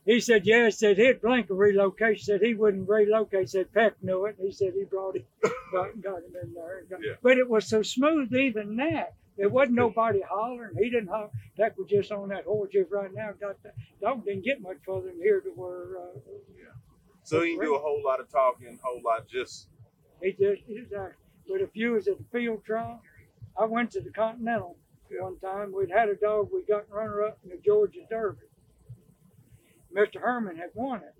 He 0.04 0.20
said, 0.20 0.42
yeah, 0.44 0.66
he 0.66 0.70
said 0.70 0.98
he'd 0.98 1.22
blank 1.22 1.48
a 1.48 1.54
relocation. 1.54 2.22
Said 2.22 2.42
he 2.42 2.52
wouldn't 2.52 2.86
relocate. 2.86 3.48
Said 3.48 3.72
Peck 3.72 3.94
knew 4.02 4.26
it. 4.26 4.36
He 4.38 4.52
said 4.52 4.74
he 4.74 4.84
brought 4.84 5.16
him, 5.16 5.24
got, 5.72 5.98
got 6.02 6.18
him 6.18 6.34
in 6.42 6.52
there. 6.52 6.84
Got- 6.90 7.00
Yeah. 7.02 7.14
But 7.22 7.38
it 7.38 7.48
was 7.48 7.66
so 7.66 7.80
smooth, 7.80 8.34
even 8.34 8.76
that. 8.76 9.14
There 9.36 9.48
wasn't 9.48 9.74
nobody 9.74 10.20
hollering. 10.28 10.76
He 10.78 10.90
didn't 10.90 11.08
holler. 11.08 11.30
Peck 11.56 11.76
was 11.76 11.88
just 11.88 12.12
on 12.12 12.28
that 12.28 12.44
horse 12.44 12.70
just 12.72 12.90
right 12.90 13.12
now. 13.12 13.30
Got 13.40 13.62
that 13.64 13.74
dog 14.00 14.24
didn't 14.24 14.44
get 14.44 14.60
much 14.60 14.76
further 14.86 15.08
than 15.08 15.20
here 15.20 15.40
to 15.40 15.50
where 15.50 15.98
uh, 15.98 16.18
So 17.24 17.42
he 17.42 17.56
can 17.56 17.64
do 17.64 17.74
a 17.74 17.78
whole 17.78 18.02
lot 18.04 18.20
of 18.20 18.30
talking, 18.30 18.78
a 18.82 18.86
whole 18.86 19.00
lot 19.04 19.26
just 19.28 19.68
he 20.20 20.32
just 20.32 20.62
there. 20.90 21.16
But 21.48 21.60
if 21.60 21.70
you 21.74 21.92
was 21.92 22.08
at 22.08 22.18
the 22.18 22.24
field 22.32 22.64
trial, 22.64 23.00
I 23.60 23.64
went 23.66 23.90
to 23.92 24.00
the 24.00 24.10
Continental 24.10 24.76
one 25.20 25.38
time. 25.38 25.72
We'd 25.72 25.90
had 25.90 26.08
a 26.08 26.16
dog. 26.16 26.48
We 26.52 26.64
got 26.64 26.90
runner 26.90 27.22
up 27.22 27.38
in 27.44 27.50
the 27.50 27.58
Georgia 27.64 28.00
Derby. 28.08 28.46
Mr. 29.94 30.20
Herman 30.20 30.56
had 30.56 30.70
won 30.74 31.00
it. 31.00 31.14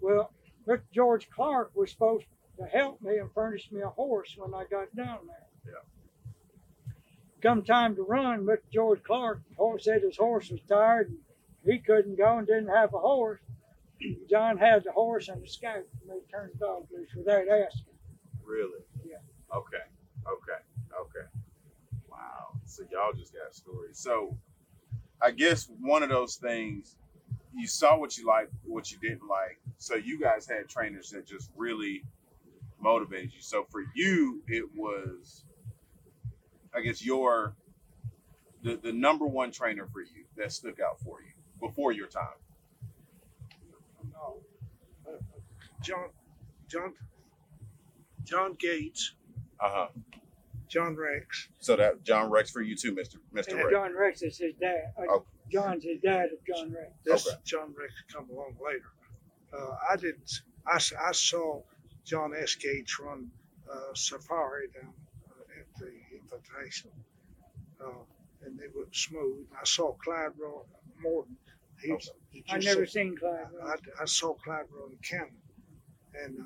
Well, 0.00 0.32
Mr. 0.66 0.82
George 0.92 1.28
Clark 1.30 1.72
was 1.74 1.90
supposed 1.90 2.24
to 2.58 2.64
help 2.64 3.00
me 3.02 3.18
and 3.18 3.30
furnish 3.32 3.70
me 3.70 3.82
a 3.82 3.88
horse 3.88 4.34
when 4.36 4.54
I 4.54 4.64
got 4.70 4.94
down 4.96 5.18
there. 5.26 5.46
Yeah. 5.66 5.99
Come 7.42 7.62
time 7.62 7.94
to 7.96 8.02
run, 8.02 8.44
Mr. 8.44 8.58
George 8.72 9.02
Clark 9.02 9.40
horse 9.56 9.84
said 9.84 10.02
his 10.02 10.16
horse 10.16 10.50
was 10.50 10.60
tired 10.68 11.08
and 11.08 11.18
he 11.64 11.78
couldn't 11.78 12.16
go 12.16 12.38
and 12.38 12.46
didn't 12.46 12.68
have 12.68 12.92
a 12.94 12.98
horse. 12.98 13.40
John 14.30 14.58
had 14.58 14.84
the 14.84 14.92
horse 14.92 15.28
and 15.28 15.42
the 15.42 15.48
scout 15.48 15.76
and 15.76 16.08
they 16.08 16.20
turned 16.30 16.52
the 16.54 16.58
dog 16.58 16.86
loose 16.92 17.08
without 17.16 17.48
asking. 17.48 17.94
really. 18.44 18.80
Yeah. 19.04 19.16
Okay. 19.56 19.84
Okay. 20.26 20.60
Okay. 21.00 21.26
Wow. 22.10 22.58
So 22.66 22.82
y'all 22.90 23.12
just 23.12 23.32
got 23.32 23.54
stories. 23.54 23.98
So 23.98 24.36
I 25.22 25.30
guess 25.30 25.68
one 25.80 26.02
of 26.02 26.08
those 26.08 26.36
things 26.36 26.96
you 27.54 27.66
saw 27.66 27.98
what 27.98 28.16
you 28.16 28.26
liked, 28.26 28.52
what 28.64 28.90
you 28.90 28.98
didn't 28.98 29.28
like. 29.28 29.58
So 29.78 29.94
you 29.94 30.20
guys 30.20 30.46
had 30.46 30.68
trainers 30.68 31.10
that 31.10 31.26
just 31.26 31.50
really 31.56 32.02
motivated 32.80 33.32
you. 33.34 33.40
So 33.40 33.66
for 33.70 33.82
you, 33.94 34.42
it 34.46 34.64
was, 34.74 35.44
I 36.74 36.80
guess, 36.80 37.04
your 37.04 37.54
the, 38.62 38.76
the 38.76 38.92
number 38.92 39.26
one 39.26 39.50
trainer 39.50 39.86
for 39.92 40.00
you 40.02 40.24
that 40.36 40.52
stuck 40.52 40.80
out 40.80 41.00
for 41.00 41.18
you 41.22 41.32
before 41.66 41.92
your 41.92 42.06
time. 42.06 42.38
No. 44.12 44.36
Uh, 45.06 45.16
John, 45.82 46.08
John, 46.68 46.94
John 48.24 48.54
Gates, 48.58 49.14
Uh 49.60 49.70
huh. 49.70 49.88
John 50.68 50.94
Rex, 50.94 51.48
So 51.58 51.74
that 51.76 52.04
John 52.04 52.30
Rex 52.30 52.50
for 52.50 52.60
you 52.62 52.76
too, 52.76 52.94
Mister 52.94 53.18
Mister 53.32 53.56
Rex. 53.56 53.68
John 53.72 53.96
Rex 53.96 54.22
is 54.22 54.38
his 54.38 54.54
dad. 54.60 54.92
Uh, 54.96 55.02
Oh. 55.10 55.24
John's 55.50 55.82
his 55.82 55.98
dad 56.00 56.26
of 56.26 56.38
John 56.46 56.72
Rex. 56.72 56.92
This 57.04 57.26
Okay. 57.26 57.36
John 57.44 57.74
Rex 57.76 57.92
come 58.12 58.30
along 58.30 58.54
later. 58.64 58.84
Uh, 59.52 59.74
I 59.90 59.96
didn't. 59.96 60.30
I, 60.64 60.76
I 60.76 61.10
saw 61.10 61.62
John 62.04 62.32
S. 62.40 62.54
Gates 62.54 63.00
run 63.00 63.28
uh, 63.68 63.92
Safari 63.94 64.68
down 64.72 64.92
at 64.92 65.09
uh, 66.32 67.86
and 68.44 68.58
they 68.58 68.66
were 68.74 68.86
smooth. 68.92 69.46
I 69.60 69.64
saw 69.64 69.92
Clyde 70.04 70.32
Roy 70.38 70.62
Morton. 71.02 71.36
He 71.82 71.92
was, 71.92 72.10
did 72.32 72.44
you 72.46 72.54
I 72.54 72.58
never 72.58 72.86
see- 72.86 72.92
seen 72.92 73.16
Clyde. 73.16 73.46
I, 73.64 73.74
I 74.02 74.04
saw 74.04 74.34
Clyde 74.34 74.66
Roy 74.70 74.94
Cannon, 75.08 75.30
and 76.22 76.38
uh, 76.40 76.44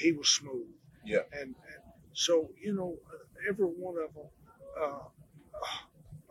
he 0.00 0.12
was 0.12 0.28
smooth. 0.28 0.66
Yeah. 1.04 1.18
And, 1.32 1.54
and 1.54 1.82
so 2.12 2.50
you 2.60 2.74
know, 2.74 2.96
every 3.48 3.66
one 3.66 3.94
of 4.02 4.14
them. 4.14 4.28
Uh, 4.80 4.98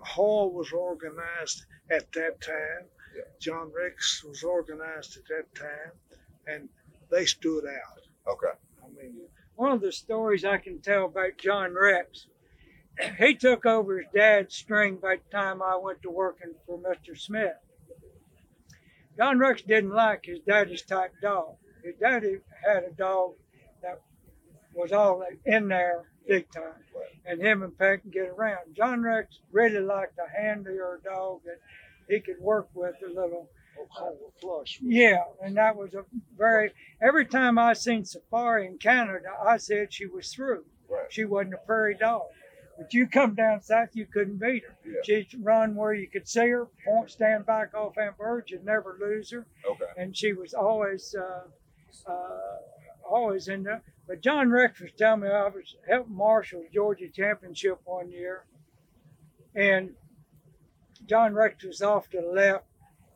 Hall 0.04 0.52
was 0.52 0.72
organized 0.74 1.66
at 1.92 2.12
that 2.14 2.42
time. 2.42 2.88
Yeah. 3.16 3.24
John 3.40 3.72
Rex 3.76 4.24
was 4.24 4.44
organized 4.44 5.18
at 5.18 5.24
that 5.30 5.54
time, 5.56 5.92
and 6.48 6.70
they 7.12 7.26
stood 7.26 7.66
out. 7.66 8.02
Okay. 8.34 8.58
I 8.84 8.88
mean, 9.00 9.16
One 9.56 9.72
of 9.72 9.82
the 9.82 9.92
stories 9.92 10.44
I 10.44 10.58
can 10.58 10.82
tell 10.82 11.06
about 11.06 11.38
John 11.38 11.74
Rex, 11.76 12.28
he 13.18 13.36
took 13.36 13.66
over 13.66 14.00
his 14.00 14.08
dad's 14.14 14.56
string 14.56 14.98
by 15.02 15.18
the 15.18 15.38
time 15.38 15.62
I 15.62 15.78
went 15.82 16.02
to 16.04 16.10
working 16.10 16.54
for 16.66 16.78
Mr. 16.78 17.18
Smith. 17.18 17.56
John 19.18 19.40
Rex 19.40 19.62
didn't 19.62 19.92
like 19.92 20.26
his 20.26 20.40
daddy's 20.40 20.84
type 20.84 21.14
dog. 21.22 21.56
His 21.84 21.96
daddy 22.00 22.38
had 22.66 22.84
a 22.84 22.92
dog 22.92 23.34
that 23.82 24.02
was 24.74 24.92
all 24.92 25.24
in 25.46 25.68
there 25.68 26.06
big 26.28 26.52
time. 26.52 26.74
And 27.26 27.42
him 27.42 27.62
and 27.64 27.78
Peck 27.78 28.02
can 28.02 28.12
get 28.12 28.30
around. 28.30 28.76
John 28.76 29.02
Rex 29.02 29.40
really 29.52 29.80
liked 29.80 30.18
a 30.18 30.42
handier 30.42 31.00
dog 31.04 31.42
that 31.46 31.58
he 32.10 32.20
could 32.20 32.40
work 32.40 32.70
with 32.74 32.96
a 33.04 33.08
little. 33.08 33.50
O'Connell 33.80 34.34
Flush. 34.40 34.80
Yeah, 34.82 35.24
and 35.42 35.56
that 35.58 35.76
was 35.76 35.94
a 35.94 36.04
very. 36.38 36.72
Every 37.02 37.26
time 37.26 37.58
I 37.58 37.74
seen 37.74 38.06
Safari 38.06 38.68
in 38.68 38.78
Canada, 38.78 39.30
I 39.44 39.58
said 39.58 39.94
she 39.94 40.06
was 40.06 40.32
through. 40.34 40.66
Right. 40.90 41.06
She 41.10 41.24
wasn't 41.24 41.54
a 41.56 41.66
prairie 41.66 41.96
dog. 41.96 42.24
But 42.82 42.94
you 42.96 43.06
come 43.08 43.36
down 43.36 43.62
south, 43.62 43.90
you 43.94 44.08
couldn't 44.08 44.40
beat 44.40 44.64
her. 44.64 44.76
Yeah. 44.84 45.02
She'd 45.04 45.36
run 45.44 45.76
where 45.76 45.94
you 45.94 46.08
could 46.08 46.28
see 46.28 46.48
her, 46.48 46.68
point, 46.84 47.12
stand 47.12 47.46
back 47.46 47.76
off 47.76 47.96
and 47.98 48.18
bird, 48.18 48.50
you'd 48.50 48.66
never 48.66 48.98
lose 49.00 49.30
her. 49.30 49.46
Okay. 49.70 49.86
And 49.98 50.18
she 50.18 50.34
was 50.34 50.56
always, 50.56 51.14
uh, 51.14 52.12
uh, 52.12 52.38
always 53.08 53.48
in 53.50 53.64
there. 53.64 53.84
But 54.08 54.22
John 54.22 54.50
Rex 54.50 54.80
was 54.80 54.92
telling 54.98 55.22
me 55.22 55.28
I 55.30 55.48
was 55.48 55.76
helping 55.88 56.16
marshal 56.16 56.64
the 56.64 56.70
Georgia 56.74 57.08
Championship 57.08 57.80
one 57.86 58.10
year, 58.10 58.46
and 59.56 59.92
John 61.06 61.34
Rex 61.34 61.64
was 61.64 61.82
off 61.82 62.10
to 62.10 62.22
the 62.22 62.28
left, 62.28 62.66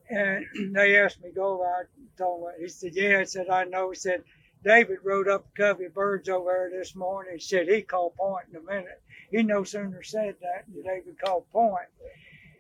and 0.10 0.46
they 0.74 0.98
asked 1.00 1.24
me 1.24 1.30
to 1.30 1.36
go 1.36 1.56
over. 1.56 1.66
I 1.66 1.84
told 2.18 2.48
him, 2.48 2.54
he 2.62 2.68
said, 2.68 2.96
"Yeah." 2.96 3.20
I 3.20 3.24
said, 3.24 3.50
"I 3.50 3.64
know." 3.64 3.90
He 3.90 3.96
said, 3.96 4.24
"David 4.64 5.00
rode 5.04 5.28
up 5.28 5.48
a 5.48 5.58
covey 5.58 5.86
of 5.86 5.94
birds 5.94 6.30
over 6.30 6.70
there 6.72 6.80
this 6.80 6.96
morning." 6.96 7.34
He 7.34 7.40
said 7.40 7.68
he 7.68 7.82
called 7.82 8.16
point 8.16 8.46
in 8.50 8.56
a 8.56 8.62
minute. 8.62 9.02
He 9.32 9.44
no 9.44 9.64
sooner 9.64 10.04
said 10.04 10.36
that 10.42 10.66
than 10.68 10.84
David 10.84 11.20
called 11.20 11.50
point. 11.52 11.88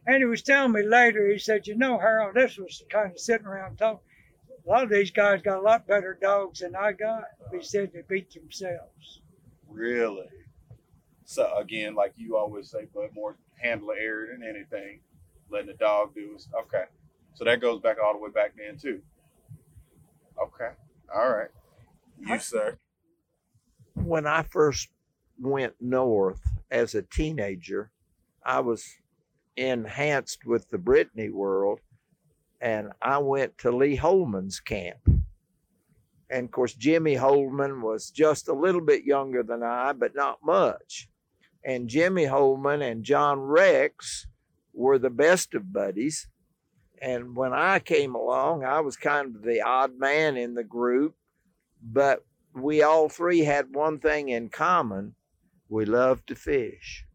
And 0.07 0.17
he 0.17 0.25
was 0.25 0.41
telling 0.41 0.71
me 0.71 0.83
later, 0.83 1.29
he 1.31 1.39
said, 1.39 1.67
"You 1.67 1.75
know, 1.75 1.97
Harold, 1.97 2.35
this 2.35 2.57
was 2.57 2.83
kind 2.89 3.11
of 3.11 3.19
sitting 3.19 3.47
around 3.47 3.77
talking. 3.77 4.05
A 4.65 4.69
lot 4.69 4.83
of 4.83 4.89
these 4.89 5.11
guys 5.11 5.41
got 5.41 5.57
a 5.57 5.61
lot 5.61 5.87
better 5.87 6.17
dogs 6.21 6.59
than 6.59 6.75
I 6.75 6.91
got." 6.91 7.25
He 7.51 7.61
said 7.61 7.91
they 7.93 8.01
beat 8.07 8.31
themselves. 8.31 9.21
Really? 9.67 10.27
So 11.25 11.55
again, 11.57 11.95
like 11.95 12.13
you 12.17 12.37
always 12.37 12.69
say, 12.69 12.87
but 12.93 13.13
more 13.13 13.37
handler 13.57 13.95
error 13.95 14.27
than 14.31 14.47
anything. 14.47 15.01
Letting 15.49 15.67
the 15.67 15.73
dog 15.73 16.13
do 16.13 16.35
is 16.35 16.47
okay. 16.55 16.85
So 17.33 17.43
that 17.45 17.61
goes 17.61 17.81
back 17.81 17.97
all 18.03 18.13
the 18.13 18.19
way 18.19 18.29
back 18.29 18.53
then 18.55 18.77
too. 18.77 19.01
Okay. 20.41 20.71
All 21.13 21.29
right. 21.29 21.49
You 22.19 22.39
sir. 22.39 22.77
when 23.95 24.25
I 24.25 24.43
first 24.43 24.89
went 25.39 25.73
north 25.81 26.41
as 26.71 26.95
a 26.95 27.01
teenager, 27.01 27.91
I 28.43 28.59
was 28.59 28.85
enhanced 29.57 30.45
with 30.45 30.69
the 30.69 30.77
Brittany 30.77 31.29
world, 31.29 31.79
and 32.61 32.91
I 33.01 33.17
went 33.19 33.57
to 33.59 33.71
Lee 33.71 33.95
Holman's 33.95 34.59
camp. 34.59 35.07
And 36.29 36.45
of 36.45 36.51
course, 36.51 36.73
Jimmy 36.73 37.15
Holman 37.15 37.81
was 37.81 38.09
just 38.09 38.47
a 38.47 38.53
little 38.53 38.81
bit 38.81 39.03
younger 39.03 39.43
than 39.43 39.63
I, 39.63 39.93
but 39.93 40.15
not 40.15 40.39
much. 40.43 41.07
And 41.63 41.87
Jimmy 41.87 42.25
Holman 42.25 42.81
and 42.81 43.03
John 43.03 43.39
Rex 43.39 44.27
were 44.73 44.97
the 44.97 45.09
best 45.09 45.53
of 45.53 45.71
buddies. 45.71 46.27
And 47.01 47.35
when 47.35 47.53
I 47.53 47.79
came 47.79 48.15
along, 48.15 48.63
I 48.63 48.79
was 48.79 48.97
kind 48.97 49.35
of 49.35 49.43
the 49.43 49.61
odd 49.61 49.97
man 49.97 50.37
in 50.37 50.53
the 50.55 50.63
group, 50.63 51.15
but 51.81 52.25
we 52.53 52.81
all 52.81 53.09
three 53.09 53.39
had 53.39 53.75
one 53.75 53.99
thing 53.99 54.29
in 54.29 54.49
common 54.49 55.15
we 55.69 55.85
loved 55.85 56.27
to 56.27 56.35
fish. 56.35 57.05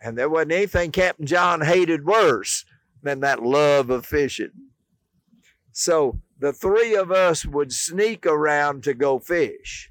And 0.00 0.18
there 0.18 0.28
wasn't 0.28 0.52
anything 0.52 0.90
Captain 0.90 1.26
John 1.26 1.60
hated 1.60 2.04
worse 2.04 2.64
than 3.02 3.20
that 3.20 3.42
love 3.42 3.90
of 3.90 4.04
fishing. 4.04 4.50
So 5.72 6.20
the 6.38 6.52
three 6.52 6.94
of 6.94 7.10
us 7.10 7.46
would 7.46 7.72
sneak 7.72 8.26
around 8.26 8.82
to 8.84 8.94
go 8.94 9.18
fish. 9.18 9.90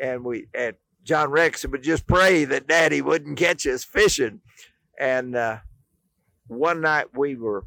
And 0.00 0.24
we 0.24 0.46
and 0.54 0.74
John 1.04 1.30
Rex 1.30 1.66
would 1.66 1.82
just 1.82 2.06
pray 2.06 2.44
that 2.44 2.66
Daddy 2.66 3.02
wouldn't 3.02 3.38
catch 3.38 3.66
us 3.66 3.84
fishing. 3.84 4.40
And 4.98 5.36
uh, 5.36 5.58
one 6.46 6.80
night 6.80 7.06
we 7.16 7.36
were, 7.36 7.64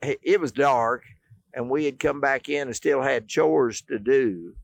it 0.00 0.40
was 0.40 0.52
dark, 0.52 1.04
and 1.54 1.70
we 1.70 1.84
had 1.84 1.98
come 1.98 2.20
back 2.20 2.48
in 2.48 2.68
and 2.68 2.76
still 2.76 3.02
had 3.02 3.28
chores 3.28 3.82
to 3.82 3.98
do. 3.98 4.54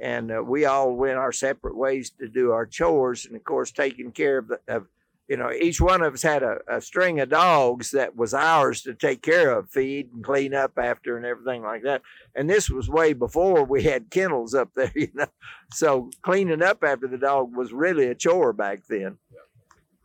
And 0.00 0.32
uh, 0.32 0.42
we 0.42 0.64
all 0.64 0.92
went 0.92 1.18
our 1.18 1.32
separate 1.32 1.76
ways 1.76 2.10
to 2.18 2.28
do 2.28 2.50
our 2.50 2.66
chores, 2.66 3.26
and 3.26 3.36
of 3.36 3.44
course, 3.44 3.70
taking 3.70 4.10
care 4.10 4.38
of, 4.38 4.48
the, 4.48 4.60
of 4.66 4.86
you 5.28 5.36
know, 5.36 5.50
each 5.52 5.80
one 5.80 6.02
of 6.02 6.14
us 6.14 6.22
had 6.22 6.42
a, 6.42 6.58
a 6.68 6.80
string 6.80 7.20
of 7.20 7.30
dogs 7.30 7.92
that 7.92 8.16
was 8.16 8.34
ours 8.34 8.82
to 8.82 8.94
take 8.94 9.22
care 9.22 9.56
of, 9.56 9.70
feed 9.70 10.10
and 10.12 10.22
clean 10.22 10.52
up 10.52 10.72
after 10.76 11.16
and 11.16 11.24
everything 11.24 11.62
like 11.62 11.82
that. 11.82 12.02
And 12.34 12.50
this 12.50 12.68
was 12.68 12.88
way 12.88 13.12
before 13.12 13.64
we 13.64 13.84
had 13.84 14.10
kennels 14.10 14.54
up 14.54 14.70
there, 14.74 14.92
you 14.96 15.08
know. 15.14 15.26
So 15.72 16.10
cleaning 16.22 16.62
up 16.62 16.84
after 16.84 17.06
the 17.06 17.18
dog 17.18 17.56
was 17.56 17.72
really 17.72 18.06
a 18.08 18.14
chore 18.14 18.52
back 18.52 18.80
then. 18.88 19.18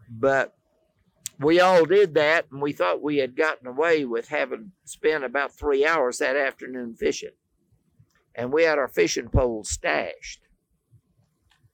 But 0.09 0.55
we 1.39 1.59
all 1.59 1.85
did 1.85 2.15
that, 2.15 2.47
and 2.51 2.61
we 2.61 2.73
thought 2.73 3.01
we 3.01 3.17
had 3.17 3.35
gotten 3.35 3.67
away 3.67 4.05
with 4.05 4.27
having 4.27 4.71
spent 4.85 5.23
about 5.23 5.53
three 5.53 5.85
hours 5.85 6.17
that 6.17 6.35
afternoon 6.35 6.95
fishing. 6.95 7.29
And 8.39 8.53
we 8.53 8.63
had 8.63 8.79
our 8.79 8.87
fishing 8.87 9.27
poles 9.27 9.69
stashed. 9.69 10.39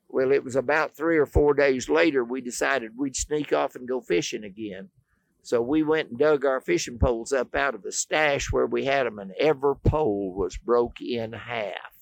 Well, 0.09 0.31
it 0.31 0.43
was 0.43 0.55
about 0.55 0.97
three 0.97 1.17
or 1.17 1.27
four 1.27 1.53
days 1.53 1.89
later 1.89 2.23
we 2.23 2.41
decided 2.41 2.97
we'd 2.97 3.15
sneak 3.15 3.53
off 3.53 3.75
and 3.75 3.87
go 3.87 4.01
fishing 4.01 4.43
again. 4.43 4.89
So 5.43 5.61
we 5.61 5.83
went 5.83 6.09
and 6.09 6.17
dug 6.17 6.43
our 6.43 6.59
fishing 6.59 6.97
poles 6.97 7.31
up 7.31 7.53
out 7.53 7.75
of 7.75 7.83
the 7.83 7.91
stash 7.91 8.51
where 8.51 8.65
we 8.65 8.85
had 8.85 9.05
them, 9.05 9.19
and 9.19 9.31
every 9.39 9.75
pole 9.75 10.33
was 10.35 10.57
broke 10.57 11.01
in 11.01 11.33
half. 11.33 11.93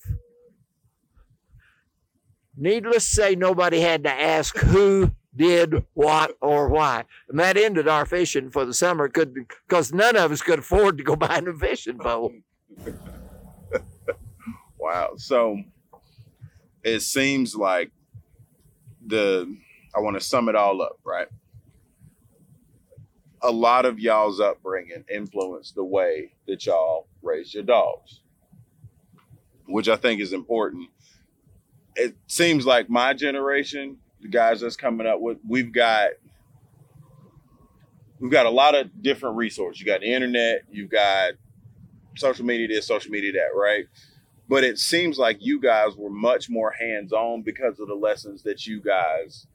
Needless 2.55 3.09
to 3.09 3.15
say, 3.15 3.35
nobody 3.35 3.81
had 3.81 4.05
to 4.05 4.11
ask 4.11 4.55
who 4.57 5.11
did 5.35 5.83
what 5.93 6.37
or 6.39 6.69
why. 6.69 7.03
And 7.27 7.37
that 7.39 7.57
ended 7.57 7.89
our 7.89 8.05
fishing 8.05 8.49
for 8.49 8.63
the 8.63 8.73
summer 8.73 9.09
because 9.09 9.91
none 9.91 10.15
of 10.15 10.31
us 10.31 10.41
could 10.41 10.59
afford 10.59 10.97
to 10.99 11.03
go 11.03 11.17
buy 11.17 11.43
a 11.45 11.53
fishing 11.53 11.97
pole. 11.97 12.31
wow. 14.83 15.13
So 15.15 15.57
it 16.83 16.99
seems 16.99 17.55
like 17.55 17.91
the 19.05 19.57
I 19.95 19.99
want 19.99 20.15
to 20.19 20.21
sum 20.21 20.49
it 20.49 20.55
all 20.55 20.81
up, 20.81 20.99
right? 21.05 21.27
A 23.41 23.51
lot 23.51 23.85
of 23.85 23.99
y'all's 23.99 24.39
upbringing 24.39 25.05
influenced 25.13 25.75
the 25.75 25.83
way 25.83 26.33
that 26.47 26.65
y'all 26.65 27.07
raise 27.21 27.53
your 27.53 27.63
dogs, 27.63 28.21
which 29.67 29.87
I 29.87 29.95
think 29.95 30.19
is 30.21 30.33
important. 30.33 30.89
It 31.95 32.15
seems 32.27 32.65
like 32.65 32.89
my 32.89 33.13
generation, 33.13 33.97
the 34.21 34.29
guys 34.29 34.61
that's 34.61 34.75
coming 34.75 35.05
up 35.05 35.19
with, 35.19 35.37
we've 35.47 35.71
got 35.71 36.11
we've 38.19 38.31
got 38.31 38.45
a 38.45 38.49
lot 38.49 38.75
of 38.75 39.01
different 39.01 39.37
resources. 39.37 39.79
You 39.79 39.85
got 39.85 40.01
the 40.01 40.11
internet, 40.11 40.63
you've 40.71 40.89
got 40.89 41.33
social 42.15 42.45
media 42.45 42.67
this, 42.67 42.87
social 42.87 43.11
media 43.11 43.33
that, 43.33 43.49
right? 43.55 43.85
But 44.47 44.63
it 44.63 44.77
seems 44.77 45.17
like 45.17 45.37
you 45.39 45.59
guys 45.59 45.95
were 45.95 46.09
much 46.09 46.49
more 46.49 46.71
hands-on 46.71 47.41
because 47.41 47.79
of 47.79 47.87
the 47.87 47.95
lessons 47.95 48.43
that 48.43 48.65
you 48.65 48.81
guys 48.81 49.47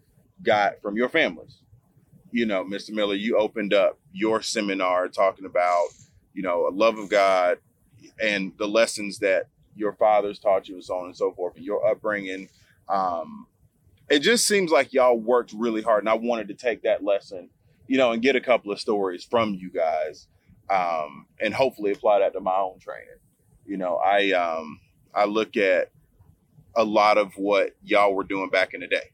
got 0.42 0.80
from 0.80 0.96
your 0.96 1.08
families. 1.08 1.58
You 2.30 2.44
know 2.44 2.62
mr 2.62 2.90
miller 2.90 3.14
you 3.14 3.38
opened 3.38 3.72
up 3.72 3.98
your 4.12 4.42
seminar 4.42 5.08
talking 5.08 5.46
about 5.46 5.86
you 6.34 6.42
know 6.42 6.68
a 6.68 6.70
love 6.70 6.98
of 6.98 7.08
god 7.08 7.56
and 8.22 8.52
the 8.58 8.68
lessons 8.68 9.18
that 9.20 9.46
your 9.74 9.94
fathers 9.94 10.38
taught 10.38 10.68
you 10.68 10.74
and 10.74 10.84
so 10.84 10.96
on 10.96 11.06
and 11.06 11.16
so 11.16 11.32
forth 11.32 11.56
and 11.56 11.64
your 11.64 11.86
upbringing. 11.86 12.48
Um, 12.88 13.46
it 14.10 14.20
just 14.20 14.46
seems 14.46 14.70
like 14.70 14.92
y'all 14.92 15.18
worked 15.18 15.52
really 15.52 15.82
hard 15.82 16.02
and 16.02 16.08
i 16.08 16.14
wanted 16.14 16.48
to 16.48 16.54
take 16.54 16.82
that 16.82 17.04
lesson 17.04 17.50
you 17.86 17.98
know 17.98 18.12
and 18.12 18.22
get 18.22 18.36
a 18.36 18.40
couple 18.40 18.72
of 18.72 18.80
stories 18.80 19.24
from 19.24 19.54
you 19.54 19.70
guys 19.70 20.26
um, 20.70 21.26
and 21.40 21.54
hopefully 21.54 21.92
apply 21.92 22.18
that 22.18 22.32
to 22.32 22.40
my 22.40 22.56
own 22.56 22.78
training 22.78 23.08
you 23.68 23.76
know, 23.76 23.96
I 23.96 24.32
um 24.32 24.80
I 25.14 25.26
look 25.26 25.56
at 25.56 25.90
a 26.74 26.84
lot 26.84 27.18
of 27.18 27.36
what 27.36 27.76
y'all 27.82 28.14
were 28.14 28.24
doing 28.24 28.48
back 28.48 28.72
in 28.72 28.80
the 28.80 28.86
day. 28.86 29.10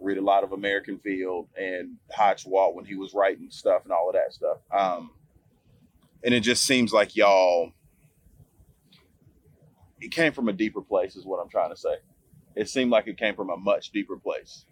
Read 0.00 0.18
a 0.18 0.22
lot 0.22 0.44
of 0.44 0.52
American 0.52 0.98
Field 0.98 1.48
and 1.58 1.96
Hodge 2.12 2.46
Walt 2.46 2.74
when 2.74 2.84
he 2.84 2.94
was 2.94 3.12
writing 3.12 3.50
stuff 3.50 3.82
and 3.84 3.92
all 3.92 4.08
of 4.08 4.14
that 4.14 4.32
stuff. 4.32 4.58
Um, 4.70 5.10
and 6.22 6.32
it 6.32 6.40
just 6.40 6.64
seems 6.64 6.92
like 6.92 7.16
y'all 7.16 7.72
it 10.00 10.12
came 10.12 10.32
from 10.32 10.48
a 10.48 10.52
deeper 10.52 10.82
place 10.82 11.16
is 11.16 11.24
what 11.24 11.40
I'm 11.42 11.48
trying 11.48 11.70
to 11.70 11.76
say. 11.76 11.96
It 12.54 12.68
seemed 12.68 12.90
like 12.90 13.08
it 13.08 13.18
came 13.18 13.34
from 13.34 13.50
a 13.50 13.56
much 13.56 13.90
deeper 13.90 14.16
place. 14.16 14.64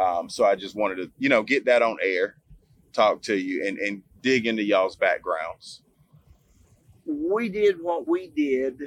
Um, 0.00 0.28
so 0.28 0.44
I 0.44 0.56
just 0.56 0.74
wanted 0.74 0.96
to, 0.96 1.10
you 1.18 1.28
know, 1.28 1.42
get 1.42 1.66
that 1.66 1.82
on 1.82 1.98
air, 2.02 2.36
talk 2.92 3.22
to 3.22 3.36
you 3.36 3.66
and, 3.66 3.78
and 3.78 4.02
dig 4.22 4.46
into 4.46 4.62
y'all's 4.62 4.96
backgrounds 4.96 5.82
we 7.06 7.48
did 7.48 7.80
what 7.80 8.06
we 8.06 8.28
did 8.28 8.80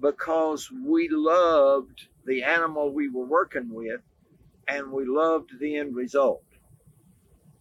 because 0.00 0.70
we 0.70 1.08
loved 1.08 2.08
the 2.26 2.42
animal 2.42 2.92
we 2.92 3.08
were 3.08 3.24
working 3.24 3.72
with 3.72 4.00
and 4.66 4.90
we 4.90 5.04
loved 5.04 5.50
the 5.58 5.76
end 5.76 5.94
result. 5.94 6.42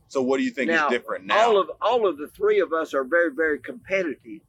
So 0.08 0.22
what 0.22 0.38
do 0.38 0.44
you 0.44 0.52
think 0.52 0.70
now, 0.70 0.88
is 0.88 0.92
different 0.92 1.26
now? 1.26 1.40
All 1.40 1.58
of 1.60 1.72
all 1.82 2.08
of 2.08 2.18
the 2.18 2.28
three 2.28 2.60
of 2.60 2.72
us 2.72 2.94
are 2.94 3.04
very, 3.04 3.32
very 3.34 3.60
competitive, 3.60 4.42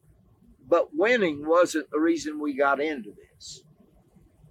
but 0.69 0.95
winning 0.95 1.47
wasn't 1.47 1.91
the 1.91 1.99
reason 1.99 2.39
we 2.39 2.55
got 2.55 2.81
into 2.81 3.13
this. 3.13 3.63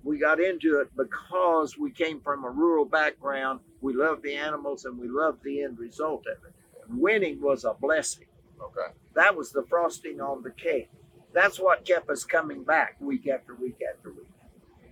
We 0.03 0.17
got 0.17 0.39
into 0.39 0.81
it 0.81 0.89
because 0.97 1.77
we 1.77 1.91
came 1.91 2.19
from 2.19 2.43
a 2.43 2.49
rural 2.49 2.85
background. 2.85 3.61
We 3.79 3.93
loved 3.93 4.23
the 4.23 4.35
animals 4.35 4.85
and 4.85 4.97
we 4.97 5.07
loved 5.07 5.43
the 5.43 5.61
end 5.63 5.79
result 5.79 6.25
of 6.27 6.43
it. 6.45 6.53
Winning 6.89 7.39
was 7.41 7.63
a 7.63 7.73
blessing. 7.73 8.25
Okay. 8.63 8.93
That 9.15 9.35
was 9.35 9.51
the 9.51 9.63
frosting 9.63 10.21
on 10.21 10.43
the 10.43 10.51
cake. 10.51 10.89
That's 11.33 11.59
what 11.59 11.85
kept 11.85 12.09
us 12.09 12.23
coming 12.23 12.63
back 12.63 12.95
week 12.99 13.27
after 13.27 13.55
week 13.55 13.79
after 13.93 14.11
week. 14.11 14.27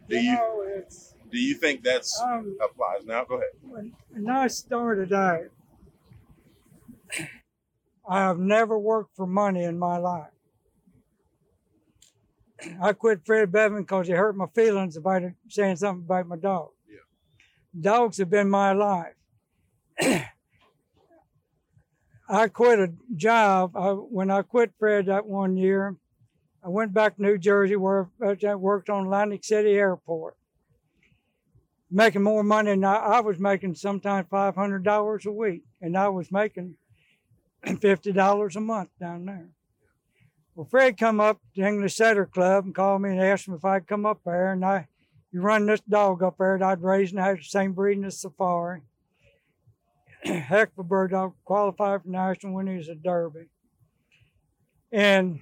Do 0.10 0.18
you, 0.18 0.32
you 0.32 0.36
know, 0.36 0.84
do 1.32 1.38
you 1.38 1.56
think 1.56 1.84
that's 1.84 2.20
um, 2.22 2.58
applies 2.62 3.06
now? 3.06 3.24
Go 3.24 3.36
ahead. 3.36 3.50
When, 3.62 3.94
when 4.10 4.30
I 4.30 4.48
started 4.48 5.14
out, 5.14 5.46
I 8.08 8.20
have 8.20 8.40
never 8.40 8.78
worked 8.78 9.16
for 9.16 9.28
money 9.28 9.64
in 9.64 9.80
my 9.80 9.98
life. 9.98 10.32
I 12.82 12.94
quit 12.94 13.26
Fred 13.26 13.52
Bevan 13.52 13.82
because 13.82 14.08
he 14.08 14.14
hurt 14.14 14.36
my 14.36 14.48
feelings 14.54 14.98
about 14.98 15.24
saying 15.48 15.78
something 15.78 16.04
about 16.04 16.28
my 16.28 16.36
dog. 16.36 16.70
Yeah. 16.90 16.98
Dogs 17.80 18.18
have 18.18 18.30
been 18.30 18.50
my 18.50 18.74
life. 18.74 19.14
I 22.32 22.48
quit 22.48 22.80
a 22.80 22.94
job. 23.14 23.76
I, 23.76 23.90
when 23.92 24.32
I 24.32 24.42
quit 24.42 24.72
Fred 24.80 25.08
that 25.08 25.26
one 25.26 25.58
year, 25.58 25.98
I 26.64 26.70
went 26.70 26.94
back 26.94 27.18
to 27.18 27.22
New 27.22 27.38
Jersey 27.38 27.76
where 27.76 28.08
uh, 28.26 28.36
I 28.48 28.56
worked 28.56 28.90
on 28.90 29.04
Atlantic 29.04 29.44
City 29.44 29.72
Airport, 29.72 30.38
making 31.90 32.24
more 32.24 32.44
money 32.44 32.72
than 32.72 32.86
I, 32.86 32.96
I 32.96 33.20
was 33.20 33.38
making 33.38 33.76
sometimes 33.76 34.30
$500 34.30 35.26
a 35.26 35.32
week, 35.32 35.64
and 35.82 35.98
I 35.98 36.08
was 36.08 36.32
making 36.32 36.76
$50 37.66 38.56
a 38.56 38.60
month 38.62 38.90
down 38.98 39.26
there. 39.26 39.50
Well, 40.56 40.68
Fred 40.72 40.98
come 40.98 41.20
up 41.20 41.42
to 41.56 41.62
English 41.62 41.96
Setter 41.96 42.26
Club 42.26 42.64
and 42.64 42.76
called 42.76 43.02
me 43.02 43.10
and 43.10 43.22
asked 43.22 43.50
me 43.50 43.56
if 43.56 43.66
I'd 43.66 43.88
come 43.88 44.06
up 44.06 44.22
there, 44.26 44.54
and 44.54 44.64
I, 44.64 44.88
you 45.34 45.42
run 45.42 45.66
this 45.66 45.82
dog 45.82 46.24
up 46.24 46.38
there 46.38 46.58
that 46.58 46.66
I'd 46.66 46.82
raised 46.82 47.14
and 47.14 47.22
had 47.22 47.40
the 47.40 47.44
same 47.44 47.74
breed 47.74 48.06
as 48.06 48.22
Safari. 48.22 48.84
heck 50.24 50.70
of 50.74 50.80
a 50.80 50.84
bird 50.84 51.12
dog, 51.12 51.34
qualified 51.46 52.04
for 52.04 52.10
national 52.10 52.54
when 52.54 52.68
he 52.68 52.78
was 52.78 52.90
a 52.90 52.96
Derby. 52.96 53.48
And 54.92 55.40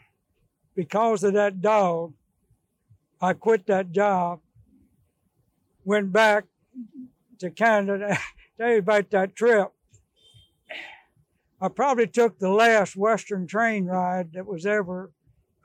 because 0.76 1.24
of 1.24 1.34
that 1.34 1.62
dog, 1.62 2.14
I 3.22 3.34
quit 3.34 3.68
that 3.68 3.92
job, 3.92 4.40
went 5.84 6.12
back 6.12 6.46
to 7.40 7.50
Canada. 7.50 8.18
You 8.62 8.80
about 8.80 9.10
that 9.12 9.38
trip. 9.38 9.72
I 11.62 11.70
probably 11.70 12.08
took 12.08 12.40
the 12.40 12.50
last 12.50 12.98
Western 12.98 13.48
train 13.48 13.86
ride 13.86 14.34
that 14.34 14.46
was 14.46 14.66
ever 14.66 15.12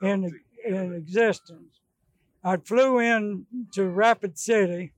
in, 0.01 0.31
in 0.65 0.93
existence. 0.93 1.81
I 2.41 2.55
flew 2.55 2.99
in 2.99 3.47
to 3.73 3.89
Rapid 3.89 4.39
City, 4.39 4.93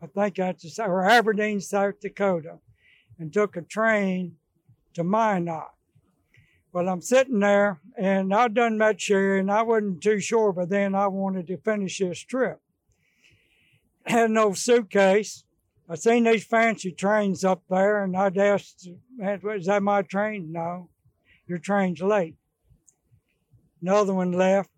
I 0.00 0.06
think 0.06 0.36
that's 0.36 0.78
or 0.78 1.04
Aberdeen, 1.04 1.60
South 1.60 1.98
Dakota 2.00 2.60
and 3.18 3.32
took 3.32 3.56
a 3.56 3.62
train 3.62 4.36
to 4.94 5.04
Minot. 5.04 5.70
Well, 6.72 6.88
I'm 6.88 7.00
sitting 7.00 7.40
there 7.40 7.80
and 7.96 8.34
I 8.34 8.48
done 8.48 8.78
met 8.78 9.00
Sherry 9.00 9.38
and 9.38 9.50
I 9.50 9.62
wasn't 9.62 10.02
too 10.02 10.18
sure, 10.18 10.52
but 10.52 10.70
then 10.70 10.94
I 10.94 11.06
wanted 11.06 11.46
to 11.48 11.56
finish 11.58 11.98
this 11.98 12.18
trip. 12.20 12.60
Had 14.06 14.32
no 14.32 14.52
suitcase. 14.54 15.44
I 15.88 15.96
seen 15.96 16.24
these 16.24 16.44
fancy 16.44 16.90
trains 16.90 17.44
up 17.44 17.62
there 17.68 18.02
and 18.02 18.16
I'd 18.16 18.38
asked, 18.38 18.88
is 18.88 19.66
that 19.66 19.82
my 19.82 20.02
train? 20.02 20.50
No, 20.50 20.88
your 21.46 21.58
train's 21.58 22.00
late. 22.00 22.36
Another 23.80 24.14
one 24.14 24.32
left. 24.32 24.70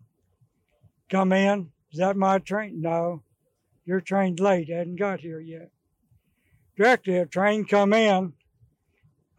Come 1.09 1.31
in. 1.31 1.71
Is 1.91 1.99
that 1.99 2.17
my 2.17 2.39
train? 2.39 2.81
No, 2.81 3.23
your 3.85 4.01
train's 4.01 4.39
late. 4.39 4.69
Hadn't 4.69 4.97
got 4.97 5.21
here 5.21 5.39
yet 5.39 5.71
directly 6.77 7.17
a 7.17 7.25
train 7.25 7.65
come 7.65 7.91
in. 7.91 8.33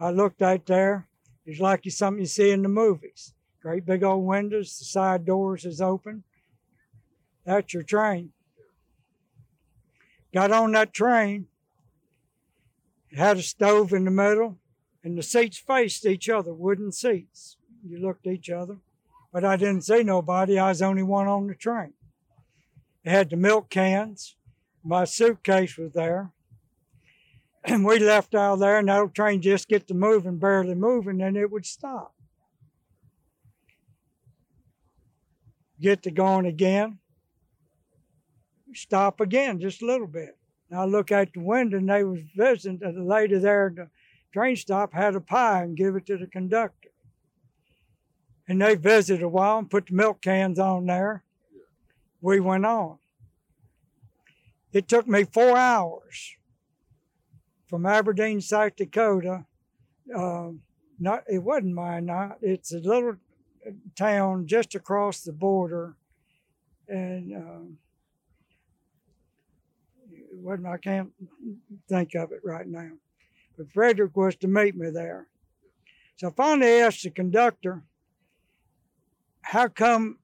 I 0.01 0.11
looked 0.11 0.43
out 0.43 0.66
there. 0.66 1.09
It's 1.47 1.61
like 1.61 1.86
it's 1.86 1.97
something 1.97 2.20
you 2.20 2.26
see 2.26 2.51
in 2.51 2.62
the 2.62 2.68
movies. 2.68 3.32
Great 3.62 3.86
big 3.86 4.03
old 4.03 4.26
windows, 4.26 4.78
the 4.78 4.84
side 4.84 5.24
doors 5.24 5.64
is 5.64 5.80
open. 5.80 6.24
That's 7.45 7.72
your 7.72 7.82
train. 7.82 8.32
Got 10.34 10.53
on 10.53 10.72
that 10.72 10.93
train. 10.93 11.47
It 13.11 13.18
had 13.18 13.39
a 13.39 13.43
stove 13.43 13.93
in 13.93 14.05
the 14.05 14.11
middle, 14.11 14.59
and 15.03 15.16
the 15.16 15.22
seats 15.22 15.57
faced 15.57 16.05
each 16.05 16.28
other, 16.28 16.53
wooden 16.53 16.93
seats. 16.93 17.57
You 17.86 17.99
looked 17.99 18.26
at 18.26 18.34
each 18.34 18.51
other, 18.51 18.76
but 19.32 19.45
I 19.45 19.57
didn't 19.57 19.84
see 19.84 20.03
nobody. 20.03 20.59
I 20.59 20.68
was 20.68 20.82
only 20.82 21.03
one 21.03 21.26
on 21.26 21.47
the 21.47 21.55
train. 21.55 21.95
It 23.05 23.11
had 23.11 23.30
the 23.30 23.36
milk 23.36 23.70
cans. 23.70 24.36
My 24.84 25.05
suitcase 25.05 25.78
was 25.78 25.93
there. 25.93 26.32
And 27.65 27.85
we 27.85 27.99
left 27.99 28.35
out 28.35 28.61
there, 28.61 28.79
and 28.79 28.89
that 28.89 29.15
train 29.15 29.43
just 29.43 29.69
get 29.69 29.89
to 29.89 29.95
moving, 29.95 30.39
barely 30.39 30.75
moving, 30.75 31.21
and 31.21 31.37
it 31.37 31.51
would 31.51 31.67
stop. 31.67 32.15
Get 35.81 36.03
to 36.05 36.11
going 36.11 36.47
again. 36.47 36.99
Stop 38.75 39.21
again, 39.21 39.61
just 39.61 39.83
a 39.83 39.87
little 39.87 40.07
bit. 40.07 40.37
And 40.71 40.79
I 40.79 40.85
look 40.85 41.13
out 41.13 41.33
the 41.33 41.41
window, 41.41 41.79
and 41.79 41.89
they 41.89 42.05
was 42.05 42.21
visiting. 42.37 42.79
The 42.79 43.03
lady 43.03 43.39
there 43.39 43.69
at 43.69 43.77
the 43.77 43.89
train 44.33 44.57
stop 44.57 44.93
had 44.93 45.15
a 45.15 45.21
pie 45.21 45.63
and 45.63 45.77
give 45.77 45.97
it 45.97 46.07
to 46.07 46.17
the 46.17 46.27
conductor. 46.27 46.91
And 48.47 48.63
they 48.63 48.77
visited 48.77 49.23
a 49.23 49.29
while 49.29 49.59
and 49.59 49.71
put 49.71 49.87
the 49.87 49.95
milk 49.95 50.23
cans 50.23 50.59
on 50.59 50.87
there. 50.87 51.23
We 52.21 52.41
went 52.41 52.67
on. 52.67 52.99
It 54.73 54.89
took 54.89 55.07
me 55.07 55.25
four 55.25 55.57
hours 55.57 56.38
from 57.69 57.87
Aberdeen, 57.87 58.41
South 58.41 58.77
Dakota. 58.77 59.45
Uh, 60.14 60.51
not 60.99 61.23
it 61.29 61.39
wasn't 61.39 61.75
Minot. 61.75 62.39
It's 62.43 62.73
a 62.73 62.79
little 62.79 63.16
town 63.95 64.47
just 64.47 64.75
across 64.75 65.21
the 65.21 65.33
border, 65.33 65.95
and 66.89 67.35
um, 67.35 67.79
it 70.11 70.25
wasn't. 70.33 70.66
I 70.66 70.79
can't 70.79 71.12
think 71.89 72.14
of 72.14 72.33
it 72.33 72.41
right 72.43 72.66
now. 72.66 72.91
But 73.57 73.71
Frederick 73.73 74.16
was 74.16 74.37
to 74.37 74.49
meet 74.49 74.77
me 74.77 74.91
there. 74.91 75.29
So 76.16 76.29
I 76.29 76.31
finally 76.31 76.81
asked 76.81 77.03
the 77.03 77.11
conductor, 77.11 77.83
"How 79.43 79.69
come 79.69 80.19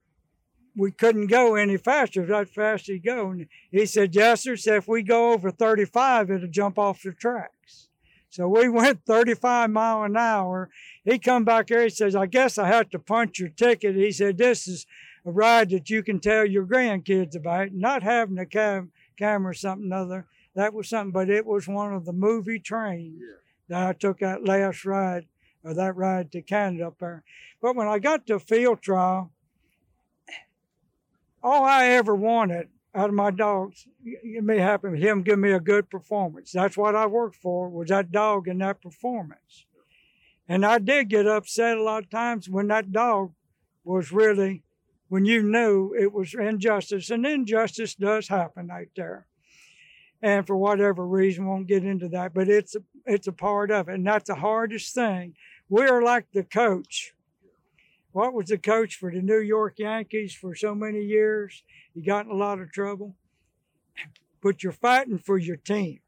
we 0.77 0.91
couldn't 0.91 1.29
go 1.29 1.55
any 1.55 1.77
faster. 1.77 2.27
That 2.27 2.49
fast 2.49 2.87
he'd 2.87 3.05
go. 3.05 3.31
And 3.31 3.47
he 3.71 3.87
said, 3.87 4.15
Yes, 4.15 4.43
sir. 4.43 4.57
Said 4.57 4.79
if 4.79 4.89
we 4.89 5.03
go 5.03 5.33
over 5.33 5.51
35, 5.51 6.31
it'll 6.31 6.49
jump 6.49 6.79
off 6.79 7.03
the 7.03 7.13
tracks. 7.13 7.89
So 8.31 8.49
we 8.49 8.69
went 8.71 9.05
35 9.07 9.71
mile 9.71 10.03
an 10.03 10.17
hour. 10.17 10.71
He 11.05 11.19
come 11.19 11.45
back 11.45 11.69
here. 11.69 11.85
He 11.85 11.91
says, 11.91 12.17
I 12.17 12.27
guess 12.27 12.59
I 12.59 12.67
have 12.67 12.91
to 12.91 12.99
punch 12.99 13.39
your 13.39 13.51
ticket. 13.51 13.95
He 13.95 14.11
said, 14.11 14.39
This 14.39 14.67
is 14.67 14.87
a 15.25 15.31
ride 15.31 15.71
that 15.71 15.91
you 15.91 16.03
can 16.03 16.21
tell 16.21 16.45
your 16.45 16.67
grandkids 16.67 17.37
about. 17.37 17.73
Not 17.73 18.03
having 18.03 18.39
a 18.39 18.47
cam- 18.47 18.91
camera 19.17 19.51
or 19.51 19.55
something 19.55 19.93
other. 19.93 20.27
That 20.55 20.75
was 20.75 20.89
something, 20.89 21.13
but 21.13 21.31
it 21.31 21.47
was 21.47 21.67
one 21.67 21.95
of 21.95 22.05
the 22.05 22.13
movie 22.13 22.61
trains 22.61 23.21
yeah. 23.21 23.37
that 23.69 23.89
I 23.89 23.93
took 23.93 24.21
that 24.21 24.45
last 24.45 24.85
ride 24.85 25.27
or 25.65 25.75
that 25.75 25.97
ride 25.97 26.31
to 26.33 26.43
Canada 26.43 26.89
up 26.89 26.99
there. 26.99 27.25
But 27.61 27.75
when 27.75 27.89
I 27.89 27.99
got 27.99 28.27
to 28.27 28.39
field 28.39 28.83
trial, 28.83 29.33
all 31.45 31.65
I 31.65 31.89
ever 31.89 32.15
wanted 32.15 32.69
out 32.95 33.11
of 33.11 33.15
my 33.15 33.31
dogs, 33.31 33.87
it 34.03 34.43
may 34.43 34.59
happen 34.59 34.97
him 34.97 35.23
give 35.23 35.39
me 35.39 35.53
a 35.53 35.61
good 35.61 35.91
performance. 35.91 36.53
That's 36.53 36.77
what 36.77 36.97
I 36.97 37.07
worked 37.07 37.37
for 37.37 37.69
was 37.69 37.89
that 37.89 38.11
dog 38.11 38.49
and 38.49 38.61
that 38.63 38.81
performance. 38.81 39.67
And 40.49 40.65
I 40.65 40.79
did 40.79 41.11
get 41.11 41.27
upset 41.27 41.77
a 41.77 41.83
lot 41.83 42.05
of 42.05 42.11
times 42.11 42.49
when 42.49 42.69
that 42.69 42.93
dog 42.93 43.33
was 43.85 44.11
really, 44.11 44.63
when 45.09 45.27
you 45.27 45.43
knew 45.43 45.95
it 45.99 46.13
was 46.13 46.35
injustice, 46.35 47.11
and 47.11 47.27
injustice 47.27 47.95
does 47.95 48.29
happen 48.29 48.71
out 48.71 48.87
there. 48.97 49.27
And 50.23 50.47
for 50.47 50.57
whatever 50.57 51.07
reason, 51.07 51.47
won't 51.47 51.67
get 51.67 51.85
into 51.85 52.09
that, 52.11 52.33
but 52.33 52.49
it's 52.49 52.75
a, 52.75 52.83
it's 53.05 53.27
a 53.27 53.33
part 53.33 53.71
of 53.71 53.89
it, 53.89 53.95
and 53.95 54.07
that's 54.07 54.29
the 54.29 54.37
hardest 54.37 54.95
thing. 54.95 55.35
We're 55.69 56.03
like 56.03 56.27
the 56.33 56.45
coach 56.45 57.13
what 58.15 58.33
was 58.33 58.47
the 58.47 58.59
coach 58.59 58.95
for 58.95 59.11
the 59.11 59.21
New 59.21 59.41
York 59.41 59.75
Yankees 59.77 60.33
for 60.33 60.55
so 60.55 60.73
many 60.73 61.01
years? 61.01 61.65
He 61.95 62.01
got 62.01 62.27
in 62.27 62.31
a 62.31 62.37
lot 62.37 62.61
of 62.61 62.71
trouble. 62.71 63.17
But 64.41 64.63
you're 64.63 64.73
fighting 64.73 65.19
for 65.19 65.37
your 65.37 65.57
team. 65.57 65.99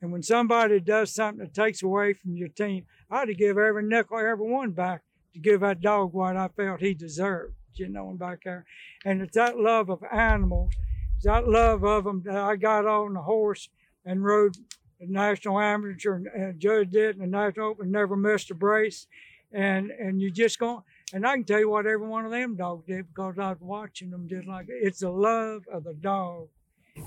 And 0.00 0.12
when 0.12 0.22
somebody 0.22 0.78
does 0.78 1.12
something 1.12 1.44
that 1.44 1.52
takes 1.52 1.82
away 1.82 2.12
from 2.12 2.36
your 2.36 2.46
team, 2.46 2.86
I 3.10 3.20
had 3.20 3.24
to 3.24 3.34
give 3.34 3.58
every 3.58 3.82
nickel, 3.82 4.18
every 4.18 4.48
one 4.48 4.70
back 4.70 5.02
to 5.32 5.40
give 5.40 5.62
that 5.62 5.80
dog 5.80 6.12
what 6.12 6.36
I 6.36 6.46
felt 6.46 6.80
he 6.80 6.94
deserved, 6.94 7.54
you 7.74 7.88
know, 7.88 8.10
and 8.10 8.18
back 8.20 8.44
there. 8.44 8.64
And 9.04 9.20
it's 9.20 9.34
that 9.34 9.58
love 9.58 9.90
of 9.90 10.04
animals, 10.12 10.74
it's 11.16 11.24
that 11.24 11.48
love 11.48 11.82
of 11.82 12.04
them 12.04 12.22
that 12.26 12.36
I 12.36 12.54
got 12.54 12.86
on 12.86 13.14
the 13.14 13.22
horse 13.22 13.68
and 14.04 14.24
rode 14.24 14.54
the 15.00 15.08
national 15.08 15.58
amateur 15.58 16.20
and 16.32 16.60
judged 16.60 16.94
it 16.94 17.16
and 17.16 17.24
the 17.24 17.26
national 17.26 17.70
open, 17.70 17.90
never 17.90 18.14
missed 18.14 18.52
a 18.52 18.54
brace. 18.54 19.08
And 19.52 19.90
and 19.90 20.20
you 20.20 20.30
just 20.30 20.60
go 20.60 20.84
and 21.12 21.26
I 21.26 21.34
can 21.34 21.44
tell 21.44 21.60
you 21.60 21.70
what 21.70 21.86
every 21.86 22.06
one 22.06 22.24
of 22.24 22.32
them 22.32 22.56
dogs 22.56 22.86
did 22.86 23.06
because 23.08 23.38
I 23.38 23.50
was 23.50 23.60
watching 23.60 24.10
them 24.10 24.28
just 24.28 24.46
like 24.46 24.66
it's 24.68 25.00
the 25.00 25.10
love 25.10 25.62
of 25.72 25.84
the 25.84 25.94
dog 25.94 26.48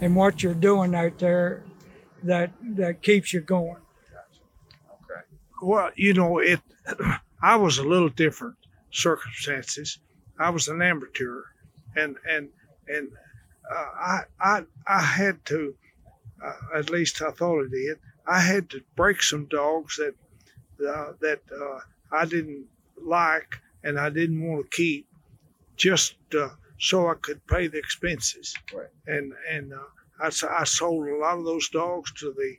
and 0.02 0.16
what 0.16 0.42
you're 0.42 0.54
doing 0.54 0.96
out 0.96 1.18
there 1.20 1.64
that 2.24 2.52
that 2.76 3.02
keeps 3.02 3.34
you 3.34 3.42
going. 3.42 3.82
Okay. 4.92 5.22
Well, 5.62 5.92
you 5.96 6.14
know, 6.14 6.40
it 6.40 6.60
I 7.42 7.56
was 7.56 7.78
a 7.78 7.84
little 7.84 8.10
different 8.10 8.56
circumstances. 8.92 10.00
I 10.40 10.50
was 10.50 10.68
an 10.68 10.82
amateur 10.82 11.44
and 11.96 12.16
and 12.30 12.50
and 12.88 13.10
uh, 13.70 13.86
I 14.00 14.22
I 14.40 14.64
I 14.88 15.02
had 15.02 15.44
to 15.46 15.76
uh, 16.44 16.78
at 16.78 16.90
least 16.90 17.22
I 17.22 17.32
thought 17.32 17.66
I 17.66 17.70
did. 17.70 18.00
I 18.26 18.40
had 18.40 18.70
to 18.70 18.82
break 18.96 19.22
some 19.22 19.46
dogs 19.46 19.98
that 19.98 20.16
uh, 20.88 21.14
that 21.20 21.42
uh, 21.52 21.80
I 22.12 22.26
didn't 22.26 22.66
like 23.02 23.60
and 23.84 24.00
I 24.00 24.10
didn't 24.10 24.48
want 24.48 24.70
to 24.70 24.76
keep 24.76 25.08
just 25.76 26.16
uh, 26.38 26.50
so 26.80 27.10
I 27.10 27.16
could 27.16 27.46
pay 27.48 27.68
the 27.68 27.78
expenses. 27.78 28.54
Right. 28.74 28.88
And 29.08 29.34
and 29.50 29.74
uh, 29.74 29.78
I, 30.22 30.28
I 30.28 30.64
sold 30.64 31.08
a 31.08 31.16
lot 31.16 31.38
of 31.38 31.46
those 31.46 31.70
dogs 31.70 32.12
to 32.14 32.34
the 32.34 32.56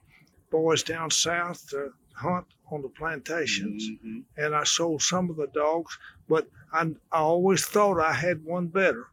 boys 0.51 0.83
down 0.83 1.11
south 1.11 1.69
to 1.71 1.91
hunt 2.15 2.47
on 2.71 2.83
the 2.83 2.89
plantations, 2.89 3.89
mm-hmm. 3.89 4.21
and 4.37 4.55
I 4.55 4.65
sold 4.65 5.03
some 5.03 5.31
of 5.31 5.37
the 5.37 5.49
dogs, 5.49 5.97
but 6.29 6.49
I, 6.73 6.83
I 7.11 7.19
always 7.19 7.65
thought 7.65 8.01
I 8.01 8.13
had 8.13 8.45
one 8.45 8.69
better 8.69 9.07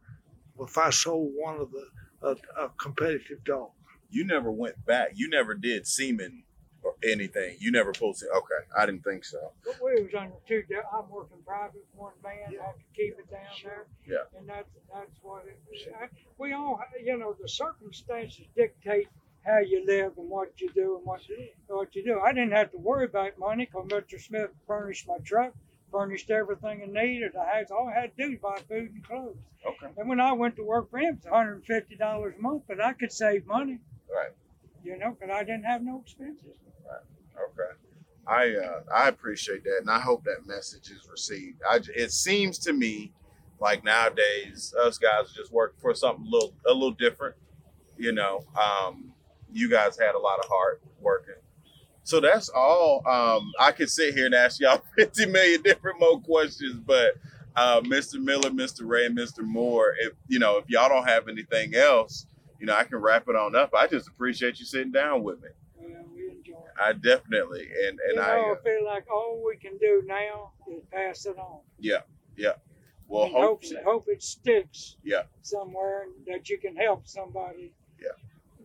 if 0.60 0.78
I 0.78 0.90
sold 0.90 1.32
one 1.34 1.60
of 1.60 1.70
the 1.70 1.86
a, 2.22 2.64
a 2.64 2.68
competitive 2.78 3.44
dog. 3.44 3.70
You 4.10 4.24
never 4.24 4.50
went 4.50 4.84
back. 4.86 5.10
You 5.14 5.28
never 5.28 5.54
did 5.54 5.86
semen 5.86 6.44
or 6.82 6.94
anything. 7.04 7.56
You 7.58 7.70
never 7.70 7.92
posted. 7.92 8.28
Okay, 8.30 8.66
I 8.76 8.86
didn't 8.86 9.04
think 9.04 9.24
so. 9.24 9.52
But 9.64 9.76
we 9.82 10.02
was 10.02 10.14
under 10.14 10.36
two. 10.46 10.62
I'm 10.92 11.08
working 11.10 11.38
private, 11.46 11.84
one 11.94 12.12
man. 12.22 12.34
Yeah. 12.50 12.60
I 12.60 12.66
have 12.66 12.76
to 12.76 12.84
keep 12.94 13.18
it 13.18 13.30
down 13.30 13.40
there. 13.64 13.86
Yeah. 14.06 14.38
And 14.38 14.48
that's 14.48 14.68
that's 14.92 15.18
what 15.22 15.44
it. 15.46 15.94
I, 16.00 16.08
we 16.38 16.52
all, 16.52 16.80
you 17.02 17.18
know, 17.18 17.34
the 17.40 17.48
circumstances 17.48 18.46
dictate 18.56 19.08
how 19.44 19.58
you 19.58 19.84
live 19.86 20.12
and 20.18 20.28
what 20.28 20.60
you 20.60 20.70
do 20.74 20.96
and 20.96 21.06
what 21.06 21.20
what 21.68 21.94
you 21.94 22.04
do. 22.04 22.20
I 22.20 22.32
didn't 22.32 22.52
have 22.52 22.70
to 22.72 22.78
worry 22.78 23.06
about 23.06 23.38
money 23.38 23.66
because 23.66 23.88
Mr. 23.88 24.20
Smith 24.20 24.50
furnished 24.66 25.06
my 25.08 25.18
truck, 25.24 25.54
furnished 25.90 26.30
everything 26.30 26.82
I 26.82 27.04
needed. 27.04 27.32
I 27.36 27.58
had 27.58 27.70
all 27.70 27.88
I 27.88 28.00
had 28.00 28.16
to 28.16 28.24
do 28.24 28.30
was 28.30 28.40
buy 28.40 28.62
food 28.68 28.90
and 28.92 29.04
clothes. 29.04 29.36
Okay. 29.66 29.92
And 29.96 30.08
when 30.08 30.20
I 30.20 30.32
went 30.32 30.56
to 30.56 30.64
work 30.64 30.90
for 30.90 30.98
him, 30.98 31.14
it's 31.16 31.24
150 31.24 31.96
dollars 31.96 32.34
a 32.38 32.42
month, 32.42 32.64
but 32.68 32.80
I 32.82 32.92
could 32.92 33.12
save 33.12 33.46
money. 33.46 33.78
Right. 34.08 34.32
You 34.82 34.98
know, 34.98 35.16
because 35.18 35.34
I 35.34 35.44
didn't 35.44 35.64
have 35.64 35.82
no 35.82 36.00
expenses. 36.00 36.56
Okay. 37.36 37.72
I 38.26 38.54
uh, 38.56 38.80
I 38.94 39.08
appreciate 39.08 39.64
that, 39.64 39.78
and 39.80 39.90
I 39.90 40.00
hope 40.00 40.24
that 40.24 40.46
message 40.46 40.90
is 40.90 41.08
received. 41.10 41.62
I, 41.68 41.80
it 41.96 42.12
seems 42.12 42.58
to 42.60 42.72
me 42.72 43.12
like 43.60 43.84
nowadays 43.84 44.74
us 44.80 44.98
guys 44.98 45.32
just 45.34 45.52
work 45.52 45.74
for 45.80 45.94
something 45.94 46.26
a 46.26 46.30
little 46.30 46.54
a 46.66 46.72
little 46.72 46.92
different. 46.92 47.36
You 47.96 48.12
know, 48.12 48.44
um, 48.60 49.12
you 49.52 49.70
guys 49.70 49.98
had 49.98 50.14
a 50.14 50.18
lot 50.18 50.38
of 50.40 50.48
heart 50.48 50.82
working. 51.00 51.34
So 52.04 52.20
that's 52.20 52.48
all. 52.50 53.02
Um, 53.06 53.50
I 53.58 53.72
could 53.72 53.90
sit 53.90 54.14
here 54.14 54.26
and 54.26 54.34
ask 54.34 54.60
y'all 54.60 54.82
50 54.96 55.26
million 55.26 55.62
different 55.62 55.98
more 55.98 56.20
questions, 56.20 56.80
but 56.86 57.14
uh, 57.56 57.80
Mr. 57.82 58.20
Miller, 58.20 58.50
Mr. 58.50 58.80
Ray, 58.82 59.08
Mr. 59.08 59.40
Moore, 59.42 59.94
if 60.00 60.12
you 60.28 60.38
know, 60.38 60.58
if 60.58 60.64
y'all 60.68 60.88
don't 60.88 61.08
have 61.08 61.28
anything 61.28 61.74
else, 61.74 62.26
you 62.58 62.66
know, 62.66 62.74
I 62.74 62.84
can 62.84 62.98
wrap 62.98 63.28
it 63.28 63.36
on 63.36 63.54
up. 63.54 63.72
I 63.76 63.86
just 63.86 64.08
appreciate 64.08 64.58
you 64.58 64.64
sitting 64.64 64.92
down 64.92 65.22
with 65.22 65.40
me. 65.42 65.48
We 66.14 66.30
enjoy. 66.30 66.54
I 66.80 66.92
definitely 66.92 67.68
and 67.86 67.98
and 68.00 68.10
you 68.10 68.16
know, 68.16 68.22
I, 68.22 68.52
uh, 68.52 68.56
feel 68.62 68.84
like 68.84 69.06
all 69.10 69.42
we 69.44 69.56
can 69.56 69.78
do 69.78 70.02
now 70.06 70.52
is 70.70 70.82
pass 70.92 71.26
it 71.26 71.38
on. 71.38 71.60
Yeah, 71.78 72.02
yeah. 72.36 72.54
Well, 73.06 73.24
and 73.24 73.34
hope 73.34 73.62
hope 73.84 74.06
it 74.08 74.22
sticks. 74.22 74.96
Yeah. 75.02 75.22
Somewhere 75.42 76.06
that 76.26 76.48
you 76.50 76.58
can 76.58 76.76
help 76.76 77.06
somebody. 77.06 77.72
Yeah. 78.00 78.08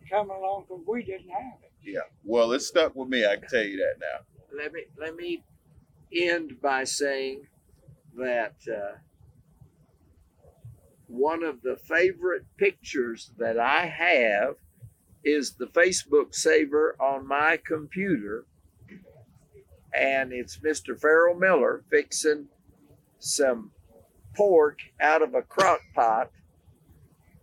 Come 0.09 0.29
along 0.29 0.65
because 0.67 0.83
we 0.85 1.03
didn't 1.03 1.29
have 1.29 1.59
it. 1.63 1.71
Yeah. 1.81 2.01
Well, 2.23 2.51
it 2.51 2.61
stuck 2.61 2.95
with 2.95 3.09
me. 3.09 3.25
I 3.25 3.37
can 3.37 3.47
tell 3.47 3.63
you 3.63 3.77
that 3.77 3.95
now. 3.99 4.57
Let 4.57 4.73
me 4.73 4.83
let 4.97 5.15
me 5.15 5.43
end 6.13 6.59
by 6.61 6.83
saying 6.83 7.47
that 8.17 8.55
uh, 8.69 8.97
one 11.13 11.43
of 11.43 11.61
the 11.61 11.77
favorite 11.77 12.43
pictures 12.57 13.31
that 13.37 13.59
I 13.59 13.85
have 13.85 14.55
is 15.23 15.53
the 15.53 15.67
Facebook 15.67 16.33
saver 16.33 16.95
on 16.99 17.27
my 17.27 17.57
computer. 17.63 18.45
and 19.93 20.33
it's 20.33 20.57
Mr. 20.57 20.99
Ferrel 20.99 21.35
Miller 21.35 21.83
fixing 21.91 22.47
some 23.19 23.69
pork 24.35 24.79
out 24.99 25.21
of 25.21 25.35
a 25.35 25.43
crock 25.43 25.81
pot 25.93 26.31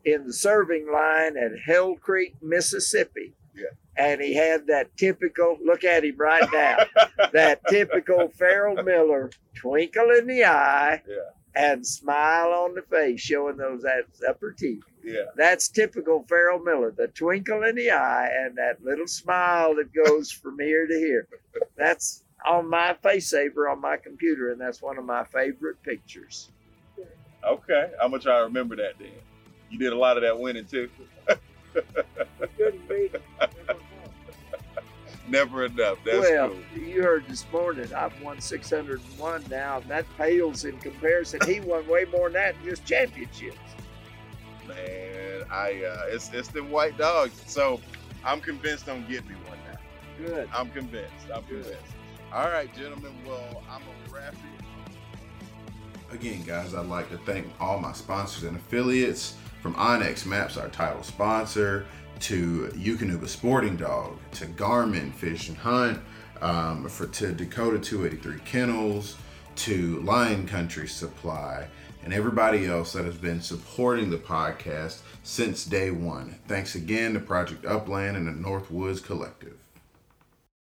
in 0.05 0.27
the 0.27 0.33
serving 0.33 0.91
line 0.93 1.37
at 1.37 1.53
Hell 1.65 1.95
Creek, 1.95 2.35
Mississippi. 2.43 3.35
Yeah. 3.55 3.67
And 3.97 4.21
he 4.21 4.35
had 4.35 4.67
that 4.67 4.97
typical 4.97 5.59
look 5.65 5.85
at 5.85 6.05
him 6.05 6.17
right 6.17 6.49
now, 6.53 6.79
that 7.33 7.61
typical 7.69 8.29
Ferrel 8.37 8.83
Miller 8.83 9.31
twinkle 9.55 10.11
in 10.19 10.27
the 10.27 10.45
eye 10.45 11.03
Yeah. 11.07 11.17
And 11.55 11.85
smile 11.85 12.53
on 12.53 12.75
the 12.75 12.83
face, 12.83 13.21
showing 13.21 13.57
those 13.57 13.83
that 13.83 14.05
upper 14.29 14.53
teeth. 14.53 14.85
Yeah. 15.03 15.25
That's 15.37 15.69
typical 15.69 16.25
Ferrel 16.29 16.61
Miller, 16.61 16.93
the 16.97 17.09
twinkle 17.09 17.65
in 17.65 17.75
the 17.75 17.91
eye 17.91 18.29
and 18.33 18.57
that 18.57 18.85
little 18.85 19.09
smile 19.09 19.75
that 19.77 19.93
goes 19.93 20.31
from 20.43 20.59
here 20.59 20.87
to 20.87 20.95
here. 20.95 21.27
That's 21.77 22.23
on 22.47 22.69
my 22.69 22.95
face 23.03 23.29
saver 23.29 23.69
on 23.69 23.81
my 23.81 23.97
computer, 23.97 24.53
and 24.53 24.61
that's 24.61 24.81
one 24.81 24.99
of 24.99 25.05
my 25.05 25.25
favorite 25.25 25.83
pictures. 25.83 26.51
Okay. 27.45 27.91
I'm 28.01 28.11
gonna 28.11 28.23
try 28.23 28.39
to 28.39 28.45
remember 28.45 28.77
that 28.77 28.99
then. 28.99 29.09
You 29.71 29.79
did 29.79 29.93
a 29.93 29.97
lot 29.97 30.17
of 30.17 30.23
that 30.23 30.39
winning 30.39 30.67
too. 30.67 30.89
Couldn't 35.31 35.49
beat 35.49 35.57
him. 35.57 35.73
Never 35.73 35.85
enough. 35.85 35.99
That's 36.05 36.21
well, 36.21 36.49
cool. 36.51 36.83
you 36.83 37.03
heard 37.03 37.27
this 37.29 37.47
morning, 37.53 37.93
I've 37.95 38.21
won 38.23 38.41
601 38.41 39.45
now, 39.51 39.79
and 39.79 39.91
that 39.91 40.07
pales 40.17 40.65
in 40.65 40.79
comparison. 40.79 41.41
He 41.47 41.61
won 41.61 41.87
way 41.89 42.05
more 42.13 42.31
than 42.31 42.35
that 42.35 42.55
in 42.63 42.71
just 42.71 42.85
championships. 42.85 43.59
Man, 44.69 45.43
I 45.51 45.83
uh 45.85 46.05
it's 46.09 46.31
it's 46.33 46.49
the 46.49 46.63
white 46.63 46.97
dogs. 46.97 47.43
So 47.47 47.81
I'm 48.25 48.41
convinced 48.41 48.89
I'm 48.89 49.07
getting 49.09 49.29
me 49.31 49.35
one 49.49 49.59
now. 49.69 49.79
Good. 50.25 50.49
I'm 50.55 50.71
convinced. 50.71 51.11
I'm 51.35 51.43
Good. 51.43 51.63
convinced. 51.65 51.95
All 52.33 52.49
right, 52.49 52.73
gentlemen. 52.75 53.13
Well, 53.27 53.63
I'm 53.69 53.81
gonna 53.81 54.15
wrap 54.15 54.35
it. 54.35 56.15
Again, 56.15 56.43
guys, 56.43 56.75
I'd 56.75 56.87
like 56.87 57.09
to 57.11 57.19
thank 57.19 57.47
all 57.61 57.79
my 57.79 57.93
sponsors 57.93 58.45
and 58.45 58.57
affiliates 58.57 59.37
from 59.61 59.75
onX 59.75 60.27
Maps, 60.27 60.57
our 60.57 60.69
title 60.69 61.03
sponsor, 61.03 61.87
to 62.21 62.71
Eukanuba 62.77 63.29
Sporting 63.29 63.77
Dog, 63.77 64.19
to 64.33 64.47
Garmin 64.47 65.13
Fish 65.13 65.49
and 65.49 65.59
Hunt, 65.59 66.01
um, 66.41 66.89
for 66.89 67.07
to 67.07 67.33
Dakota 67.33 67.79
283 67.79 68.39
Kennels, 68.45 69.17
to 69.57 70.01
Lion 70.01 70.47
Country 70.47 70.89
Supply, 70.89 71.67
and 72.05 72.15
everybody 72.15 72.67
else 72.67 72.93
that 72.95 73.05
has 73.05 73.17
been 73.17 73.41
supporting 73.43 74.11
the 74.11 74.17
podcast 74.17 75.01
since 75.23 75.65
day 75.65 75.91
one. 75.91 76.37
Thanks 76.49 76.75
again 76.75 77.15
to 77.15 77.21
Project 77.21 77.67
Upland 77.67 78.17
and 78.17 78.27
the 78.27 78.33
Northwoods 78.33 79.05
Collective. 79.05 79.60